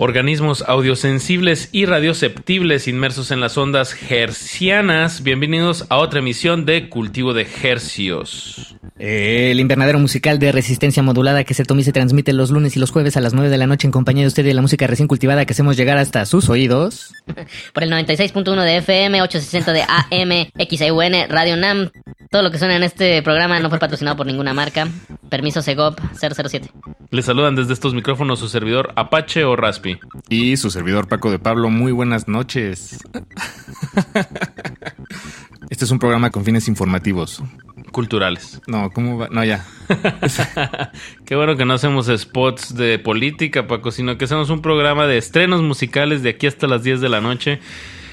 Organismos 0.00 0.62
audiosensibles 0.66 1.70
y 1.72 1.84
radioceptibles 1.84 2.86
inmersos 2.86 3.32
en 3.32 3.40
las 3.40 3.58
ondas 3.58 3.96
hercianas. 4.08 5.24
Bienvenidos 5.24 5.86
a 5.88 5.96
otra 5.96 6.20
emisión 6.20 6.64
de 6.64 6.88
Cultivo 6.88 7.34
de 7.34 7.48
Hercios. 7.62 8.76
El 8.96 9.58
invernadero 9.58 9.98
musical 9.98 10.38
de 10.38 10.52
resistencia 10.52 11.02
modulada 11.02 11.42
que 11.42 11.54
se 11.54 11.64
toma 11.64 11.80
y 11.80 11.84
se 11.84 11.92
transmite 11.92 12.32
los 12.32 12.52
lunes 12.52 12.76
y 12.76 12.80
los 12.80 12.92
jueves 12.92 13.16
a 13.16 13.20
las 13.20 13.34
9 13.34 13.50
de 13.50 13.58
la 13.58 13.66
noche 13.66 13.88
en 13.88 13.92
compañía 13.92 14.22
de 14.22 14.28
usted 14.28 14.44
y 14.44 14.48
de 14.48 14.54
la 14.54 14.62
música 14.62 14.86
recién 14.86 15.08
cultivada 15.08 15.44
que 15.44 15.52
hacemos 15.52 15.76
llegar 15.76 15.98
hasta 15.98 16.24
sus 16.26 16.48
oídos. 16.48 17.12
Por 17.72 17.82
el 17.82 17.90
96.1 17.90 18.64
de 18.64 18.76
FM, 18.76 19.20
860 19.22 19.72
de 19.72 19.82
AM, 19.82 20.50
XIUN, 20.68 21.28
Radio 21.28 21.56
NAM. 21.56 21.90
Todo 22.30 22.42
lo 22.42 22.50
que 22.50 22.58
suena 22.58 22.76
en 22.76 22.82
este 22.82 23.22
programa 23.22 23.58
no 23.58 23.70
fue 23.70 23.78
patrocinado 23.78 24.16
por 24.16 24.26
ninguna 24.26 24.52
marca. 24.52 24.86
Permiso 25.30 25.62
Segop 25.62 25.98
007. 26.12 26.70
Les 27.10 27.24
saludan 27.24 27.56
desde 27.56 27.72
estos 27.72 27.94
micrófonos 27.94 28.38
su 28.38 28.48
servidor 28.48 28.92
Apache 28.96 29.44
o 29.44 29.56
Raspi. 29.56 29.98
Y 30.28 30.58
su 30.58 30.70
servidor 30.70 31.08
Paco 31.08 31.30
de 31.30 31.38
Pablo, 31.38 31.70
muy 31.70 31.92
buenas 31.92 32.28
noches. 32.28 32.98
Este 35.70 35.84
es 35.84 35.90
un 35.90 35.98
programa 35.98 36.30
con 36.30 36.44
fines 36.44 36.68
informativos. 36.68 37.42
Culturales. 37.92 38.60
No, 38.66 38.90
¿cómo 38.90 39.18
va? 39.18 39.28
No, 39.30 39.44
ya. 39.44 39.66
Qué 41.24 41.34
bueno 41.34 41.56
que 41.56 41.64
no 41.64 41.74
hacemos 41.74 42.10
spots 42.14 42.74
de 42.74 42.98
política, 42.98 43.66
Paco, 43.66 43.90
sino 43.90 44.18
que 44.18 44.24
hacemos 44.24 44.50
un 44.50 44.60
programa 44.62 45.06
de 45.06 45.18
estrenos 45.18 45.62
musicales 45.62 46.22
de 46.22 46.30
aquí 46.30 46.46
hasta 46.46 46.66
las 46.66 46.82
10 46.82 47.00
de 47.00 47.08
la 47.08 47.20
noche. 47.20 47.60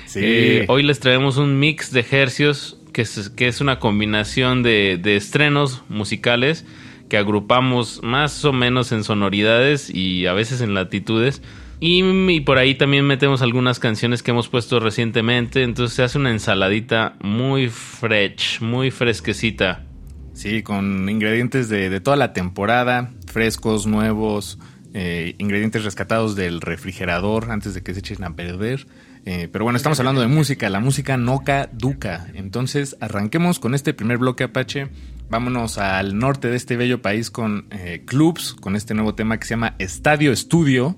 Sí. 0.05 0.19
Eh, 0.23 0.65
hoy 0.67 0.83
les 0.83 0.99
traemos 0.99 1.37
un 1.37 1.59
mix 1.59 1.91
de 1.91 2.05
hercios, 2.09 2.77
que 2.95 3.01
es, 3.01 3.29
que 3.35 3.49
es 3.49 3.59
una 3.59 3.77
combinación 3.77 4.63
de, 4.63 4.97
de 4.97 5.17
estrenos 5.17 5.83
musicales 5.89 6.65
que 7.09 7.17
agrupamos 7.17 7.99
más 8.03 8.45
o 8.45 8.53
menos 8.53 8.93
en 8.93 9.03
sonoridades 9.03 9.93
y 9.93 10.27
a 10.27 10.33
veces 10.33 10.61
en 10.61 10.73
latitudes. 10.73 11.41
Y, 11.81 12.05
y, 12.31 12.39
por 12.39 12.57
ahí 12.57 12.75
también 12.75 13.05
metemos 13.05 13.41
algunas 13.41 13.79
canciones 13.79 14.23
que 14.23 14.31
hemos 14.31 14.47
puesto 14.47 14.79
recientemente. 14.79 15.63
Entonces 15.63 15.93
se 15.93 16.03
hace 16.03 16.17
una 16.17 16.31
ensaladita 16.31 17.17
muy 17.19 17.67
fresh, 17.67 18.61
muy 18.61 18.91
fresquecita. 18.91 19.83
Sí, 20.31 20.63
con 20.63 21.09
ingredientes 21.09 21.67
de, 21.67 21.89
de 21.89 21.99
toda 21.99 22.15
la 22.15 22.31
temporada, 22.31 23.11
frescos, 23.27 23.87
nuevos, 23.87 24.57
eh, 24.93 25.35
ingredientes 25.37 25.83
rescatados 25.83 26.37
del 26.37 26.61
refrigerador 26.61 27.51
antes 27.51 27.73
de 27.73 27.83
que 27.83 27.93
se 27.93 27.99
echen 27.99 28.23
a 28.23 28.37
perder. 28.37 28.87
Eh, 29.25 29.49
pero 29.51 29.65
bueno, 29.65 29.77
estamos 29.77 29.99
hablando 29.99 30.21
de 30.21 30.27
música, 30.27 30.69
la 30.69 30.79
música 30.79 31.17
no 31.17 31.43
caduca. 31.43 32.27
Entonces 32.35 32.95
arranquemos 33.01 33.59
con 33.59 33.73
este 33.73 33.93
primer 33.93 34.19
bloque 34.19 34.43
Apache. 34.43 34.89
Vámonos 35.29 35.79
al 35.79 36.17
norte 36.19 36.49
de 36.49 36.55
este 36.55 36.77
bello 36.77 37.01
país 37.01 37.31
con 37.31 37.65
eh, 37.71 38.03
clubs, 38.05 38.53
con 38.53 38.75
este 38.75 38.93
nuevo 38.93 39.15
tema 39.15 39.39
que 39.39 39.47
se 39.47 39.51
llama 39.51 39.75
Estadio 39.79 40.31
Estudio. 40.31 40.95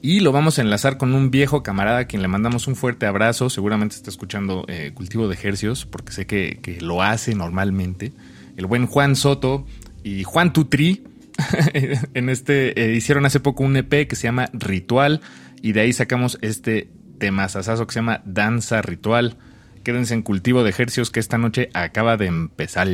Y 0.00 0.20
lo 0.20 0.32
vamos 0.32 0.58
a 0.58 0.62
enlazar 0.62 0.96
con 0.96 1.14
un 1.14 1.30
viejo 1.30 1.62
camarada 1.62 1.98
a 1.98 2.04
quien 2.06 2.22
le 2.22 2.28
mandamos 2.28 2.66
un 2.66 2.76
fuerte 2.76 3.04
abrazo. 3.04 3.50
Seguramente 3.50 3.94
está 3.94 4.08
escuchando 4.08 4.64
eh, 4.68 4.92
Cultivo 4.94 5.28
de 5.28 5.34
Ejercios, 5.34 5.84
porque 5.84 6.12
sé 6.12 6.26
que, 6.26 6.78
lo 6.80 7.02
hace 7.02 7.34
normalmente. 7.34 8.12
El 8.56 8.66
buen 8.66 8.86
Juan 8.86 9.16
Soto 9.16 9.66
y 10.02 10.22
Juan 10.22 10.52
Tutri. 10.52 11.04
en 12.14 12.30
este 12.30 12.94
hicieron 12.94 13.26
hace 13.26 13.40
poco 13.40 13.62
un 13.62 13.76
EP 13.76 14.08
que 14.08 14.16
se 14.16 14.22
llama 14.22 14.48
Ritual. 14.54 15.20
Y 15.60 15.72
de 15.72 15.80
ahí 15.80 15.92
sacamos 15.92 16.38
este 16.40 16.88
tema 17.18 17.48
sasazo 17.48 17.86
que 17.86 17.94
se 17.94 17.98
llama 18.00 18.22
Danza 18.24 18.82
Ritual. 18.82 19.36
Quédense 19.84 20.14
en 20.14 20.22
Cultivo 20.22 20.62
de 20.62 20.70
Ejercios 20.70 21.10
que 21.10 21.20
esta 21.20 21.38
noche 21.38 21.70
acaba 21.74 22.16
de 22.16 22.26
empezar. 22.26 22.88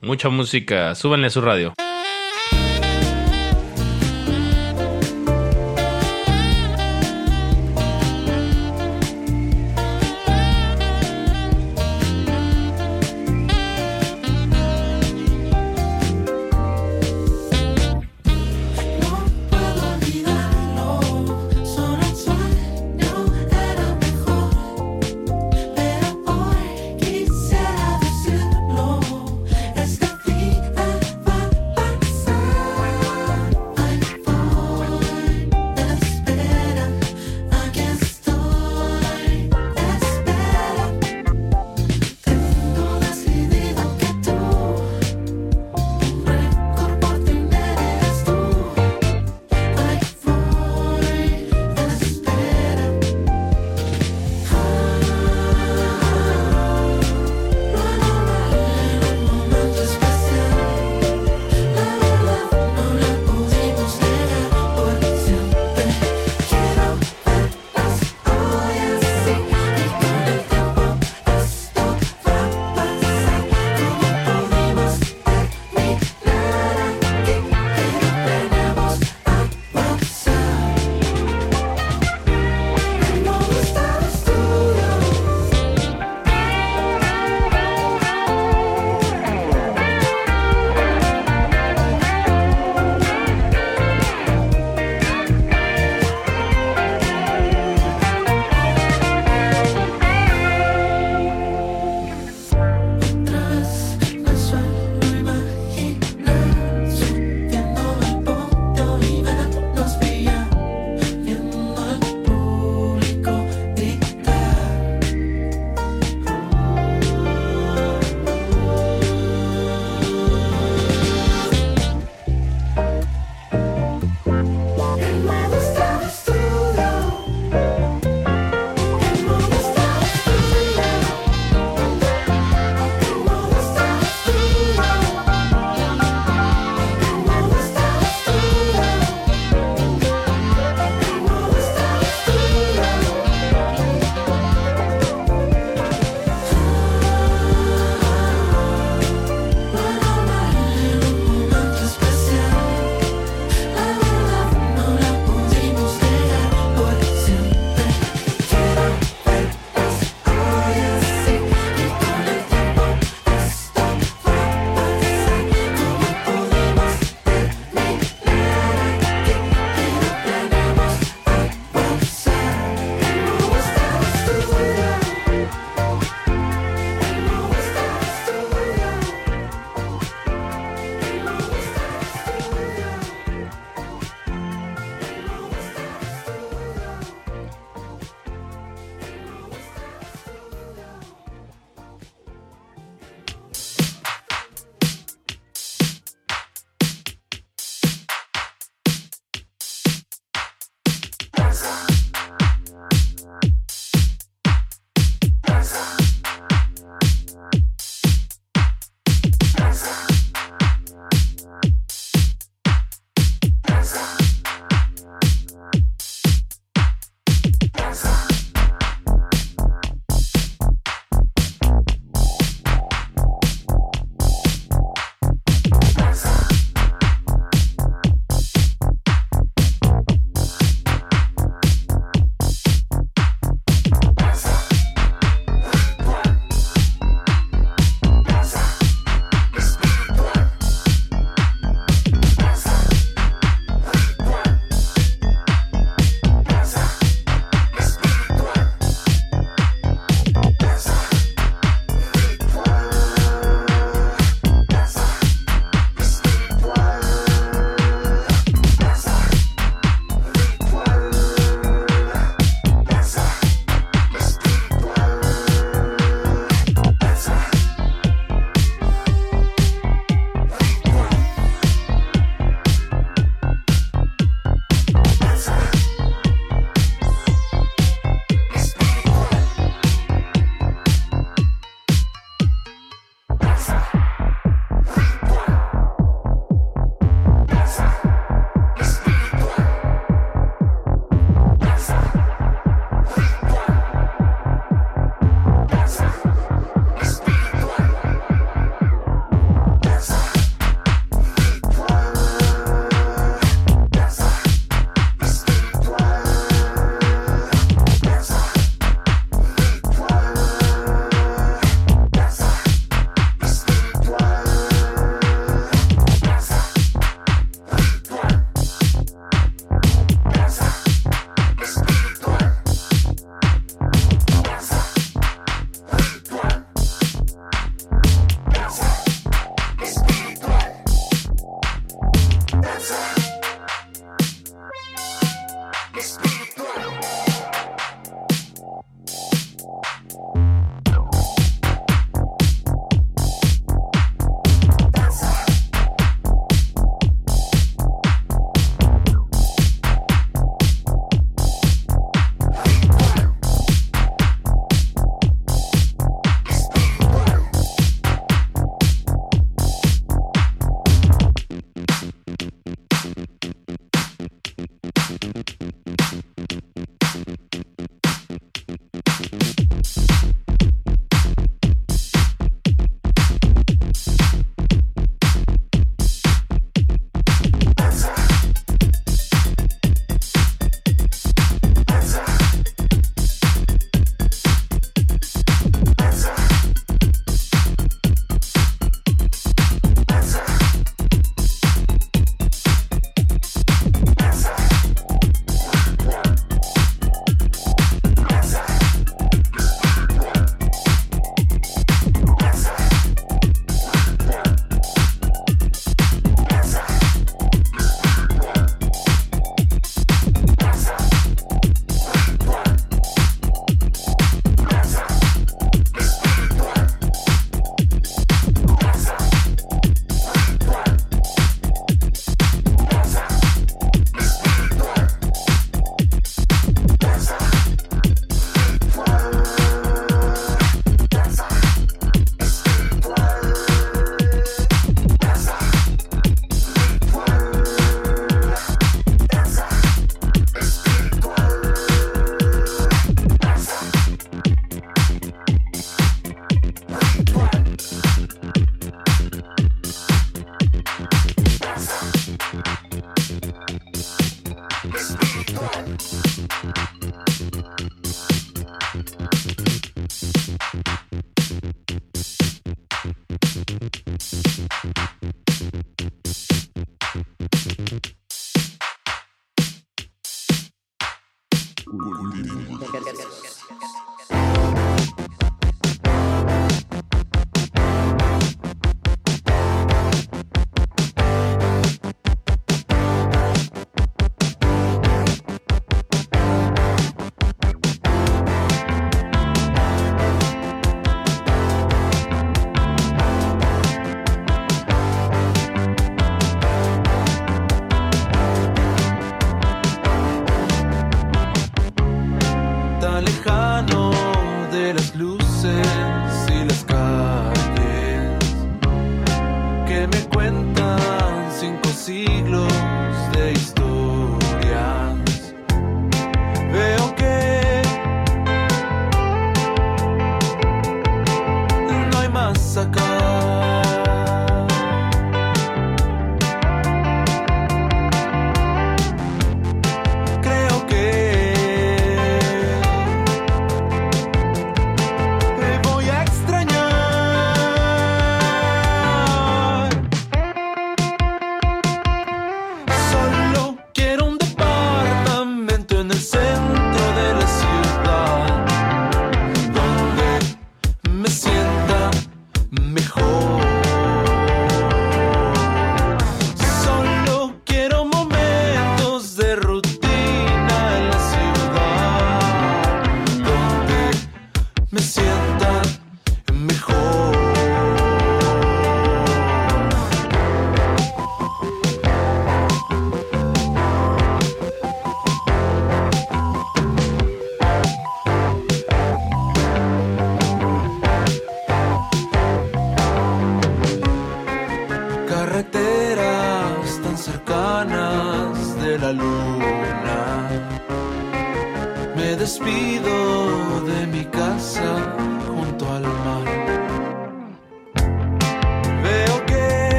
Mucha 0.00 0.28
música, 0.28 0.94
súbanle 0.94 1.28
a 1.28 1.30
su 1.30 1.40
radio. 1.40 1.74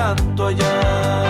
Tanto 0.00 0.46
allá. 0.46 1.29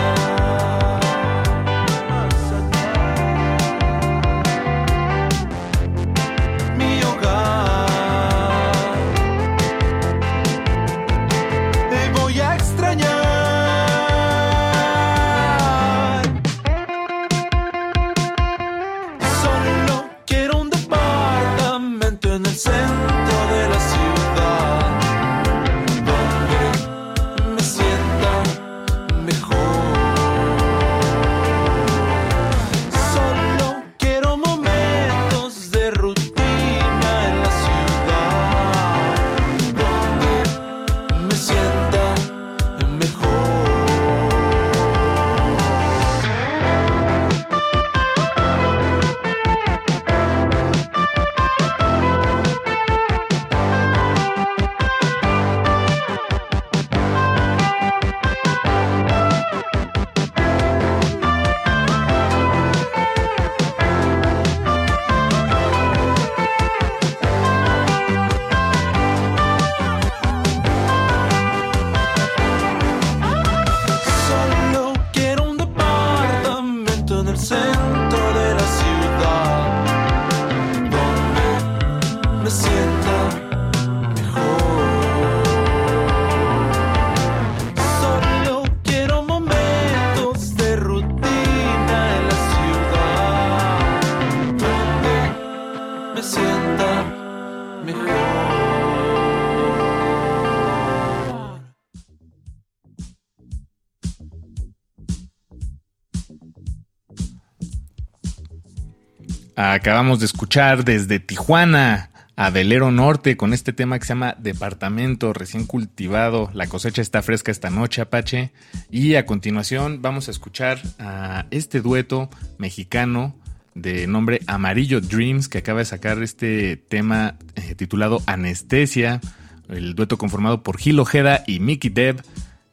Acabamos 109.72 110.18
de 110.18 110.26
escuchar 110.26 110.84
desde 110.84 111.20
Tijuana 111.20 112.10
a 112.34 112.50
Velero 112.50 112.90
Norte 112.90 113.36
con 113.36 113.54
este 113.54 113.72
tema 113.72 114.00
que 114.00 114.04
se 114.04 114.14
llama 114.14 114.34
Departamento 114.40 115.32
recién 115.32 115.64
cultivado. 115.64 116.50
La 116.54 116.66
cosecha 116.66 117.00
está 117.00 117.22
fresca 117.22 117.52
esta 117.52 117.70
noche, 117.70 118.02
Apache. 118.02 118.50
Y 118.90 119.14
a 119.14 119.26
continuación 119.26 120.02
vamos 120.02 120.26
a 120.26 120.32
escuchar 120.32 120.80
a 120.98 121.46
este 121.52 121.82
dueto 121.82 122.30
mexicano 122.58 123.36
de 123.74 124.08
nombre 124.08 124.40
Amarillo 124.48 125.00
Dreams 125.00 125.46
que 125.46 125.58
acaba 125.58 125.78
de 125.78 125.84
sacar 125.84 126.20
este 126.20 126.76
tema 126.76 127.36
eh, 127.54 127.76
titulado 127.76 128.22
Anestesia. 128.26 129.20
El 129.68 129.94
dueto 129.94 130.18
conformado 130.18 130.64
por 130.64 130.78
Gil 130.78 130.98
Ojeda 130.98 131.44
y 131.46 131.60
Mickey 131.60 131.90
Deb. 131.90 132.24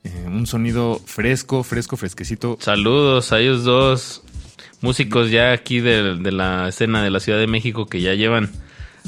Eh, 0.04 0.26
un 0.26 0.48
sonido 0.48 1.00
fresco, 1.06 1.62
fresco, 1.62 1.96
fresquecito. 1.96 2.58
Saludos 2.60 3.32
a 3.34 3.40
ellos 3.40 3.64
dos 3.64 4.24
músicos 4.82 5.32
ya 5.32 5.52
aquí 5.52 5.80
de, 5.80 6.16
la 6.32 6.70
escena 6.70 7.04
de 7.04 7.10
la 7.10 7.20
Ciudad 7.20 7.40
de 7.40 7.48
México 7.48 7.88
que 7.88 8.02
ya 8.02 8.14
llevan 8.14 8.50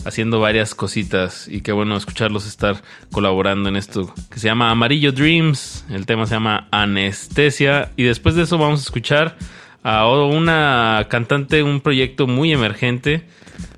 haciendo 0.06 0.40
varias 0.40 0.76
cositas 0.76 1.48
y 1.48 1.62
qué 1.62 1.72
bueno 1.72 1.98
escucharlos 1.98 2.48
estar 2.48 2.82
colaborando 3.12 3.70
en 3.70 3.76
esto 3.76 4.14
que 4.32 4.40
se 4.40 4.48
llama 4.48 4.72
Amarillo 4.72 5.12
Dreams, 5.12 5.86
el 5.90 6.06
tema 6.06 6.26
se 6.26 6.36
llama 6.36 6.68
Anestesia 6.72 7.91
y 7.98 8.04
después 8.04 8.36
de 8.36 8.44
eso 8.44 8.58
vamos 8.58 8.80
a 8.80 8.84
escuchar 8.84 9.38
a 9.84 10.08
una 10.08 11.08
cantante, 11.10 11.64
un 11.64 11.82
proyecto 11.82 12.28
muy 12.28 12.52
emergente, 12.52 13.28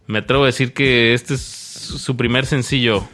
me 0.07 0.19
atrevo 0.19 0.43
a 0.43 0.47
decir 0.47 0.73
que 0.73 1.13
este 1.13 1.35
es 1.35 1.41
su 1.41 2.15
primer 2.17 2.45
sencillo 2.45 3.07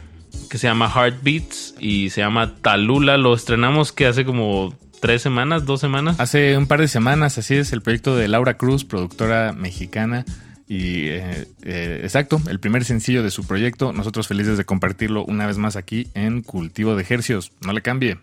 que 0.50 0.58
se 0.58 0.66
llama 0.66 0.90
Heartbeats 0.94 1.74
y 1.78 2.10
se 2.10 2.20
llama 2.20 2.56
Talula, 2.56 3.16
lo 3.16 3.34
estrenamos 3.34 3.92
que 3.92 4.06
hace 4.06 4.24
como 4.24 4.74
tres 5.00 5.22
semanas, 5.22 5.64
dos 5.64 5.80
semanas. 5.80 6.20
Hace 6.20 6.56
un 6.56 6.66
par 6.66 6.80
de 6.80 6.88
semanas, 6.88 7.38
así 7.38 7.54
es, 7.54 7.72
el 7.72 7.82
proyecto 7.82 8.16
de 8.16 8.28
Laura 8.28 8.56
Cruz, 8.56 8.84
productora 8.84 9.52
mexicana. 9.52 10.24
Y 10.66 11.08
eh, 11.08 11.46
eh, 11.62 12.00
exacto, 12.02 12.40
el 12.48 12.60
primer 12.60 12.84
sencillo 12.84 13.22
de 13.22 13.30
su 13.30 13.46
proyecto. 13.46 13.92
Nosotros 13.92 14.28
felices 14.28 14.58
de 14.58 14.64
compartirlo 14.64 15.24
una 15.24 15.46
vez 15.46 15.56
más 15.56 15.76
aquí 15.76 16.08
en 16.14 16.42
Cultivo 16.42 16.94
de 16.94 17.02
Ejercios. 17.02 17.52
No 17.64 17.72
le 17.72 17.80
cambie. 17.80 18.18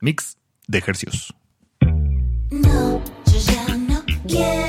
Mix 0.00 0.36
de 0.66 0.78
Ejercios. 0.78 1.34
No, 2.50 3.02
yo 3.26 3.38
ya 3.38 3.76
no 3.76 4.04
quiero 4.26 4.67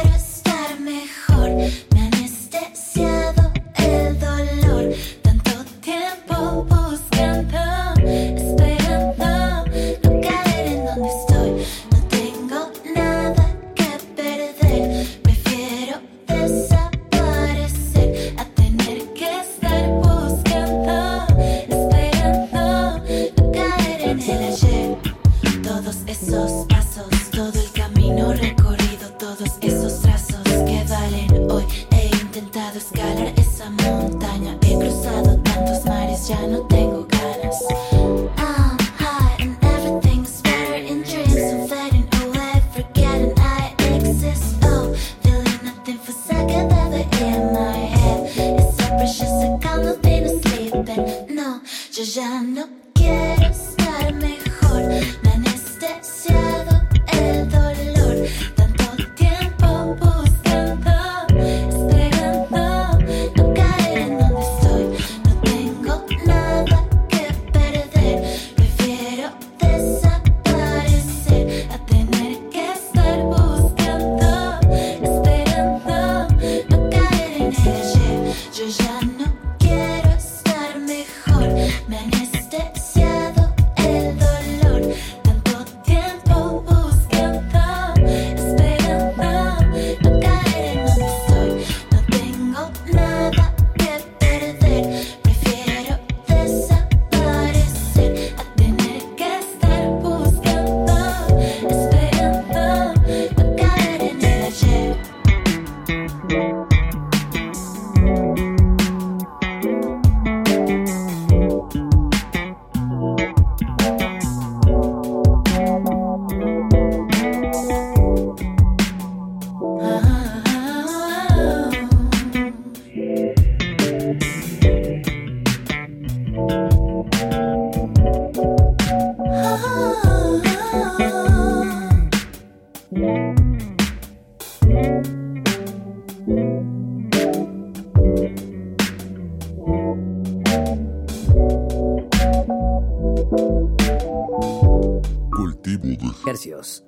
Hercios. 146.26 146.84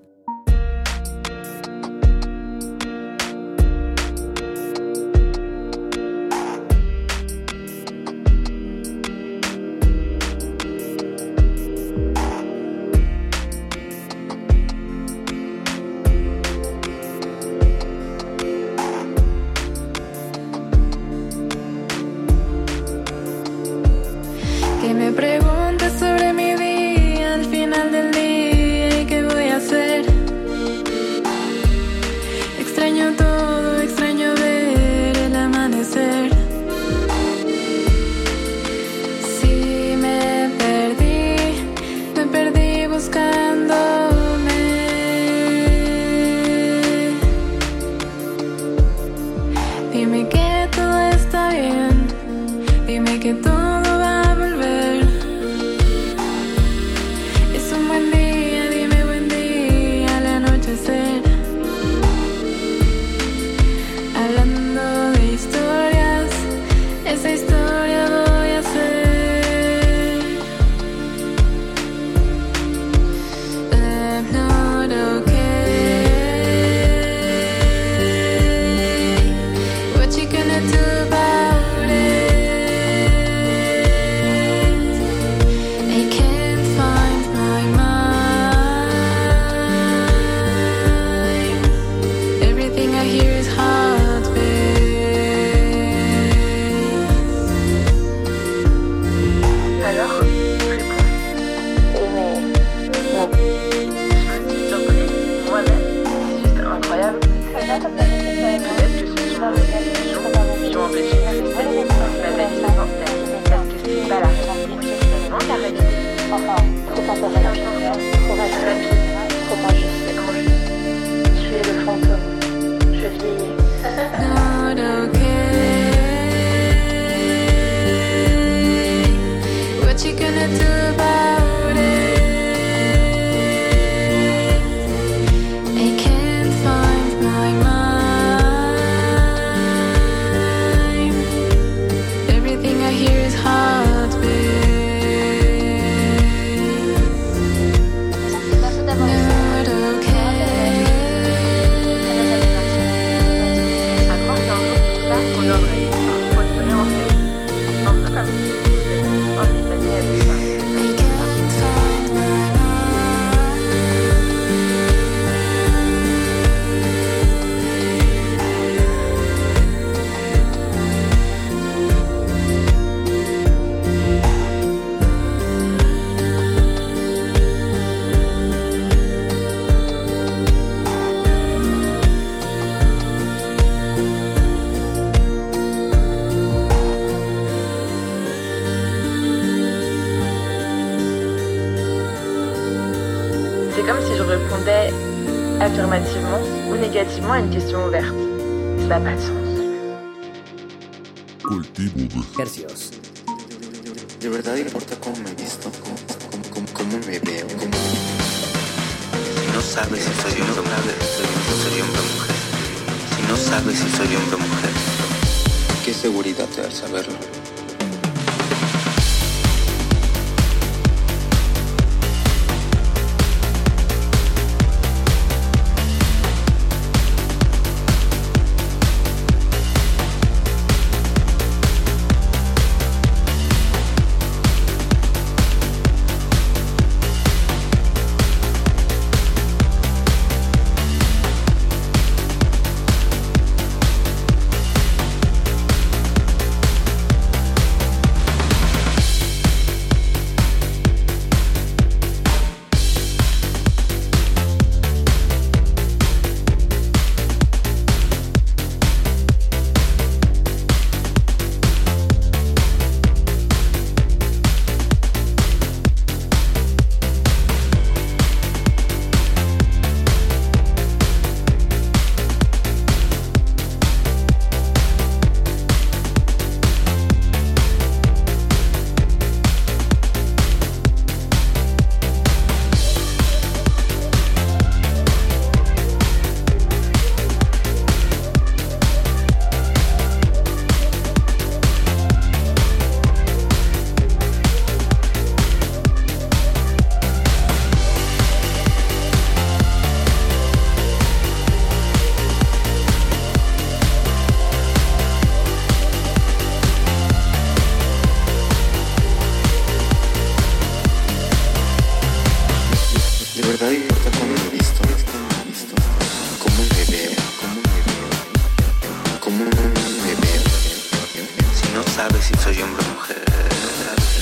Sabes 322.01 322.23
si 322.25 322.33
soy 322.33 322.59
hombre 322.63 322.83
o 322.83 322.89
mujer. 322.95 323.23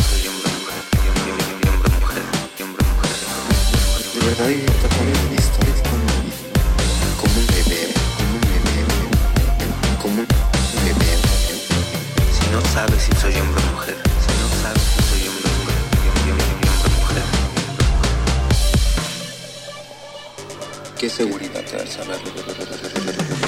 Soy 0.09 0.27
hombre 0.27 0.49
mujer. 0.59 0.83
Hombre, 1.07 1.31
hombre, 1.31 1.69
hombre, 1.71 1.89
mujer. 2.01 2.25
Hombre, 2.61 2.83
mujer. 2.91 3.15
¿De 4.13 4.19
verdad 4.27 4.49
importa 4.49 4.87
cómo 4.95 5.07
me 5.07 5.13
visto? 5.35 5.57
¿Cómo 7.21 7.39
me 7.39 7.61
veo? 7.71 7.91
¿Cómo 10.01 10.15
me 10.15 10.91
veo? 11.01 11.21
Si 12.35 12.45
no 12.51 12.59
sabes 12.73 13.01
si 13.01 13.13
soy 13.15 13.35
hombre 13.39 13.61
o 13.63 13.65
mujer. 13.75 13.97
Si 14.25 14.31
no 14.41 14.47
sabes 14.61 14.83
si 14.91 14.99
soy 15.09 15.23
hombre. 15.29 15.49
Hombre, 15.59 15.75
hombre, 16.33 16.67
hombre, 16.67 16.91
mujer. 16.99 17.27
¿Qué 20.97 21.07
seguridad 21.09 21.63
te 21.63 21.75
da? 21.77 23.38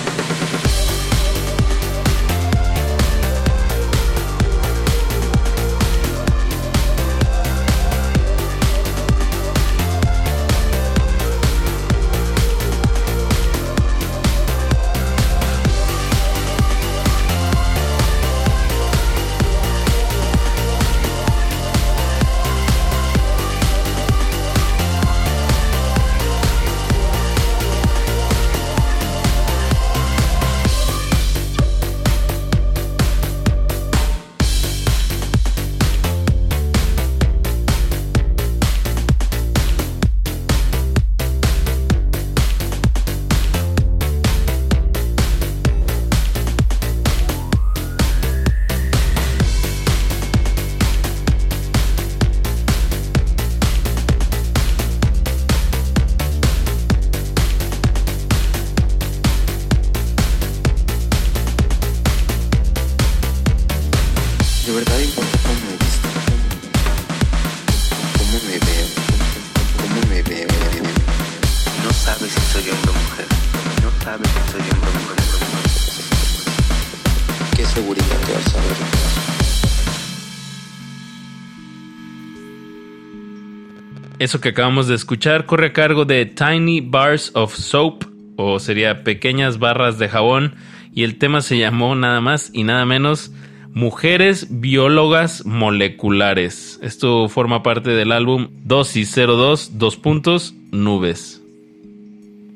Eso 84.22 84.39
que 84.39 84.49
acabamos 84.49 84.88
de 84.88 84.93
escuchar 84.93 85.48
corre 85.48 85.65
a 85.65 85.73
cargo 85.73 86.06
de 86.06 86.27
Tiny 86.27 86.80
Bars 86.80 87.31
of 87.34 87.56
Soap, 87.56 88.03
o 88.35 88.60
sería 88.60 89.03
Pequeñas 89.03 89.57
Barras 89.57 89.98
de 89.98 90.10
Jabón, 90.10 90.53
y 90.93 91.02
el 91.02 91.18
tema 91.18 91.41
se 91.41 91.57
llamó 91.57 91.95
nada 91.95 92.22
más 92.22 92.52
y 92.53 92.64
nada 92.64 92.85
menos 92.85 93.31
Mujeres 93.73 94.45
Biólogas 94.52 95.43
Moleculares. 95.48 96.80
Esto 96.84 97.30
forma 97.30 97.64
parte 97.64 97.89
del 97.89 98.11
álbum 98.11 98.49
Dosis 98.64 99.15
02, 99.15 99.80
dos 99.80 99.98
puntos, 99.98 100.53
nubes. 100.69 101.41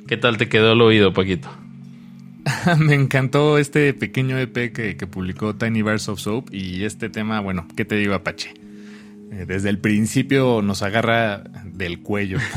¿Qué 0.07 0.17
tal 0.17 0.37
te 0.37 0.47
quedó 0.47 0.73
el 0.73 0.81
oído, 0.81 1.13
Paquito? 1.13 1.49
Me 2.77 2.93
encantó 2.93 3.57
este 3.57 3.91
pequeño 3.95 4.37
EP 4.37 4.71
que, 4.71 4.97
que 4.97 5.07
publicó 5.07 5.55
Tiny 5.55 5.81
Bars 5.81 6.09
of 6.09 6.19
Soap 6.19 6.53
y 6.53 6.83
este 6.83 7.09
tema, 7.09 7.39
bueno, 7.39 7.67
¿qué 7.75 7.85
te 7.85 7.95
digo, 7.95 8.13
Apache? 8.13 8.53
Eh, 9.31 9.45
Desde 9.47 9.69
el 9.69 9.79
principio 9.79 10.61
nos 10.61 10.81
agarra 10.81 11.43
del 11.65 12.01
cuello. 12.01 12.37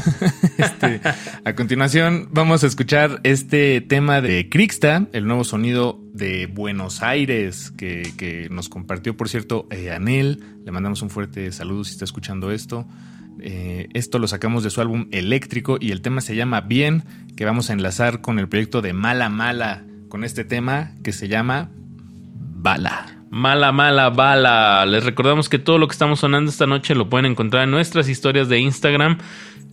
Este, 0.59 1.01
a 1.45 1.55
continuación 1.55 2.31
vamos 2.33 2.65
a 2.65 2.67
escuchar 2.67 3.21
este 3.23 3.81
tema 3.81 4.21
de 4.21 4.49
Crixta, 4.49 5.07
el 5.13 5.25
nuevo 5.25 5.45
sonido 5.45 6.01
de 6.13 6.47
Buenos 6.47 7.01
Aires 7.01 7.71
que, 7.77 8.13
que 8.17 8.49
nos 8.51 8.69
compartió, 8.69 9.17
por 9.17 9.29
cierto, 9.29 9.69
eh, 9.71 9.93
Anel. 9.93 10.43
Le 10.65 10.73
mandamos 10.73 11.01
un 11.03 11.11
fuerte 11.11 11.53
saludo 11.53 11.85
si 11.85 11.93
está 11.93 12.05
escuchando 12.05 12.51
esto. 12.51 12.89
Eh, 13.41 13.89
esto 13.95 14.19
lo 14.19 14.27
sacamos 14.27 14.65
de 14.65 14.71
su 14.71 14.81
álbum 14.81 15.07
Eléctrico 15.13 15.79
y 15.81 15.93
el 15.93 16.03
tema 16.03 16.21
se 16.21 16.35
llama 16.35 16.63
Bien, 16.63 17.05
que 17.37 17.45
vamos 17.45 17.71
a 17.71 17.73
enlazar 17.73 18.21
con 18.21 18.39
el 18.39 18.49
proyecto 18.49 18.83
de 18.83 18.93
Mala 18.93 19.29
Mala, 19.29 19.85
con 20.09 20.25
este 20.25 20.45
tema 20.45 20.95
que 21.03 21.13
se 21.13 21.29
llama 21.29 21.71
Bala. 22.35 23.18
Mala, 23.31 23.73
mala, 23.73 24.11
bala. 24.11 24.87
Les 24.87 25.05
recordamos 25.05 25.49
que 25.49 25.59
todo 25.59 25.79
lo 25.79 25.87
que 25.87 25.93
estamos 25.93 26.21
sonando 26.21 26.51
esta 26.51 26.67
noche 26.67 26.95
lo 26.95 27.09
pueden 27.09 27.27
encontrar 27.27 27.65
en 27.65 27.71
nuestras 27.71 28.09
historias 28.09 28.49
de 28.49 28.59
Instagram. 28.59 29.19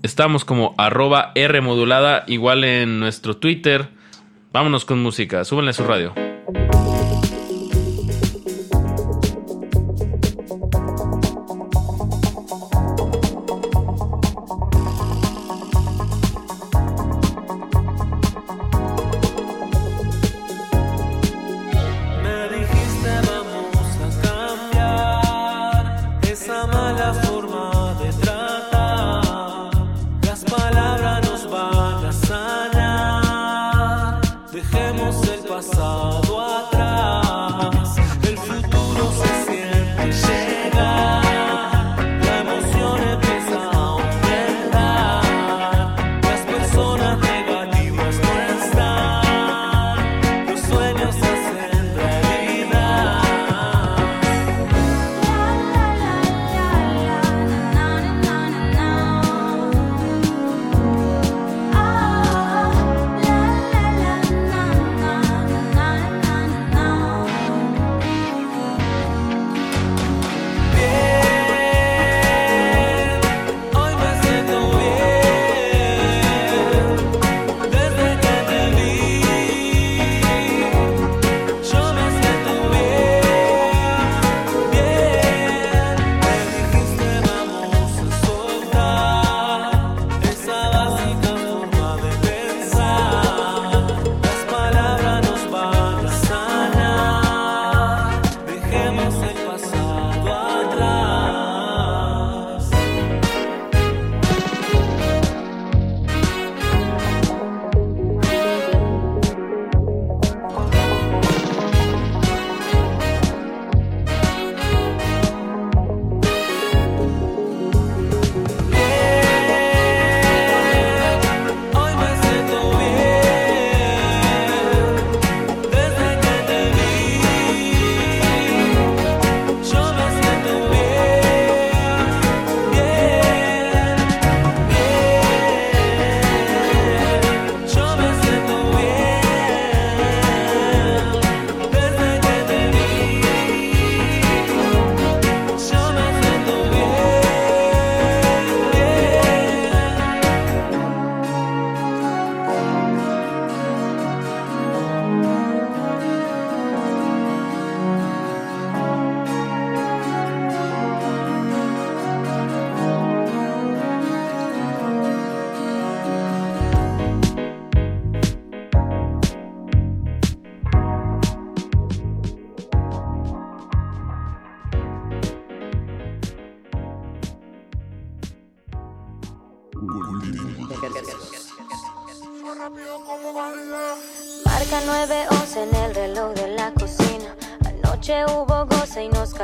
Estamos 0.03 0.43
como 0.45 0.75
arroba 0.77 1.31
R 1.35 1.61
igual 2.27 2.63
en 2.63 2.99
nuestro 2.99 3.37
Twitter. 3.37 3.89
Vámonos 4.51 4.85
con 4.85 5.01
música, 5.01 5.43
súbenle 5.45 5.71
a 5.71 5.73
su 5.73 5.83
radio. 5.83 6.13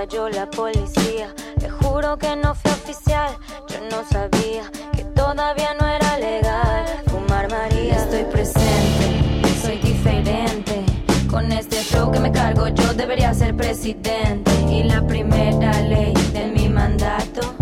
Cayó 0.02 0.30
la 0.30 0.50
policía. 0.50 1.28
Le 1.62 1.70
juro 1.70 2.18
que 2.18 2.36
no 2.36 2.56
fue 2.56 2.72
oficial, 2.72 3.38
yo 3.68 3.78
no 3.92 4.04
sabía 4.10 4.64
que 4.96 5.04
todavía 5.04 5.76
no 5.80 5.88
era 5.88 6.18
legal 6.18 6.86
fumar 7.06 7.48
María. 7.52 7.98
Estoy 7.98 8.24
presente, 8.24 9.62
soy 9.62 9.78
diferente. 9.78 10.84
Con 11.30 11.52
este 11.52 11.76
flow 11.84 12.12
que 12.12 12.20
me 12.20 12.32
cargo, 12.32 12.68
yo 12.70 12.94
debería 12.96 13.32
ser 13.36 13.56
presidente. 13.56 14.52
Y 14.68 14.84
la 14.84 15.06
primera 15.06 15.72
ley 15.82 16.14
de 16.34 16.48
mi 16.48 16.68
mandato 16.68 17.54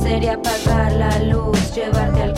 sería 0.00 0.34
apagar 0.34 0.92
la 0.92 1.18
luz, 1.18 1.74
llevarte 1.74 2.22
al 2.22 2.37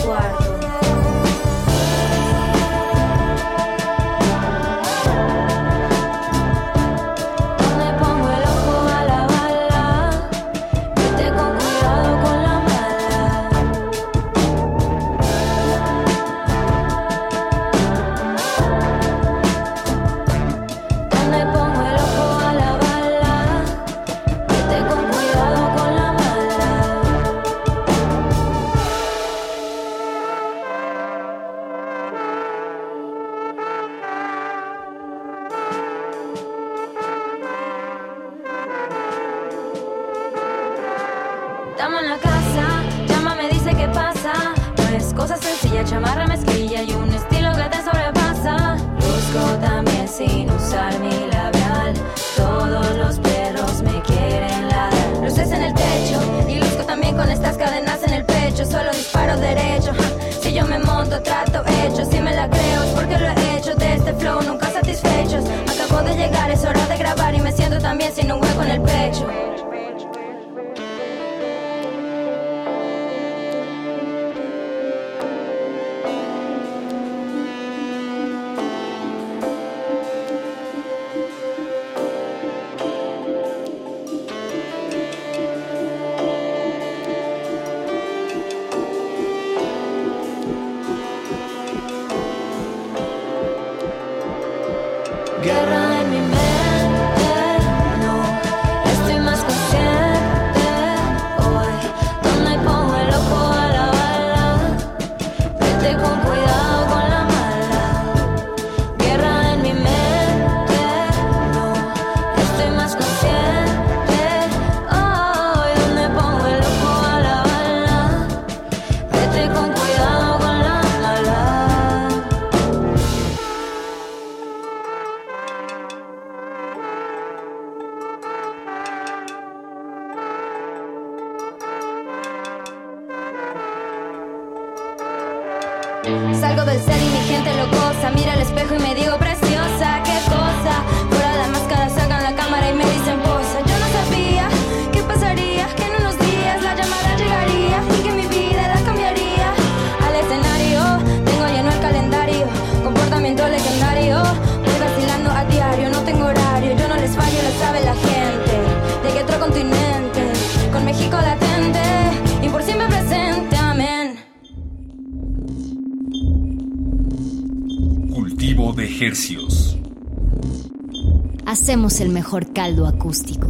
El 171.81 172.09
mejor 172.09 172.53
caldo 172.53 172.85
acústico. 172.85 173.40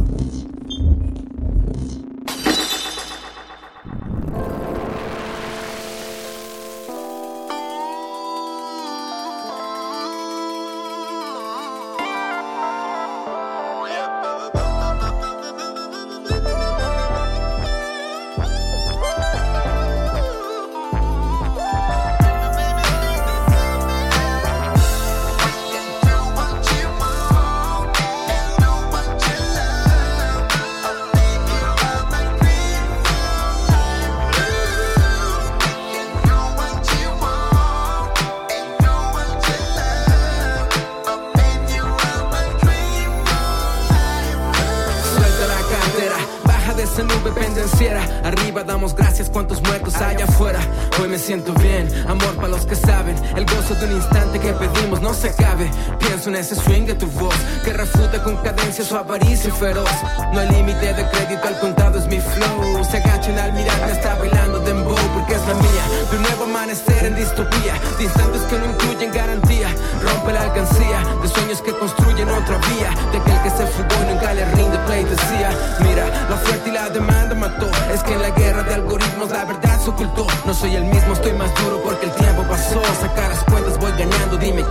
En 56.26 56.36
ese 56.36 56.54
swing 56.54 56.84
de 56.86 56.94
tu 56.94 57.06
voz 57.06 57.34
que 57.64 57.72
refuta 57.72 58.22
con 58.22 58.36
cadencia 58.36 58.84
su 58.84 58.96
avaricia 58.96 59.52
feroz. 59.54 59.90
No 60.32 60.40
hay 60.40 60.48
límite 60.50 60.94
de 60.94 61.08
crédito, 61.08 61.48
al 61.48 61.58
contado 61.58 61.98
es 61.98 62.06
mi 62.06 62.20
flow. 62.20 62.84
Se 62.84 62.98
agachan 62.98 63.38
al 63.38 63.52
mirarme, 63.52 63.92
está 63.92 64.14
bailando 64.16 64.60
dembow 64.60 64.94
porque 65.14 65.34
es 65.34 65.40
la 65.48 65.54
mía. 65.54 65.84
De 66.10 66.16
un 66.16 66.22
nuevo 66.22 66.44
amanecer 66.44 67.06
en 67.06 67.16
distopía, 67.16 67.74
de 67.98 68.04
instantes 68.04 68.42
que 68.42 68.58
no 68.58 68.66
incluyen 68.66 69.12
garantía. 69.12 69.68
Rompe 70.02 70.32
la 70.32 70.42
alcancía 70.42 71.02
de 71.22 71.28
sueños 71.28 71.60
que 71.62 71.72
construyen 71.72 72.28
otra 72.28 72.58
vía. 72.58 72.90
De 73.10 73.18
aquel 73.18 73.42
que 73.42 73.50
se 73.50 73.66
fugó 73.66 74.02
y 74.02 74.12
nunca 74.12 74.34
le 74.34 74.44
rinde 74.44 74.78
play 74.86 75.04
decía. 75.04 75.50
Mira, 75.80 76.06
la 76.28 76.36
oferta 76.36 76.68
y 76.68 76.72
la 76.72 76.88
demanda 76.90 77.34
mató. 77.34 77.68
Es 77.92 78.02
que 78.04 78.14
en 78.14 78.22
la 78.22 78.30
guerra 78.30 78.62
de 78.62 78.74
algoritmos 78.74 79.30
la 79.30 79.44
verdad 79.44 79.80
se 79.80 79.90
ocultó. 79.90 80.26
No 80.46 80.54
soy 80.54 80.76
el 80.76 80.84
mismo, 80.84 81.14
estoy 81.14 81.32
más 81.32 81.52
duro 81.62 81.82
porque 81.82 82.06
el 82.06 82.11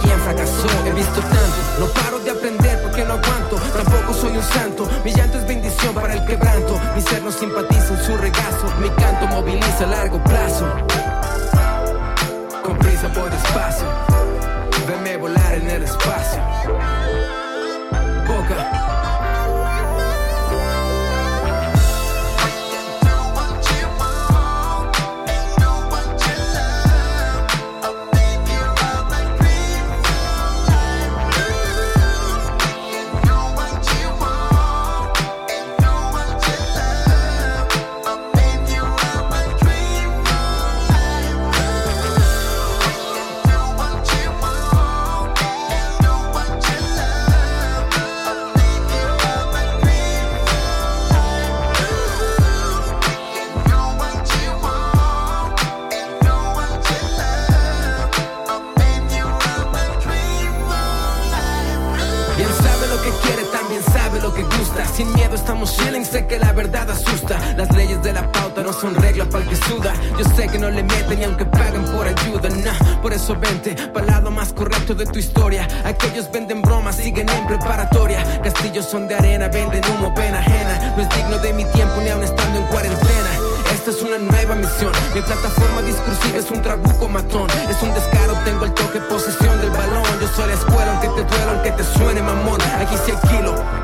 quién 0.01 0.19
fracasó. 0.19 0.67
He 0.85 0.91
visto 0.91 1.21
tanto, 1.21 1.59
no 1.79 1.85
paro 1.87 2.19
de 2.19 2.31
aprender 2.31 2.81
porque 2.81 3.03
no 3.05 3.13
aguanto. 3.13 3.55
Tampoco 3.75 4.13
soy 4.13 4.37
un 4.37 4.43
santo, 4.43 4.89
mi 5.03 5.11
llanto 5.13 5.37
es 5.37 5.47
bendición 5.47 5.93
para 5.93 6.13
el 6.13 6.25
quebranto. 6.25 6.79
Mi 6.95 7.01
ser 7.01 7.21
no 7.23 7.31
simpatiza 7.31 7.93
en 7.93 8.03
su 8.03 8.17
regazo, 8.17 8.65
mi 8.79 8.89
canto 8.91 9.27
moviliza 9.27 9.83
a 9.85 9.87
largo 9.87 10.23
plazo. 10.23 10.67
Con 12.63 12.77
prisa 12.77 13.07
voy 13.15 13.29
despacio. 13.29 13.87
Veme 14.87 15.17
volar 15.17 15.53
en 15.55 15.69
el 15.69 15.83
espacio. 15.83 16.41
Boca. 18.27 18.80
Que 69.39 69.55
suda. 69.55 69.93
Yo 70.17 70.25
sé 70.35 70.47
que 70.47 70.59
no 70.59 70.69
le 70.69 70.83
meten 70.83 71.19
ni 71.19 71.25
aunque 71.25 71.45
paguen 71.45 71.83
por 71.85 72.05
ayuda, 72.05 72.49
nah. 72.49 73.01
Por 73.01 73.13
eso 73.13 73.35
vente, 73.39 73.75
para 73.93 74.05
lado 74.05 74.29
más 74.29 74.51
correcto 74.51 74.93
de 74.93 75.05
tu 75.05 75.19
historia. 75.19 75.67
Aquellos 75.85 76.29
venden 76.31 76.61
bromas, 76.61 76.97
siguen 76.97 77.29
en 77.29 77.47
preparatoria. 77.47 78.41
Castillos 78.41 78.85
son 78.85 79.07
de 79.07 79.15
arena, 79.15 79.47
venden 79.47 79.83
humo, 79.91 80.13
pena 80.13 80.39
ajena. 80.39 80.93
No 80.95 81.03
es 81.03 81.09
digno 81.15 81.37
de 81.37 81.53
mi 81.53 81.63
tiempo 81.65 81.95
ni 82.01 82.09
aun 82.09 82.23
estando 82.23 82.59
en 82.59 82.65
cuarentena. 82.65 83.50
Esta 83.81 83.97
es 83.97 84.01
una 84.03 84.19
nueva 84.19 84.53
misión. 84.53 84.91
Mi 85.15 85.21
plataforma 85.21 85.81
discursiva 85.81 86.37
es 86.37 86.51
un 86.51 86.61
trabuco 86.61 87.09
matón. 87.09 87.49
Es 87.67 87.81
un 87.81 87.91
descaro, 87.95 88.37
tengo 88.45 88.65
el 88.65 88.73
toque, 88.75 88.99
posesión 89.09 89.59
del 89.59 89.71
balón. 89.71 90.03
Yo 90.21 90.27
soy 90.35 90.49
la 90.49 90.53
escuela, 90.53 90.91
aunque 90.91 91.07
te 91.07 91.23
duela, 91.23 91.51
aunque 91.53 91.71
te 91.71 91.83
suene 91.97 92.21
mamón. 92.21 92.61
Aquí 92.79 92.95
sí 93.03 93.11
hay. 93.11 93.31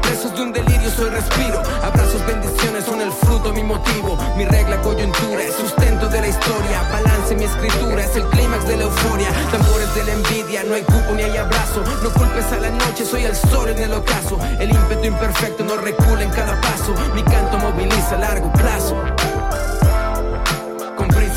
Presos 0.02 0.36
de 0.36 0.41
un 0.44 0.53
delirio, 0.53 0.91
soy 0.91 1.10
respiro. 1.10 1.64
Abrazos, 1.82 2.24
bendiciones 2.28 2.86
son 2.86 3.02
el 3.02 3.11
fruto, 3.11 3.52
mi 3.53 3.64
motivo. 3.64 4.18
Mi 4.38 4.45
regla, 4.45 4.80
coyuntura, 4.82 5.41
es 5.41 5.56
sustento 5.56 6.07
de 6.10 6.22
la 6.22 6.28
historia. 6.28 6.84
Balance, 6.91 7.36
mi 7.36 7.45
escritura, 7.45 8.03
es 8.03 8.15
el 8.15 8.24
clímax 8.30 8.68
de 8.68 8.78
la 8.78 8.84
euforia. 8.84 9.30
Tambores 9.52 9.95
de 9.95 10.03
la 10.03 10.14
envidia, 10.14 10.64
no 10.64 10.76
hay 10.76 10.84
cupo 10.84 11.14
ni 11.15 11.24
hay 11.24 11.38
abrazo. 11.38 11.84
No 12.03 12.10
culpes 12.11 12.45
a 12.52 12.57
la 12.57 12.69
noche, 12.69 13.03
soy 13.03 13.26
el 13.26 13.36
sol 13.36 13.69
en 13.69 13.80
el 13.80 13.94
ocaso. 13.94 14.38
El 14.60 14.69
ímpetu 14.69 15.06
imperfecto 15.06 15.64
no 15.64 15.76
recula 15.78 16.22
en 16.22 16.30
cada 16.30 16.61
paso. 16.61 16.94
Mi 17.15 17.24
canto 17.24 17.57
moviliza 17.57 18.14
a 18.14 18.19
largo 18.19 18.53
plazo. 18.53 18.95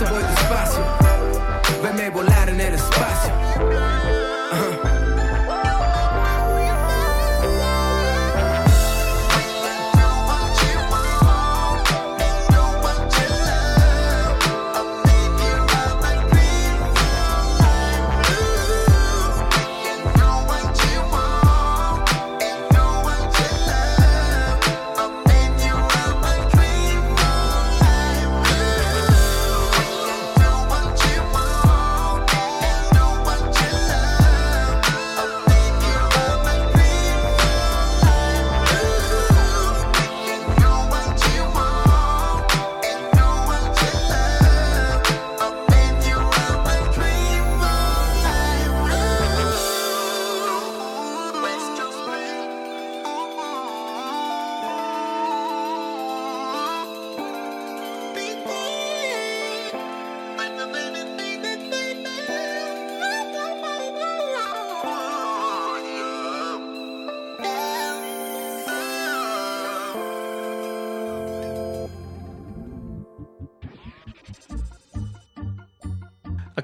Voy 0.09 0.23
despacio. 0.23 0.83
Veme 1.83 2.09
volar 2.09 2.49
en 2.49 2.61
el 2.61 2.75
espacio. 2.75 4.20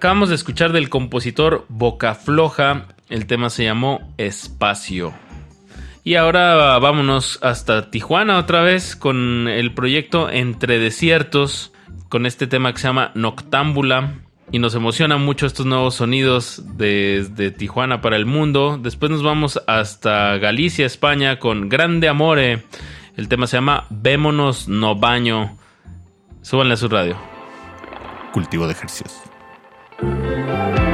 Acabamos 0.06 0.28
de 0.28 0.36
escuchar 0.36 0.70
del 0.70 0.88
compositor 0.88 1.66
Boca 1.68 2.14
Floja. 2.14 2.86
El 3.08 3.26
tema 3.26 3.50
se 3.50 3.64
llamó 3.64 4.14
Espacio. 4.18 5.12
Y 6.04 6.14
ahora 6.14 6.78
vámonos 6.78 7.40
hasta 7.42 7.90
Tijuana 7.90 8.38
otra 8.38 8.62
vez 8.62 8.94
con 8.94 9.48
el 9.48 9.74
proyecto 9.74 10.30
Entre 10.30 10.78
Desiertos, 10.78 11.72
con 12.08 12.24
este 12.24 12.46
tema 12.46 12.72
que 12.72 12.78
se 12.78 12.86
llama 12.86 13.10
Noctámbula. 13.16 14.20
Y 14.52 14.60
nos 14.60 14.76
emocionan 14.76 15.24
mucho 15.24 15.44
estos 15.44 15.66
nuevos 15.66 15.96
sonidos 15.96 16.62
desde 16.76 17.50
Tijuana 17.50 18.00
para 18.00 18.14
el 18.14 18.26
mundo. 18.26 18.78
Después 18.80 19.10
nos 19.10 19.24
vamos 19.24 19.60
hasta 19.66 20.38
Galicia, 20.38 20.86
España, 20.86 21.40
con 21.40 21.68
Grande 21.68 22.06
Amore. 22.06 22.62
El 23.16 23.26
tema 23.26 23.48
se 23.48 23.56
llama 23.56 23.86
Vémonos 23.90 24.68
no 24.68 24.94
baño. 24.94 25.56
Súbanle 26.42 26.74
a 26.74 26.76
su 26.76 26.88
radio. 26.88 27.16
Cultivo 28.32 28.66
de 28.68 28.72
ejercicios. 28.72 29.25
Bye. 30.46 30.85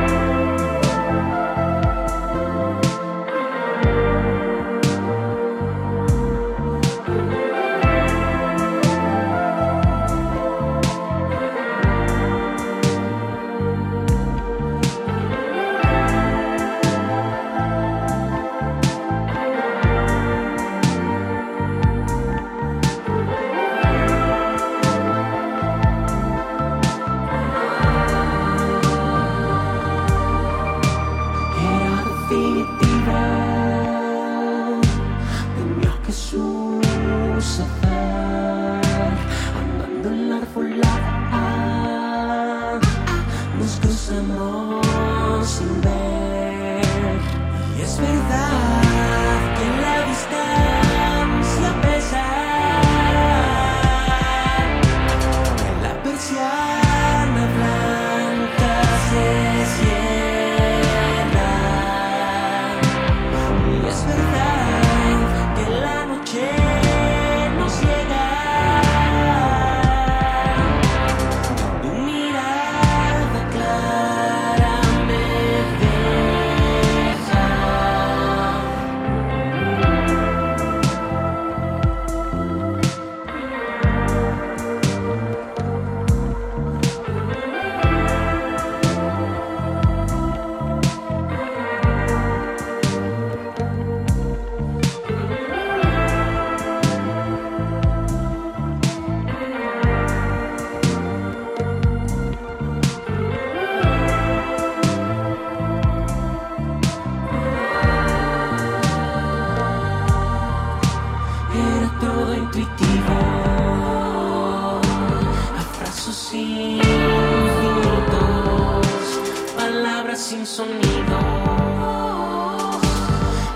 sin 120.32 120.46
sonido. 120.46 121.18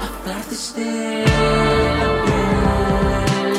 Apartes 0.07 0.75
de 0.77 1.25
la 2.01 2.11
piel, 2.25 3.53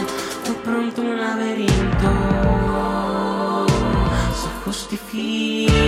de 0.48 0.54
pronto 0.64 1.02
un 1.02 1.18
laberinto 1.18 2.12
se 4.40 4.50
justifica. 4.64 5.87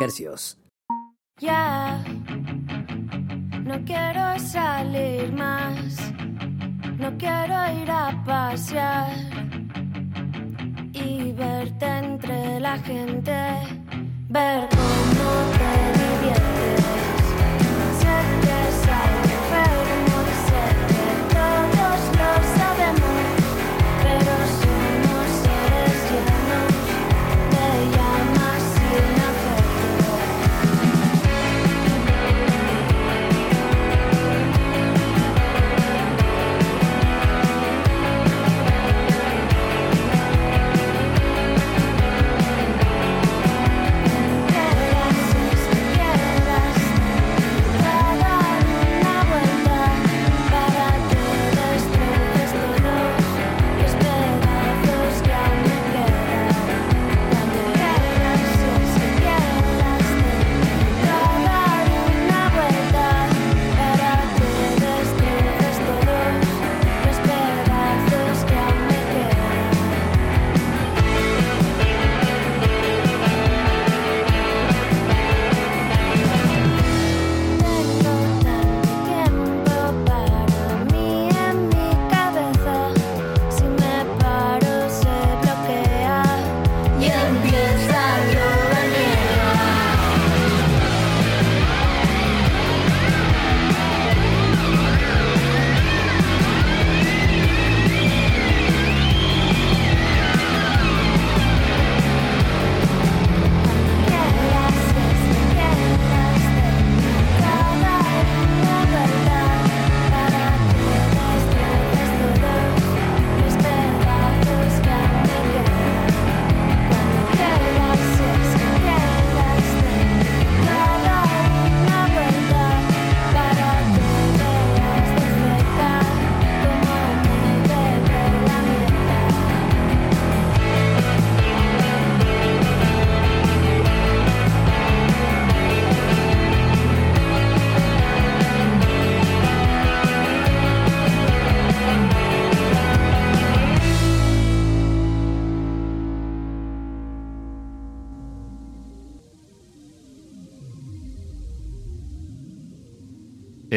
Hercios. 0.00 0.58
Ya, 1.40 2.02
no 3.64 3.84
quiero 3.84 4.38
salir 4.38 5.32
más, 5.32 6.12
no 6.98 7.16
quiero 7.16 7.54
ir 7.82 7.90
a 7.90 8.22
pasear 8.26 9.12
y 10.92 11.32
verte 11.32 11.86
entre 11.86 12.60
la 12.60 12.78
gente, 12.78 13.36
ver 14.28 14.68
cómo 14.70 15.30
te 15.58 15.72
diviertes. 16.00 17.24
Sé 18.00 18.16
que 18.42 18.56
es 18.68 18.80
algo 19.04 19.30
enfermo 19.38 20.16
y 20.26 20.36
sé 20.48 20.64
que 20.90 21.06
todos 21.34 22.00
lo 22.18 22.30
sabemos, 22.58 23.27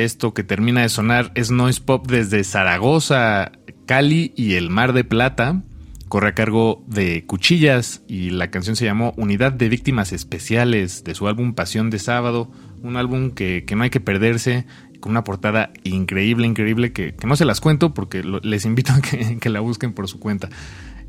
Esto 0.03 0.33
que 0.33 0.43
termina 0.43 0.81
de 0.81 0.89
sonar 0.89 1.31
es 1.35 1.51
noise 1.51 1.79
pop 1.79 2.07
desde 2.09 2.43
Zaragoza, 2.43 3.51
Cali 3.85 4.33
y 4.35 4.53
el 4.53 4.71
Mar 4.71 4.93
de 4.93 5.03
Plata. 5.03 5.61
Corre 6.09 6.29
a 6.29 6.33
cargo 6.33 6.83
de 6.87 7.23
Cuchillas 7.27 8.01
y 8.07 8.31
la 8.31 8.49
canción 8.49 8.75
se 8.75 8.85
llamó 8.85 9.13
Unidad 9.15 9.51
de 9.51 9.69
Víctimas 9.69 10.11
Especiales 10.11 11.03
de 11.03 11.13
su 11.13 11.27
álbum 11.27 11.53
Pasión 11.53 11.91
de 11.91 11.99
Sábado. 11.99 12.51
Un 12.81 12.97
álbum 12.97 13.29
que, 13.29 13.63
que 13.63 13.75
no 13.75 13.83
hay 13.83 13.91
que 13.91 13.99
perderse, 13.99 14.65
con 14.99 15.11
una 15.11 15.23
portada 15.23 15.71
increíble, 15.83 16.47
increíble, 16.47 16.93
que, 16.93 17.13
que 17.13 17.27
no 17.27 17.35
se 17.35 17.45
las 17.45 17.61
cuento 17.61 17.93
porque 17.93 18.23
les 18.23 18.65
invito 18.65 18.93
a 18.93 19.01
que, 19.01 19.37
que 19.39 19.49
la 19.49 19.59
busquen 19.59 19.93
por 19.93 20.07
su 20.07 20.19
cuenta. 20.19 20.49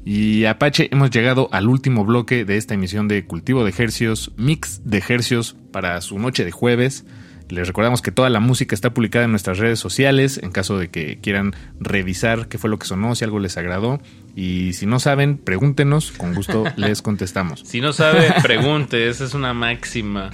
Y 0.05 0.45
Apache, 0.45 0.89
hemos 0.93 1.11
llegado 1.11 1.49
al 1.51 1.67
último 1.67 2.05
bloque 2.05 2.45
de 2.45 2.59
esta 2.59 2.75
emisión 2.75 3.09
de 3.09 3.25
Cultivo 3.25 3.65
de 3.65 3.73
Hercios, 3.75 4.33
mix 4.37 4.83
de 4.85 5.03
Hercios 5.09 5.57
para 5.73 5.99
su 6.03 6.19
noche 6.19 6.45
de 6.45 6.51
jueves. 6.51 7.07
Les 7.53 7.67
recordamos 7.67 8.01
que 8.01 8.13
toda 8.13 8.31
la 8.31 8.41
música 8.41 8.75
está 8.75 8.95
publicada 8.95 9.27
en 9.27 9.31
nuestras 9.31 9.59
redes 9.59 9.79
sociales 9.79 10.41
en 10.43 10.53
caso 10.53 10.79
de 10.79 10.89
que 10.89 11.19
quieran 11.21 11.55
revisar 11.79 12.49
qué 12.49 12.57
fue 12.57 12.71
lo 12.71 12.79
que 12.79 12.87
sonó, 12.87 13.15
si 13.15 13.25
algo 13.25 13.41
les 13.41 13.59
agradó. 13.59 14.01
Y 14.35 14.73
si 14.73 14.87
no 14.87 14.99
saben, 14.99 15.37
pregúntenos, 15.37 16.13
con 16.13 16.33
gusto 16.33 16.65
les 16.77 17.03
contestamos. 17.03 17.61
Si 17.61 17.83
no 17.83 17.93
sabe, 17.93 18.33
pregunte, 18.43 19.07
esa 19.07 19.27
es 19.27 19.35
una 19.35 19.53
máxima. 19.53 20.31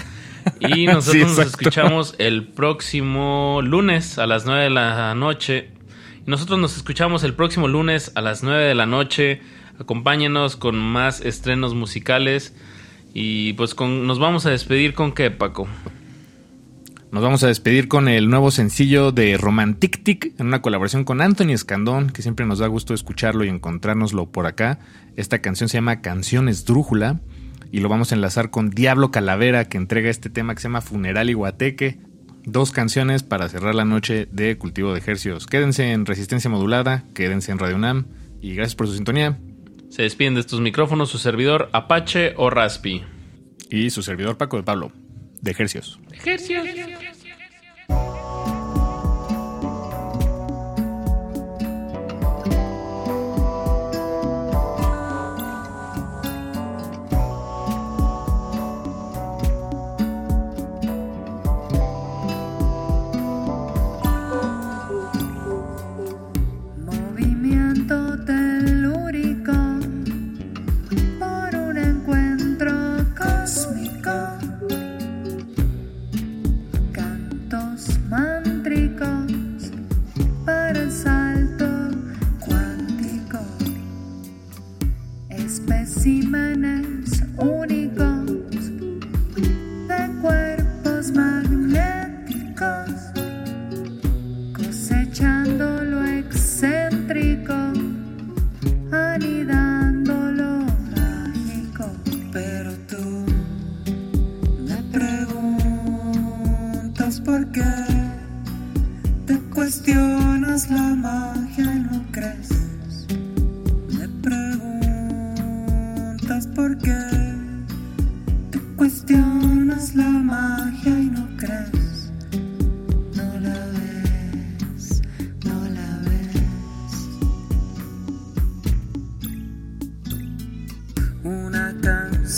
Y 0.61 0.87
nosotros 0.87 1.33
Sí, 1.33 1.37
nos 1.37 1.39
escuchamos 1.41 2.15
el 2.19 2.47
próximo 2.47 3.63
lunes 3.65 4.21
a 4.21 4.29
las 4.29 4.47
9 4.47 4.63
de 4.63 4.71
la 4.71 5.13
noche. 5.17 5.71
Nosotros 6.25 6.61
nos 6.61 6.77
escuchamos 6.77 7.25
el 7.25 7.35
próximo 7.35 7.67
lunes 7.67 8.13
a 8.15 8.21
las 8.21 8.45
9 8.45 8.63
de 8.63 8.77
la 8.77 8.87
noche. 8.87 9.41
Acompáñenos 9.81 10.55
con 10.55 10.79
más 10.79 11.21
estrenos 11.21 11.75
musicales. 11.75 12.55
Y 13.13 13.55
pues 13.55 13.75
con, 13.75 14.07
nos 14.07 14.21
vamos 14.21 14.47
a 14.47 14.51
despedir 14.51 14.95
con 14.95 15.11
qué, 15.11 15.33
Paco. 15.33 15.67
Nos 17.11 17.23
vamos 17.23 17.43
a 17.43 17.47
despedir 17.47 17.89
con 17.89 18.07
el 18.07 18.29
nuevo 18.29 18.51
sencillo 18.51 19.13
de 19.13 19.39
Romantic 19.39 20.03
Tic 20.03 20.39
en 20.39 20.49
una 20.49 20.61
colaboración 20.61 21.05
con 21.05 21.23
Anthony 21.23 21.53
Escandón, 21.53 22.11
que 22.11 22.21
siempre 22.21 22.45
nos 22.45 22.59
da 22.59 22.67
gusto 22.67 22.93
escucharlo 22.93 23.45
y 23.45 23.49
encontrárnoslo 23.49 24.31
por 24.31 24.45
acá. 24.45 24.79
Esta 25.17 25.41
canción 25.41 25.71
se 25.71 25.79
llama 25.79 26.03
Canciones 26.03 26.67
Drújula 26.67 27.21
y 27.73 27.81
lo 27.81 27.89
vamos 27.89 28.13
a 28.13 28.15
enlazar 28.15 28.51
con 28.51 28.69
Diablo 28.69 29.11
Calavera, 29.11 29.71
que 29.71 29.79
entrega 29.79 30.11
este 30.11 30.29
tema 30.29 30.55
que 30.55 30.61
se 30.61 30.69
llama 30.69 30.83
Funeral 30.83 31.31
y 31.31 31.33
Guateque. 31.33 31.99
Dos 32.45 32.73
canciones 32.73 33.23
para 33.23 33.49
cerrar 33.49 33.75
la 33.75 33.87
noche 33.87 34.29
de 34.31 34.59
Cultivo 34.59 34.93
de 34.93 34.99
Ejercios. 34.99 35.47
Quédense 35.47 35.93
en 35.93 36.05
Resistencia 36.05 36.51
Modulada, 36.51 37.05
quédense 37.15 37.53
en 37.53 37.59
Radio 37.59 37.77
UNAM 37.77 38.05
y 38.43 38.55
gracias 38.55 38.75
por 38.75 38.87
su 38.87 38.95
sintonía. 38.95 39.39
Se 39.89 40.03
despiden 40.03 40.35
de 40.35 40.41
estos 40.41 40.61
micrófonos 40.61 41.09
su 41.09 41.17
servidor 41.17 41.71
Apache 41.73 42.35
o 42.37 42.51
Raspi. 42.51 43.03
Y 43.71 43.91
su 43.91 44.03
servidor 44.03 44.37
Paco 44.37 44.57
de 44.59 44.63
Pablo, 44.63 44.93
de. 45.43 45.99
Movimiento 46.57 47.01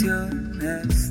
canciones 0.00 1.10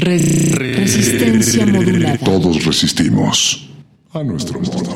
Resistencia 0.00 1.66
modulada. 1.66 2.18
Todos 2.18 2.64
resistimos 2.64 3.68
a 4.12 4.22
nuestro 4.24 4.60
modo. 4.60 4.87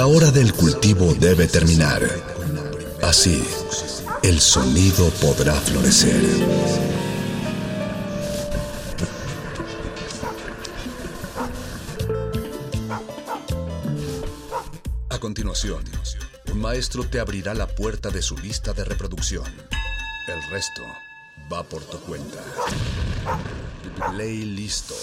La 0.00 0.06
hora 0.06 0.30
del 0.30 0.54
cultivo 0.54 1.12
debe 1.12 1.46
terminar. 1.46 2.00
Así, 3.02 3.46
el 4.22 4.40
sonido 4.40 5.10
podrá 5.20 5.52
florecer. 5.52 6.22
A 15.10 15.18
continuación, 15.18 15.84
un 16.50 16.60
maestro 16.62 17.04
te 17.04 17.20
abrirá 17.20 17.52
la 17.52 17.66
puerta 17.66 18.08
de 18.08 18.22
su 18.22 18.38
lista 18.38 18.72
de 18.72 18.86
reproducción. 18.86 19.44
El 20.28 20.42
resto 20.50 20.80
va 21.52 21.62
por 21.62 21.82
tu 21.82 22.00
cuenta. 22.00 22.38
Play 24.12 24.46
listo. 24.46 24.94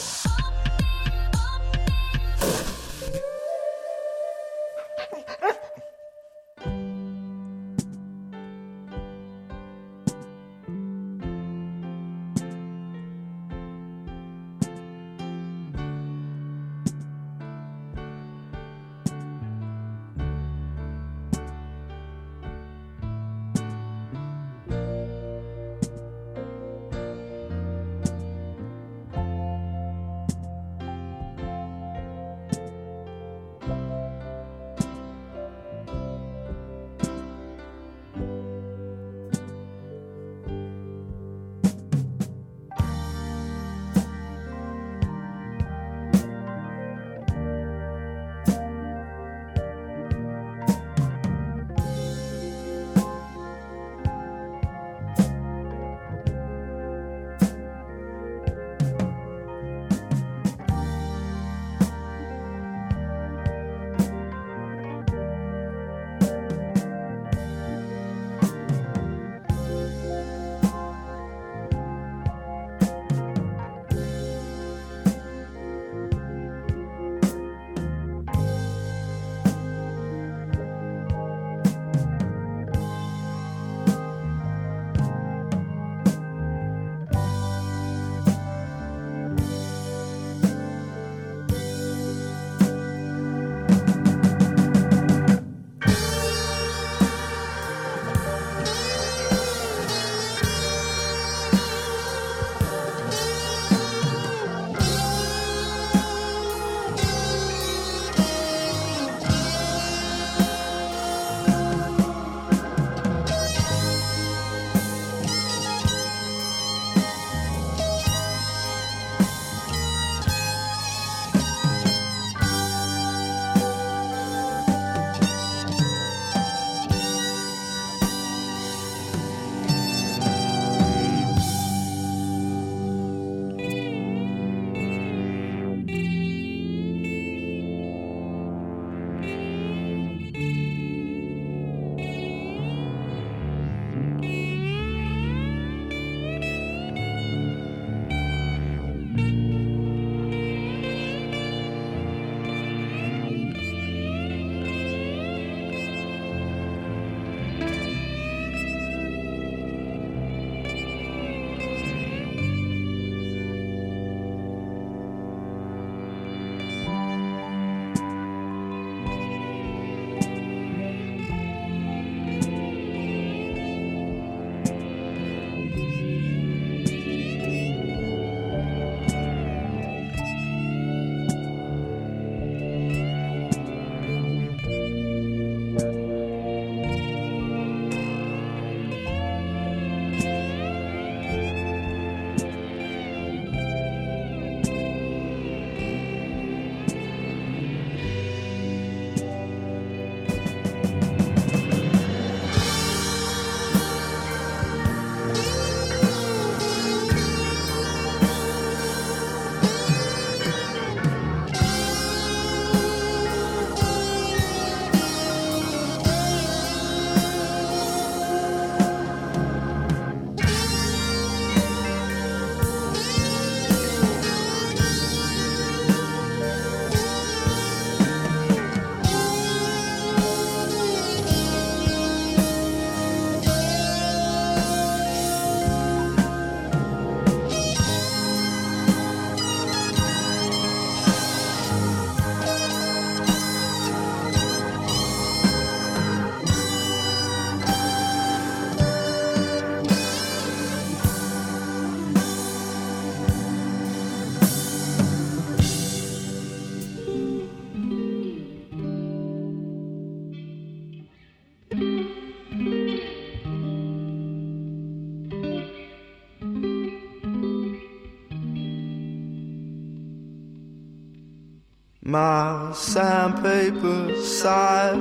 My 272.18 272.72
sandpaper 272.74 274.16
side 274.24 274.98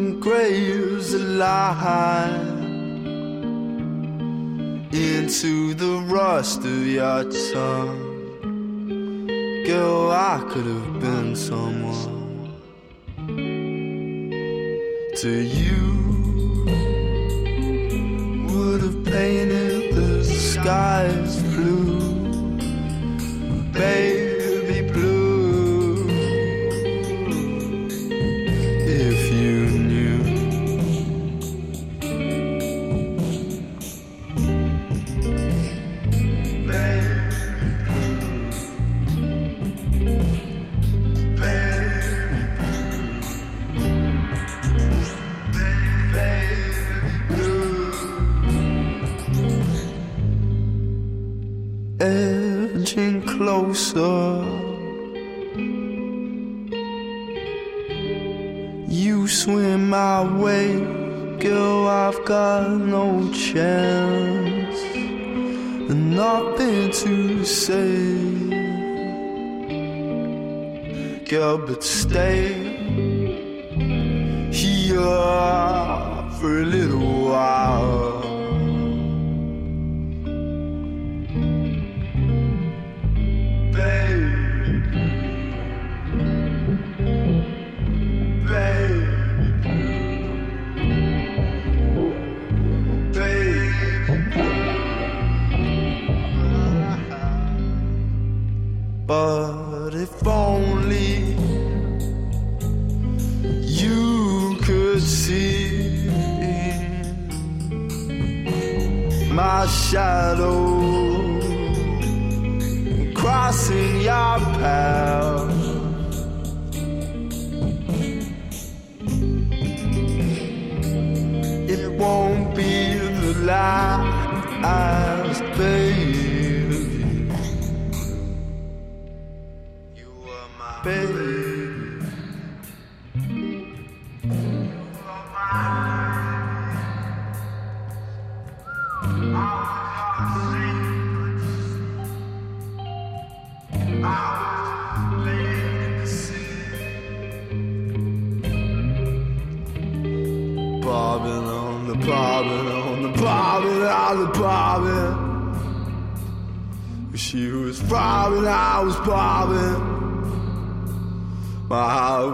engraves 0.00 1.12
a 1.12 1.18
line 1.18 2.58
into 4.92 5.74
the 5.74 5.94
rust 6.16 6.60
of 6.60 6.86
your 6.86 7.24
tongue. 7.52 8.04
Girl, 9.66 10.12
I 10.12 10.36
could 10.48 10.66
have 10.74 11.00
been 11.00 11.34
someone 11.34 12.52
to 15.22 15.32
you. 15.58 15.80
Would 18.50 18.82
have 18.86 19.04
painted 19.04 19.96
the 19.96 20.22
skies 20.22 21.47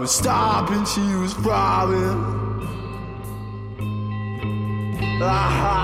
was 0.05 0.17
stopping, 0.17 0.85
she 0.85 1.15
was 1.15 1.33
bobbing. 1.33 1.97
Ah. 5.19 5.81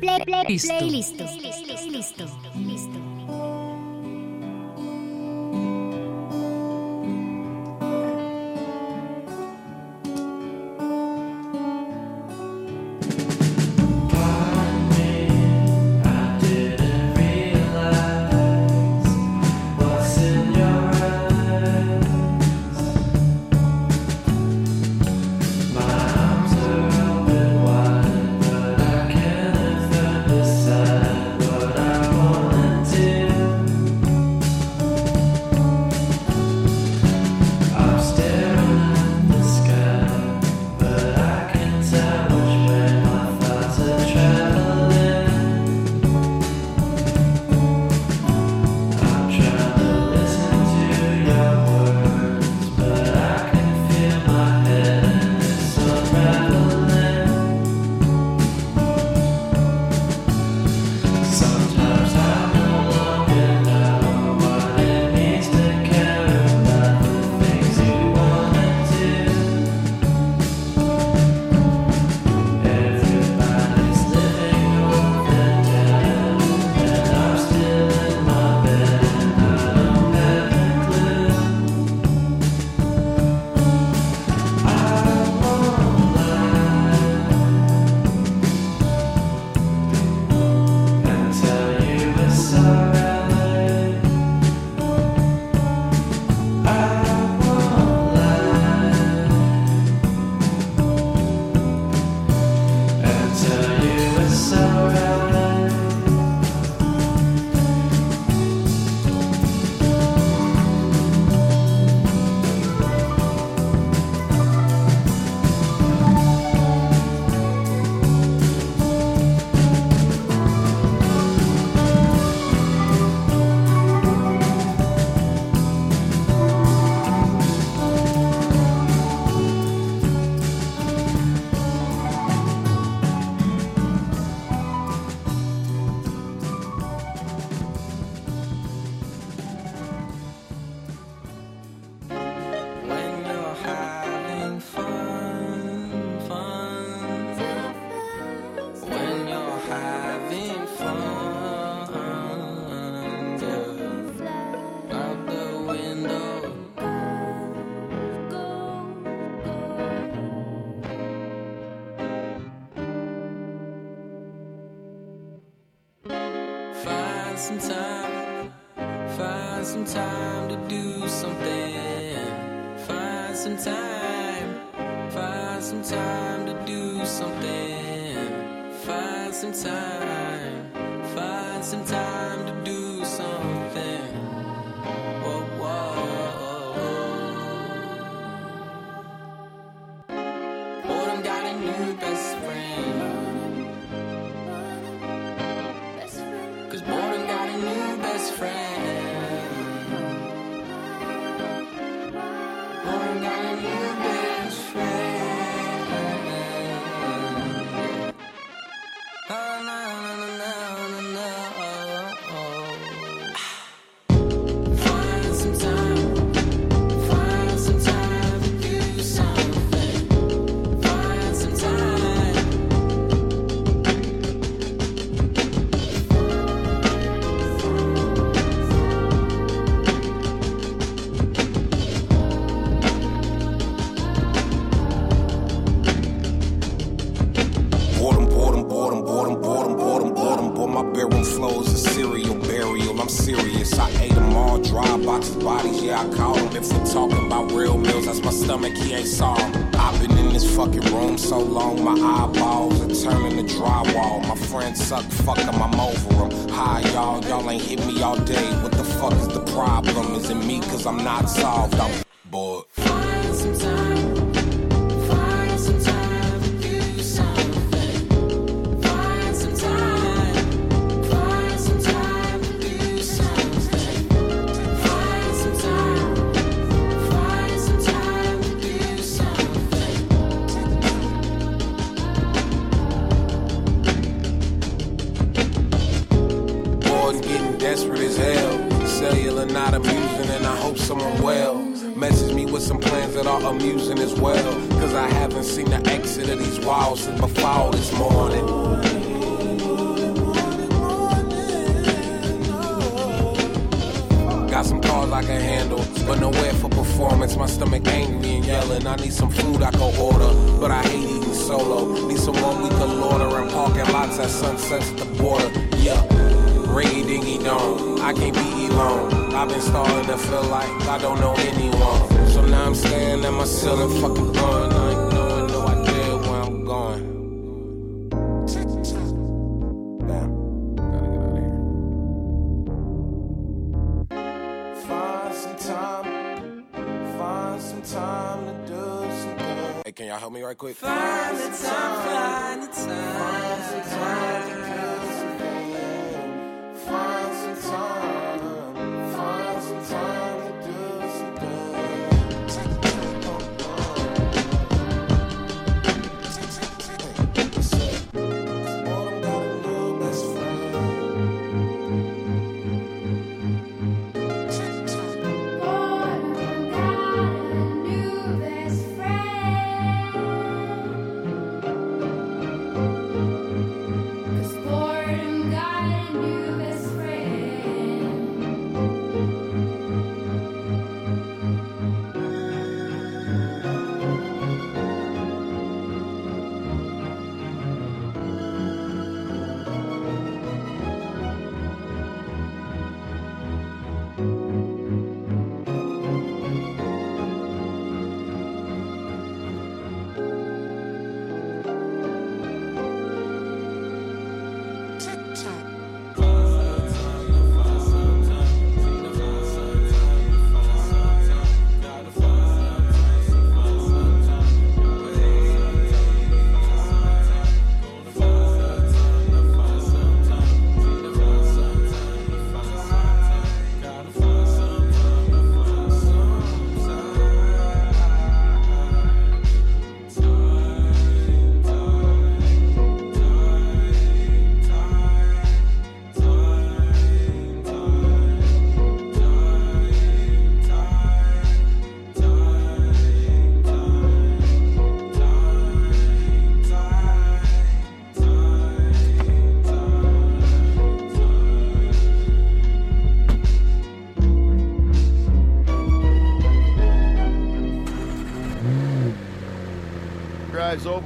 Play, 0.00 0.24
play, 0.24 0.44
play, 0.44 0.56
Listo. 0.56 0.78
Playlist. 0.78 1.20
Listo. 1.20 2.24
Listo. 2.24 2.47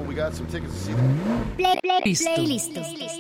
We 0.09 0.15
got 0.17 0.35
some 0.35 0.47
tickets 0.47 0.73
to 0.75 0.81
see. 0.81 0.95
Play, 1.57 1.79
play. 1.85 3.12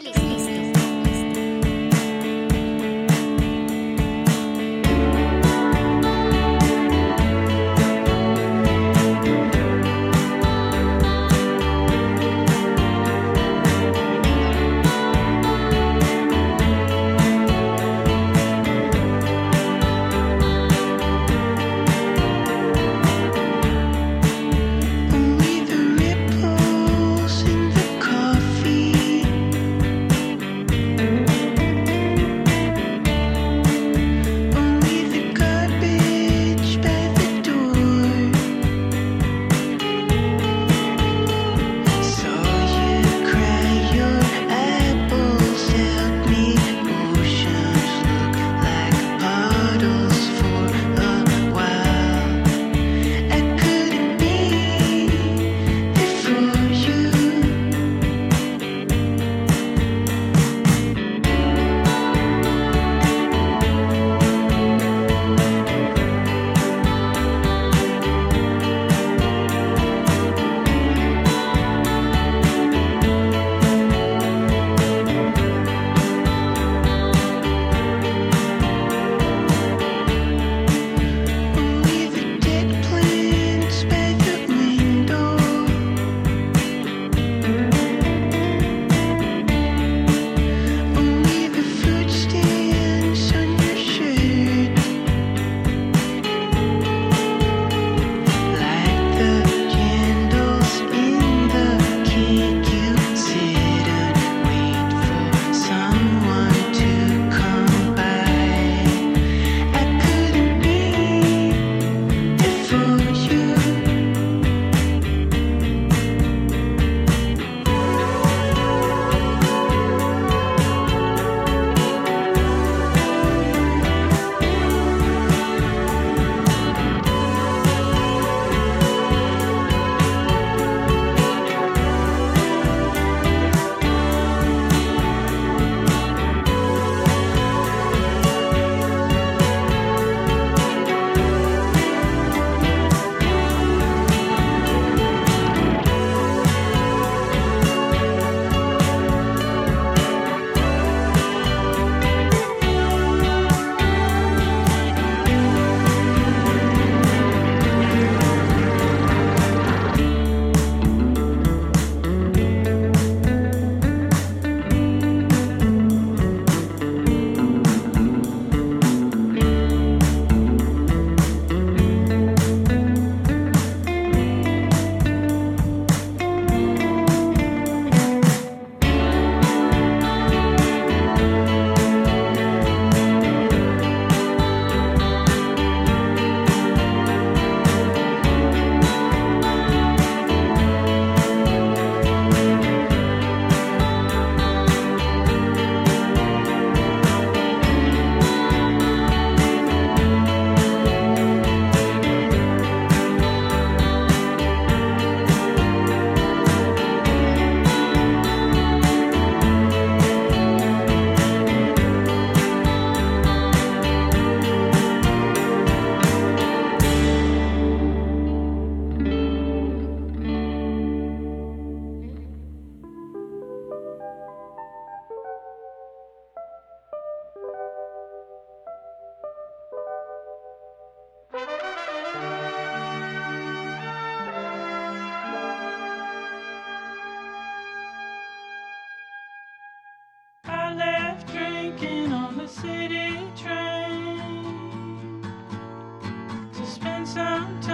sometimes. 247.14 247.71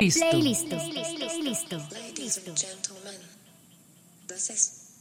Listo. 0.00 0.30
Playlist. 0.30 0.70
Listo. 1.44 1.92
Ladies 1.92 2.46
and 2.46 2.56
gentlemen, 2.56 3.20
this 4.28 4.48
is 4.48 4.94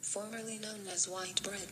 formerly 0.00 0.58
known 0.58 0.80
as 0.90 1.06
white 1.06 1.42
bread. 1.42 1.69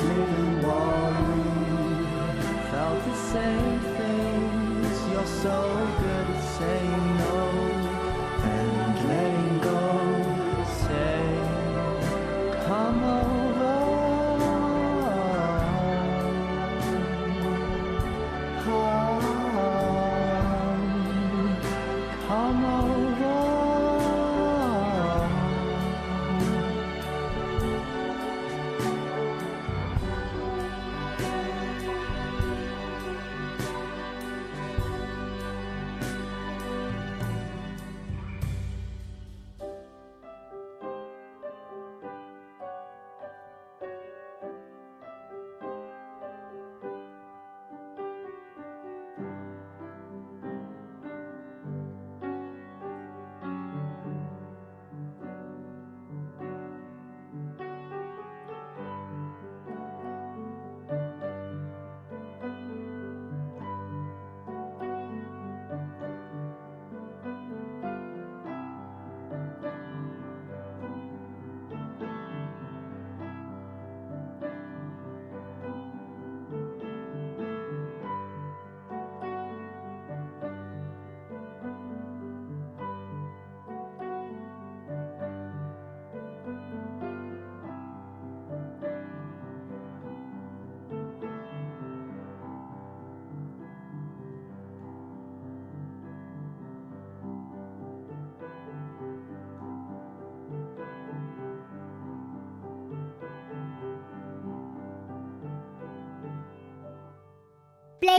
dreaming 0.00 0.62
felt 2.70 3.04
the 3.04 3.16
same 3.32 3.80
things. 3.98 5.12
You're 5.12 5.26
so 5.26 5.58
good. 6.00 6.17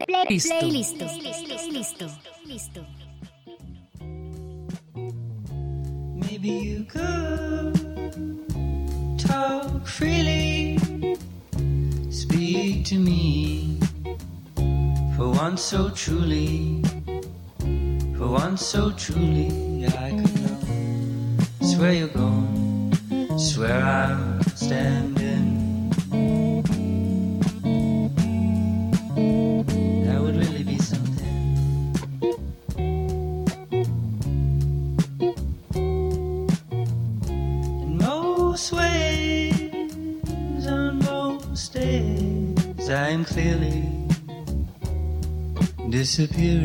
play, 0.05 0.25
play, 0.25 0.61
listo. 0.71 1.05
Listo. 1.71 2.07
Listo. 2.45 2.85
Maybe 6.15 6.49
you 6.49 6.83
could 6.85 7.75
talk 9.17 9.85
freely, 9.87 10.77
speak 12.09 12.85
to 12.85 12.95
me 12.95 13.79
for 15.15 15.29
once 15.31 15.61
so 15.61 15.89
truly, 15.89 16.81
for 18.17 18.27
once 18.27 18.65
so 18.65 18.91
truly. 18.91 19.85
I 19.87 20.11
could 20.11 20.35
know. 20.41 20.57
Swear 21.61 21.93
you're 21.93 22.07
gone, 22.07 22.91
swear 23.37 23.83
I'll 23.83 24.43
stand. 24.55 24.98
disappear. 46.19 46.58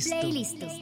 Playlisto. 0.00 0.66
Playlisto. 0.66 0.79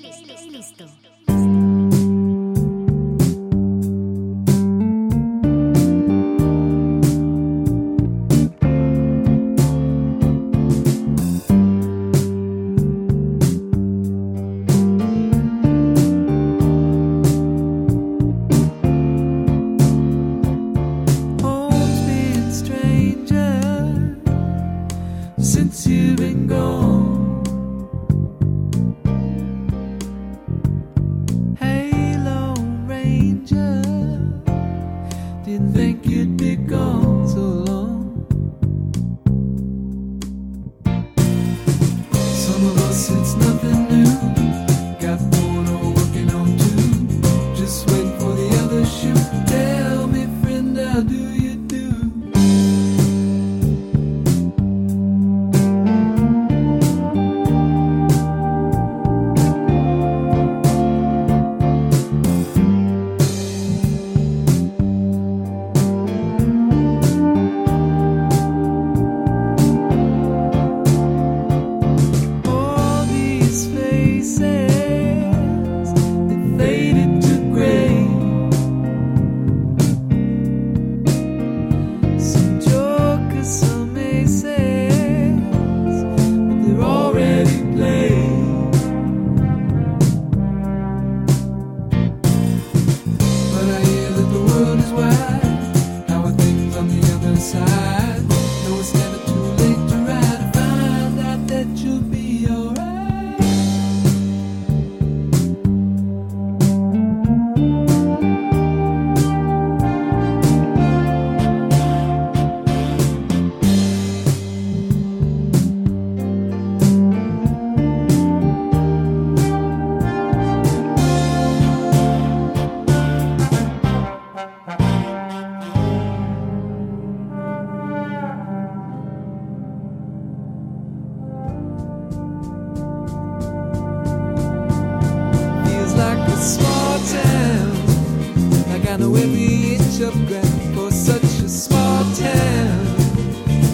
know 138.98 139.14
every 139.14 139.76
inch 139.76 140.00
of 140.00 140.14
ground 140.26 140.74
for 140.74 140.90
such 140.90 141.22
a 141.22 141.48
small 141.48 142.04
town. 142.14 142.86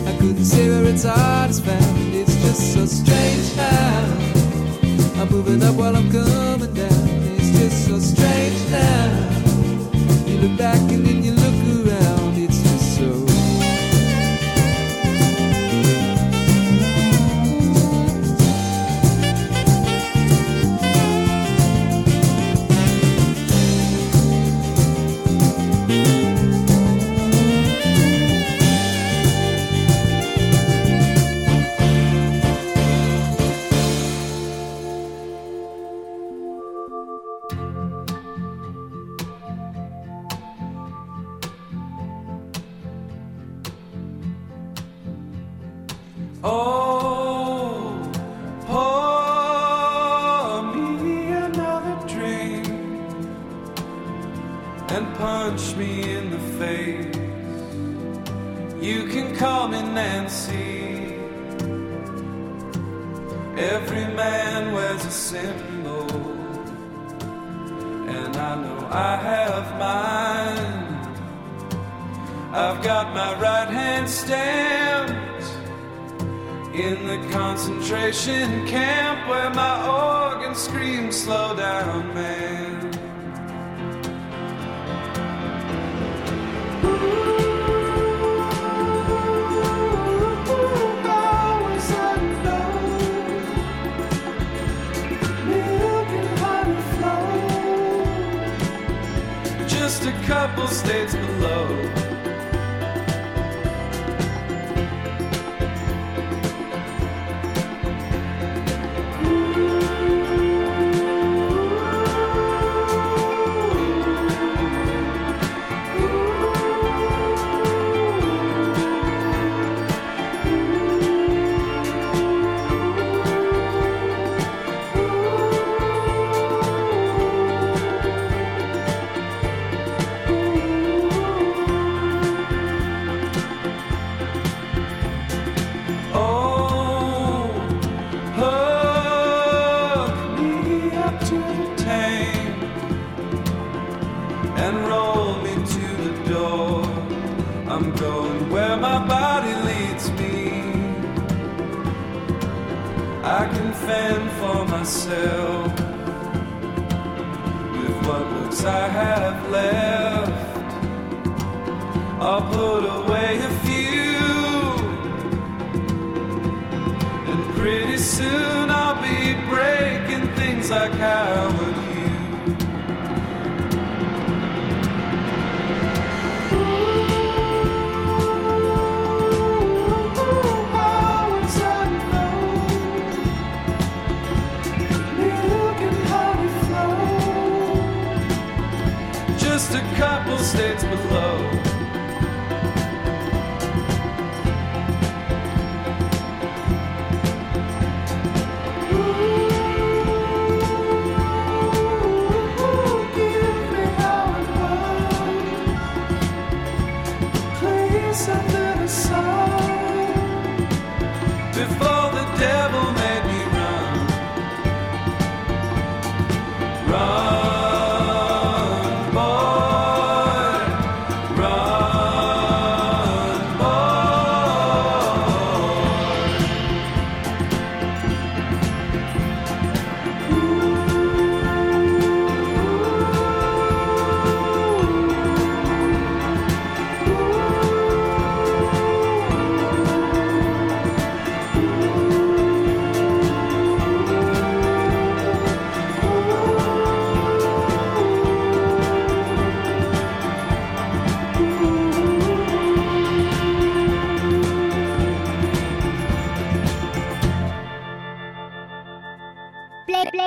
I 0.06 0.16
couldn't 0.18 0.44
say 0.44 0.68
where 0.68 0.84
its 0.84 1.04
art 1.04 1.50
is 1.50 1.60
found. 1.60 2.14
It's 2.14 2.34
just 2.42 2.74
so 2.74 2.84
strange 2.84 3.54
how 3.54 5.22
I'm 5.22 5.28
moving 5.30 5.62
up 5.62 5.76
while 5.76 5.96
I'm 5.96 6.10
gone. 6.10 6.33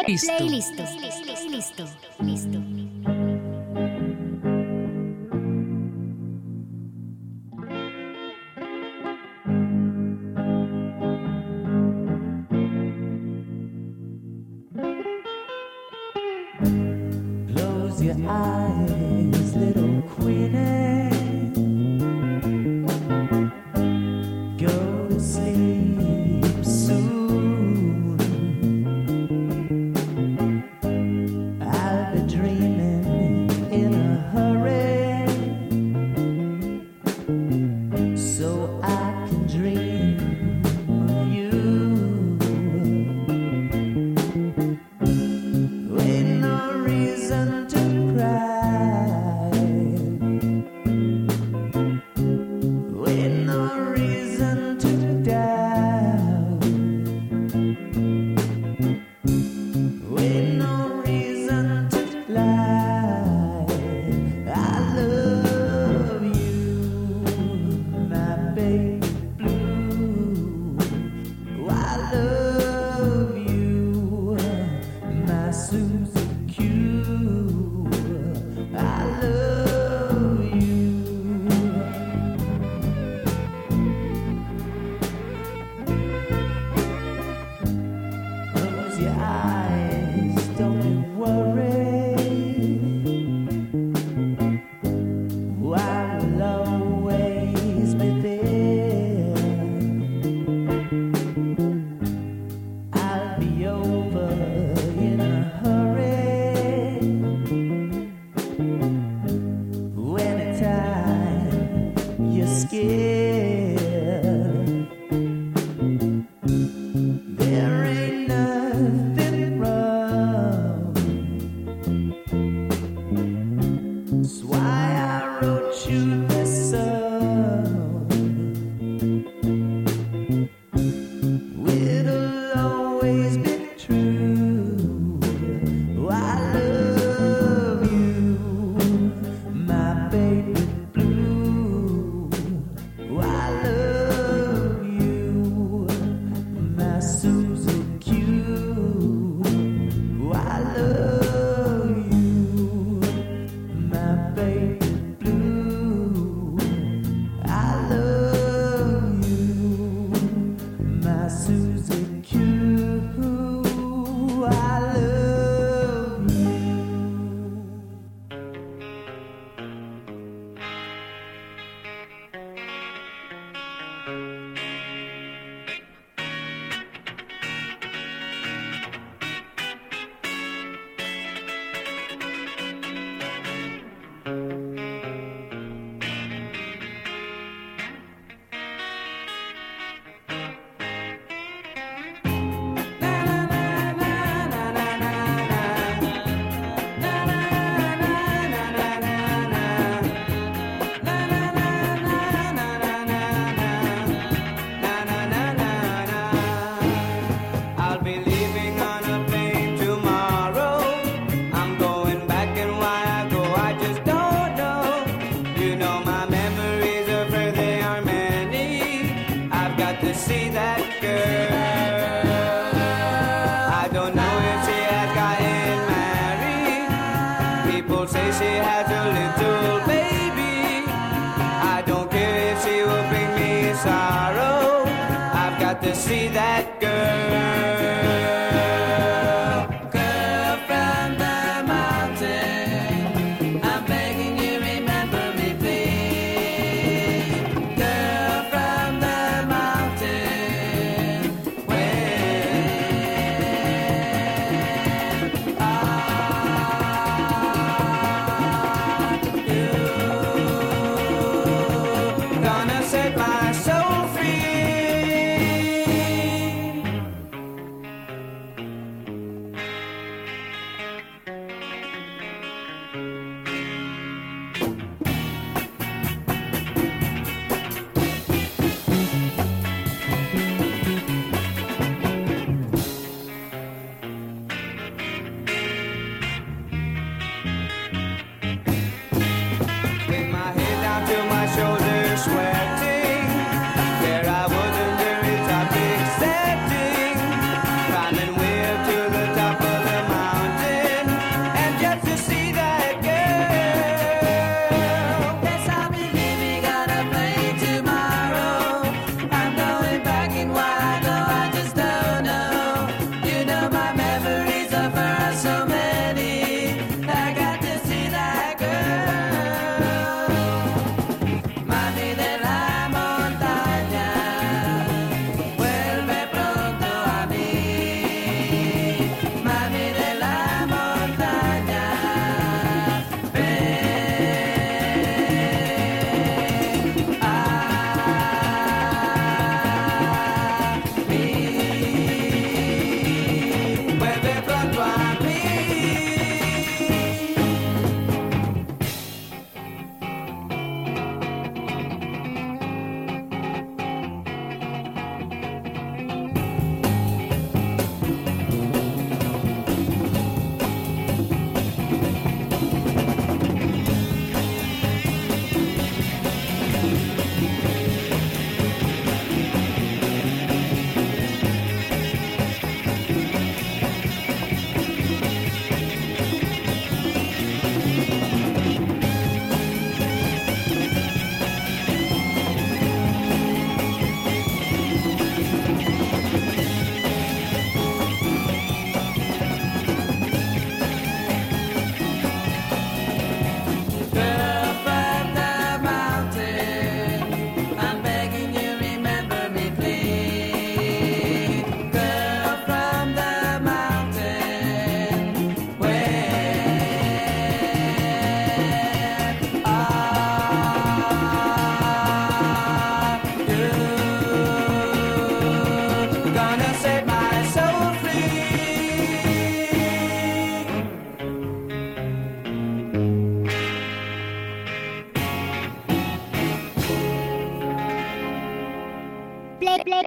Playlist. 0.08 0.77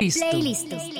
Listo. 0.01 0.31
Play. 0.31 1.00